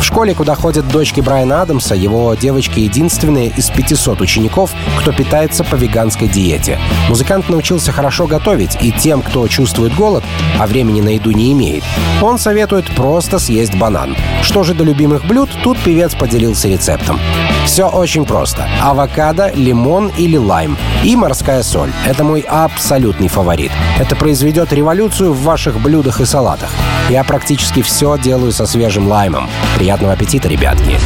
В 0.00 0.06
школе, 0.06 0.34
куда 0.34 0.54
ходят 0.54 0.86
дочки 0.88 1.20
Брайана 1.20 1.62
Адамса, 1.62 1.94
его 1.94 2.34
девочки 2.34 2.80
единственные 2.80 3.48
из 3.48 3.70
500 3.70 4.20
учеников, 4.20 4.70
кто 4.98 5.12
питается 5.12 5.64
по 5.64 5.76
веганской 5.76 6.28
диете. 6.28 6.78
Музыкант 7.08 7.48
научился 7.48 7.90
хорошо 7.90 8.26
готовить, 8.26 8.76
и 8.82 8.92
тем, 8.92 9.22
кто 9.22 9.48
чувствует 9.48 9.94
голод, 9.94 10.22
а 10.58 10.66
времени 10.66 11.00
на 11.00 11.14
еду 11.14 11.30
не 11.30 11.52
имеет, 11.52 11.84
он 12.20 12.38
советует 12.38 12.86
просто 12.94 13.38
съесть 13.38 13.74
банан. 13.76 14.14
Что 14.42 14.62
же 14.62 14.74
до 14.74 14.84
любимых 14.84 15.24
блюд, 15.24 15.48
тут 15.62 15.78
певец 15.78 16.14
поделился 16.14 16.68
рецептом. 16.68 17.18
Все 17.64 17.88
очень 17.88 18.24
просто. 18.24 18.68
Авокадо, 18.82 19.50
лимон 19.54 20.12
или 20.16 20.36
лайм. 20.36 20.76
И 21.02 21.16
морская 21.16 21.62
соль. 21.62 21.90
Это 22.06 22.22
мой 22.22 22.40
абсолютный 22.40 23.28
фаворит. 23.28 23.72
Это 23.98 24.16
произведет 24.16 24.72
революцию 24.72 25.32
в 25.32 25.42
ваших 25.42 25.80
блюдах 25.80 26.20
и 26.20 26.24
салатах. 26.24 26.70
Я 27.08 27.24
практически 27.24 27.82
все 27.82 28.18
делаю 28.18 28.52
со 28.52 28.66
свежим 28.66 29.08
лаймом. 29.08 29.48
Приятного 29.76 30.12
аппетита, 30.12 30.48
ребятки. 30.48 30.98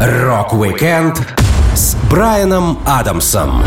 Rock-Weekend 0.00 1.26
с 1.74 1.94
Брайаном 2.10 2.78
Адамсом. 2.86 3.62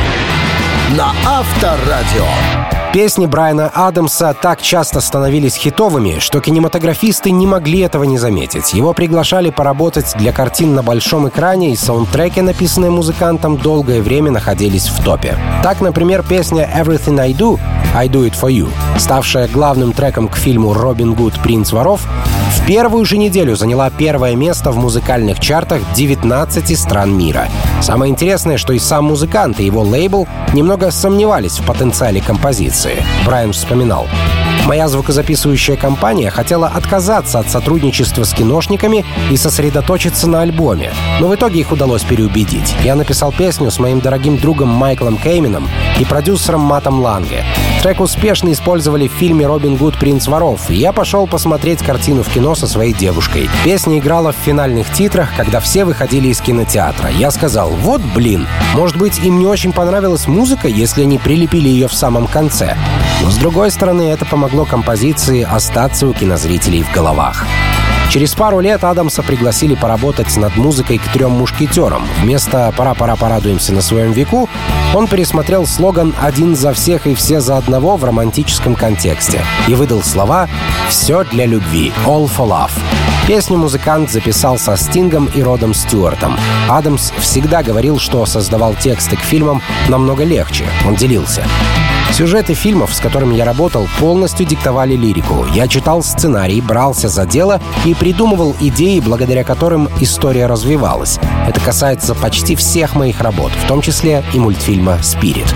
На 0.98 1.14
Авторадио. 1.26 2.81
Песни 2.94 3.26
Брайана 3.26 3.72
Адамса 3.74 4.36
так 4.40 4.62
часто 4.62 5.00
становились 5.00 5.56
хитовыми, 5.56 6.20
что 6.20 6.42
кинематографисты 6.42 7.32
не 7.32 7.48
могли 7.48 7.80
этого 7.80 8.04
не 8.04 8.18
заметить. 8.18 8.74
Его 8.74 8.92
приглашали 8.92 9.50
поработать 9.50 10.14
для 10.18 10.34
картин 10.34 10.76
на 10.76 10.84
большом 10.84 11.30
экране, 11.30 11.72
и 11.72 11.78
саундтреки, 11.78 12.42
написанные 12.42 12.92
музыкантом, 12.92 13.56
долгое 13.56 14.02
время 14.02 14.30
находились 14.32 14.90
в 14.90 15.02
топе. 15.06 15.38
Так, 15.64 15.80
например, 15.80 16.22
песня 16.28 16.70
«Everything 16.76 17.18
I 17.18 17.32
Do» 17.32 17.58
«I 17.96 18.10
Do 18.10 18.30
It 18.30 18.34
For 18.38 18.52
You», 18.52 18.68
ставшая 18.98 19.48
главным 19.48 19.94
треком 19.94 20.28
к 20.28 20.36
фильму 20.36 20.74
«Робин 20.74 21.14
Гуд. 21.14 21.42
Принц 21.42 21.72
воров», 21.72 22.02
в 22.62 22.66
первую 22.66 23.06
же 23.06 23.18
неделю 23.18 23.56
заняла 23.56 23.90
первое 23.90 24.36
место 24.36 24.72
в 24.72 24.78
музыкальных 24.78 25.40
чартах 25.40 25.82
19 25.96 26.78
стран 26.78 27.18
мира. 27.18 27.48
Самое 27.82 28.12
интересное, 28.12 28.58
что 28.58 28.74
и 28.74 28.80
сам 28.80 29.06
музыкант, 29.06 29.60
и 29.60 29.66
его 29.66 29.82
лейбл 29.82 30.28
немного 30.54 30.92
сомневались 30.92 31.60
в 31.60 31.66
потенциале 31.66 32.22
композиции. 32.22 32.81
Брайан 33.26 33.54
вспоминал. 33.54 34.08
Моя 34.66 34.88
звукозаписывающая 34.88 35.76
компания 35.76 36.30
хотела 36.30 36.68
отказаться 36.68 37.40
от 37.40 37.50
сотрудничества 37.50 38.24
с 38.24 38.34
киношниками 38.34 39.06
и 39.30 39.38
сосредоточиться 39.38 40.28
на 40.28 40.42
альбоме, 40.42 40.92
но 41.20 41.28
в 41.28 41.36
итоге 41.36 41.60
их 41.60 41.72
удалось 41.72 42.04
переубедить. 42.04 42.76
Я 42.84 42.96
написал 42.96 43.32
песню 43.32 43.70
с 43.70 43.80
моим 43.80 44.00
дорогим 44.00 44.38
другом 44.38 44.70
Майклом 44.70 45.18
Кеймином 45.18 45.70
и 46.00 46.06
продюсером 46.06 46.62
Матом 46.62 47.00
Ланге. 47.02 47.44
Трек 47.82 48.00
успешно 48.00 48.52
использовали 48.52 49.08
в 49.08 49.12
фильме 49.12 49.48
«Робин 49.48 49.76
Гуд. 49.76 49.98
Принц 49.98 50.28
воров», 50.28 50.70
и 50.70 50.76
я 50.76 50.92
пошел 50.94 51.26
посмотреть 51.26 51.80
картину 51.80 52.22
в 52.22 52.30
кино 52.30 52.54
со 52.54 52.68
своей 52.68 52.94
девушкой. 52.94 53.50
Песня 53.64 53.98
играла 53.98 54.32
в 54.32 54.36
финальных 54.36 54.94
титрах, 54.94 55.36
когда 55.36 55.60
все 55.60 55.84
выходили 55.84 56.28
из 56.28 56.40
кинотеатра. 56.42 57.10
Я 57.10 57.32
сказал, 57.32 57.72
вот 57.72 58.02
блин, 58.14 58.48
может 58.76 58.98
быть, 58.98 59.18
им 59.18 59.40
не 59.40 59.48
очень 59.48 59.74
понравилась 59.74 60.28
музыка, 60.28 60.68
если 60.68 61.02
они 61.02 61.18
прилепили 61.18 61.70
ее 61.70 61.88
в 61.88 61.94
самом 61.96 62.28
конце. 62.28 62.78
Но 63.24 63.32
с 63.32 63.38
другой 63.38 63.72
стороны, 63.72 64.04
это 64.04 64.26
помогло 64.26 64.66
композиции 64.66 65.42
остаться 65.42 66.06
у 66.06 66.14
кинозрителей 66.14 66.84
в 66.84 66.92
головах. 66.92 67.48
Через 68.12 68.34
пару 68.34 68.60
лет 68.60 68.84
Адамса 68.84 69.24
пригласили 69.24 69.74
поработать 69.74 70.36
над 70.36 70.58
музыкой 70.58 70.98
к 70.98 71.14
трем 71.14 71.32
мушкетерам. 71.32 72.06
Вместо 72.20 72.74
«Пора-пора 72.76 73.16
порадуемся 73.16 73.72
на 73.72 73.82
своем 73.82 74.12
веку» 74.12 74.50
он 74.94 75.08
пересмотрел 75.08 75.66
слоган 75.66 76.14
«Один 76.20 76.58
за 76.58 76.74
всех 76.74 77.08
и 77.08 77.16
все 77.16 77.40
за 77.40 77.56
одного» 77.56 77.96
в 77.96 78.04
романтическом 78.04 78.76
контексте 78.76 79.42
и 79.70 79.76
выдал 79.76 80.04
слова 80.04 80.50
«Все 80.90 81.24
для 81.24 81.46
любви»— 81.46 81.94
«All 82.06 82.30
for 82.30 82.50
love». 82.50 82.72
Песню 83.28 83.58
музыкант 83.58 84.12
записал 84.12 84.60
со 84.60 84.76
Стингом 84.76 85.28
и 85.34 85.42
Родом 85.42 85.74
Стюартом. 85.74 86.38
Адамс 86.68 87.14
всегда 87.20 87.64
говорил, 87.64 87.98
что 87.98 88.26
создавал 88.26 88.76
тексты 88.76 89.16
к 89.16 89.22
фильмам 89.22 89.62
намного 89.88 90.26
легче. 90.26 90.66
Он 90.86 90.96
делился. 90.96 91.46
Сюжеты 92.12 92.54
фильмов, 92.54 92.94
с 92.94 93.00
которыми 93.00 93.36
я 93.36 93.46
работал, 93.46 93.88
полностью 94.00 94.46
диктовали 94.46 94.96
лирику. 94.96 95.46
Я 95.54 95.68
читал 95.68 96.04
сценарий, 96.04 96.62
брался 96.62 97.08
за 97.08 97.26
дело 97.26 97.62
и 97.86 97.94
придумывал 97.94 98.56
идеи, 98.60 99.00
благодаря 99.00 99.44
которым 99.44 99.90
история 100.00 100.46
развивалась. 100.46 101.20
Это 101.48 101.60
касается 101.62 102.14
почти 102.14 102.56
всех 102.56 102.96
моих 102.96 103.22
работ, 103.22 103.52
в 103.52 103.68
том 103.68 103.82
числе 103.82 104.24
и 104.34 104.40
мультфильма 104.40 105.00
«Спирит». 105.02 105.56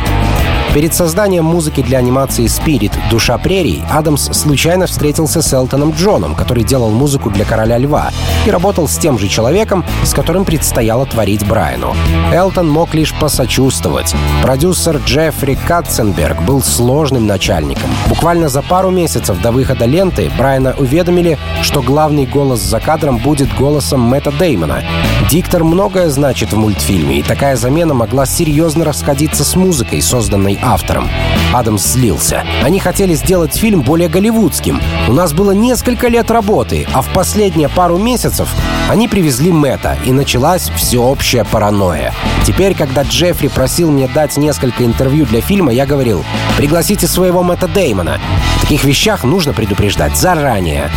Перед 0.76 0.94
созданием 0.94 1.46
музыки 1.46 1.82
для 1.82 2.00
анимации 2.00 2.48
«Спирит. 2.48 2.92
Душа 3.10 3.38
прерий» 3.38 3.82
Адамс 3.90 4.24
случайно 4.38 4.88
встретился 4.88 5.42
с 5.42 5.54
Элтоном 5.54 5.92
Джоном, 5.92 6.36
который 6.36 6.66
делал 6.66 6.92
музыку 6.92 7.30
для 7.30 7.46
«Короля 7.46 7.78
льва», 7.78 8.12
и 8.46 8.52
работал 8.52 8.90
с 8.90 8.98
тем 8.98 9.18
же 9.18 9.30
человеком, 9.30 9.86
с 10.04 10.14
которым 10.14 10.44
предстояло 10.44 11.06
творить 11.06 11.48
Брайану. 11.48 11.96
Элтон 12.34 12.70
мог 12.70 12.94
лишь 12.94 13.14
посочувствовать. 13.14 14.14
Продюсер 14.44 14.98
Джеффри 14.98 15.58
Катценберг 15.66 16.42
был 16.42 16.62
сложным 16.62 17.26
начальником. 17.26 17.90
Буквально 18.10 18.50
за 18.50 18.62
пару 18.62 18.90
месяцев 18.90 19.42
до 19.42 19.54
выхода 19.54 19.86
ленты 19.86 20.30
Брайана 20.38 20.76
уведомили, 20.78 21.38
что 21.62 21.82
главный 21.82 22.26
голос 22.26 22.60
за 22.60 22.82
кадром 22.82 23.20
будет 23.20 23.48
голосом 23.56 24.02
Мэтта 24.02 24.34
Деймона. 24.34 24.84
Диктор 25.30 25.64
многое 25.64 26.10
значит 26.10 26.52
в 26.52 26.58
мультфильме, 26.58 27.20
и 27.20 27.24
такая 27.24 27.56
замена 27.56 27.94
могла 27.94 28.26
серьезно 28.26 28.84
расходиться 28.84 29.46
с 29.46 29.56
музыкой, 29.56 30.02
созданной 30.02 30.60
автором. 30.66 31.10
Адамс 31.54 31.84
злился. 31.84 32.44
Они 32.64 32.80
хотели 32.80 33.14
сделать 33.14 33.56
фильм 33.56 33.82
более 33.82 34.10
голливудским. 34.10 34.82
У 35.08 35.14
нас 35.14 35.32
было 35.34 35.52
несколько 35.52 36.08
лет 36.08 36.32
работы, 36.32 36.88
а 36.94 37.02
в 37.02 37.08
последние 37.14 37.70
пару 37.70 37.98
месяцев 37.98 38.50
они 38.90 39.08
привезли 39.08 39.52
Мэтта, 39.52 39.98
и 40.06 40.12
началась 40.12 40.70
всеобщая 40.76 41.46
паранойя. 41.46 42.14
Теперь, 42.46 42.76
когда 42.76 43.04
Джеффри 43.04 43.48
просил 43.48 43.92
мне 43.92 44.08
дать 44.08 44.38
несколько 44.38 44.84
интервью 44.84 45.26
для 45.26 45.42
фильма, 45.42 45.72
я 45.72 45.86
говорил, 45.86 46.26
пригласите 46.58 47.08
своего 47.08 47.44
Мэтта 47.44 47.68
Деймона. 47.68 48.20
В 48.58 48.62
таких 48.62 48.84
вещах 48.84 49.24
нужно 49.24 49.54
предупреждать 49.54 50.18
заранее. 50.18 50.90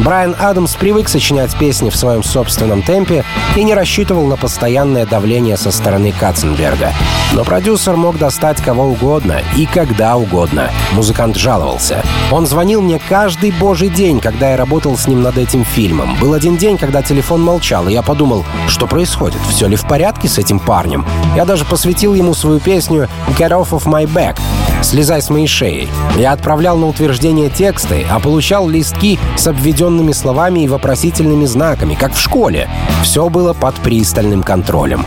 Брайан 0.00 0.34
Адамс 0.38 0.74
привык 0.74 1.08
сочинять 1.08 1.56
песни 1.56 1.88
в 1.88 1.96
своем 1.96 2.24
собственном 2.24 2.82
темпе 2.82 3.24
и 3.54 3.62
не 3.62 3.74
рассчитывал 3.74 4.26
на 4.26 4.36
постоянное 4.36 5.06
давление 5.06 5.56
со 5.56 5.70
стороны 5.70 6.12
Катценберга. 6.12 6.92
Но 7.32 7.44
продюсер 7.44 7.96
мог 7.96 8.18
достать 8.18 8.60
кого 8.60 8.86
угодно 8.86 9.40
и 9.56 9.66
когда 9.66 10.16
угодно. 10.16 10.70
Музыкант 10.92 11.36
жаловался. 11.36 12.02
Он 12.32 12.46
звонил 12.46 12.82
мне 12.82 13.00
каждый 13.08 13.52
божий 13.52 13.88
день, 13.88 14.18
когда 14.18 14.50
я 14.50 14.56
работал 14.56 14.96
с 14.96 15.06
ним 15.06 15.22
над 15.22 15.38
этим 15.38 15.64
фильмом. 15.64 16.16
Был 16.20 16.34
один 16.34 16.56
день, 16.56 16.76
когда 16.76 17.00
телефон 17.00 17.40
молчал, 17.40 17.88
и 17.88 17.92
я 17.92 18.02
подумал, 18.02 18.44
что 18.68 18.86
происходит, 18.86 19.40
все 19.48 19.68
ли 19.68 19.76
в 19.76 19.86
порядке 19.86 20.28
с 20.28 20.38
этим 20.38 20.58
парнем. 20.58 21.06
Я 21.36 21.44
даже 21.44 21.64
посвятил 21.64 22.14
ему 22.14 22.34
свою 22.34 22.58
песню 22.58 23.08
«Get 23.38 23.50
off 23.50 23.70
of 23.70 23.84
my 23.84 24.06
back», 24.06 24.38
«Слезай 24.82 25.22
с 25.22 25.30
моей 25.30 25.46
шеи». 25.46 25.88
Я 26.16 26.32
отправлял 26.32 26.76
на 26.76 26.86
утверждение 26.86 27.48
тексты, 27.48 28.06
а 28.10 28.20
получал 28.20 28.68
листки 28.68 29.18
с 29.36 29.46
обведенными 29.46 29.83
словами 30.12 30.60
и 30.60 30.68
вопросительными 30.68 31.44
знаками, 31.44 31.94
как 31.94 32.14
в 32.14 32.20
школе. 32.20 32.68
Все 33.02 33.28
было 33.28 33.52
под 33.52 33.74
пристальным 33.76 34.42
контролем. 34.42 35.04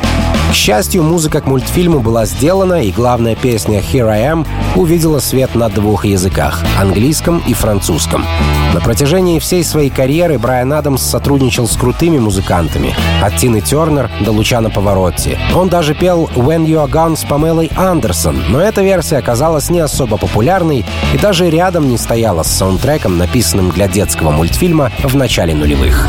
К 0.52 0.54
счастью, 0.54 1.04
музыка 1.04 1.42
к 1.42 1.46
мультфильму 1.46 2.00
была 2.00 2.26
сделана, 2.26 2.82
и 2.82 2.92
главная 2.92 3.36
песня 3.36 3.80
«Here 3.80 4.08
I 4.08 4.22
Am» 4.22 4.48
увидела 4.76 5.20
свет 5.20 5.56
на 5.56 5.68
двух 5.70 6.06
языках— 6.06 6.64
английском 6.80 7.44
и 7.48 7.54
французском. 7.54 8.26
На 8.74 8.80
протяжении 8.80 9.40
всей 9.40 9.64
своей 9.64 9.90
карьеры 9.90 10.40
Брайан 10.40 10.72
Адамс 10.72 11.02
сотрудничал 11.02 11.68
с 11.68 11.76
крутыми 11.76 12.18
музыкантами— 12.18 12.96
от 13.22 13.36
Тины 13.36 13.60
Тернер 13.60 14.10
до 14.22 14.32
Лучано 14.32 14.70
Паваротти. 14.70 15.38
Он 15.54 15.68
даже 15.68 15.94
пел 15.94 16.30
«When 16.36 16.66
You 16.66 16.86
Are 16.86 16.90
Gone» 16.90 17.18
с 17.18 17.24
Памелой 17.24 17.70
Андерсон, 17.76 18.42
но 18.50 18.62
эта 18.62 18.82
версия 18.82 19.18
оказалась 19.18 19.70
не 19.70 19.80
особо 19.80 20.18
популярной 20.18 20.86
и 21.14 21.18
даже 21.18 21.50
рядом 21.50 21.90
не 21.90 21.98
стояла 21.98 22.44
с 22.44 22.48
саундтреком, 22.48 23.18
написанным 23.18 23.72
для 23.72 23.88
детского 23.88 24.32
мультфильма 24.32 24.67
в 24.74 25.16
начале 25.16 25.54
нулевых. 25.54 26.08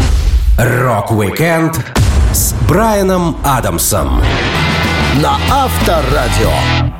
Rock-Weekend 0.58 1.78
с 2.32 2.54
Брайаном 2.68 3.36
Адамсом 3.44 4.20
на 5.22 5.38
Авторадио. 5.50 6.97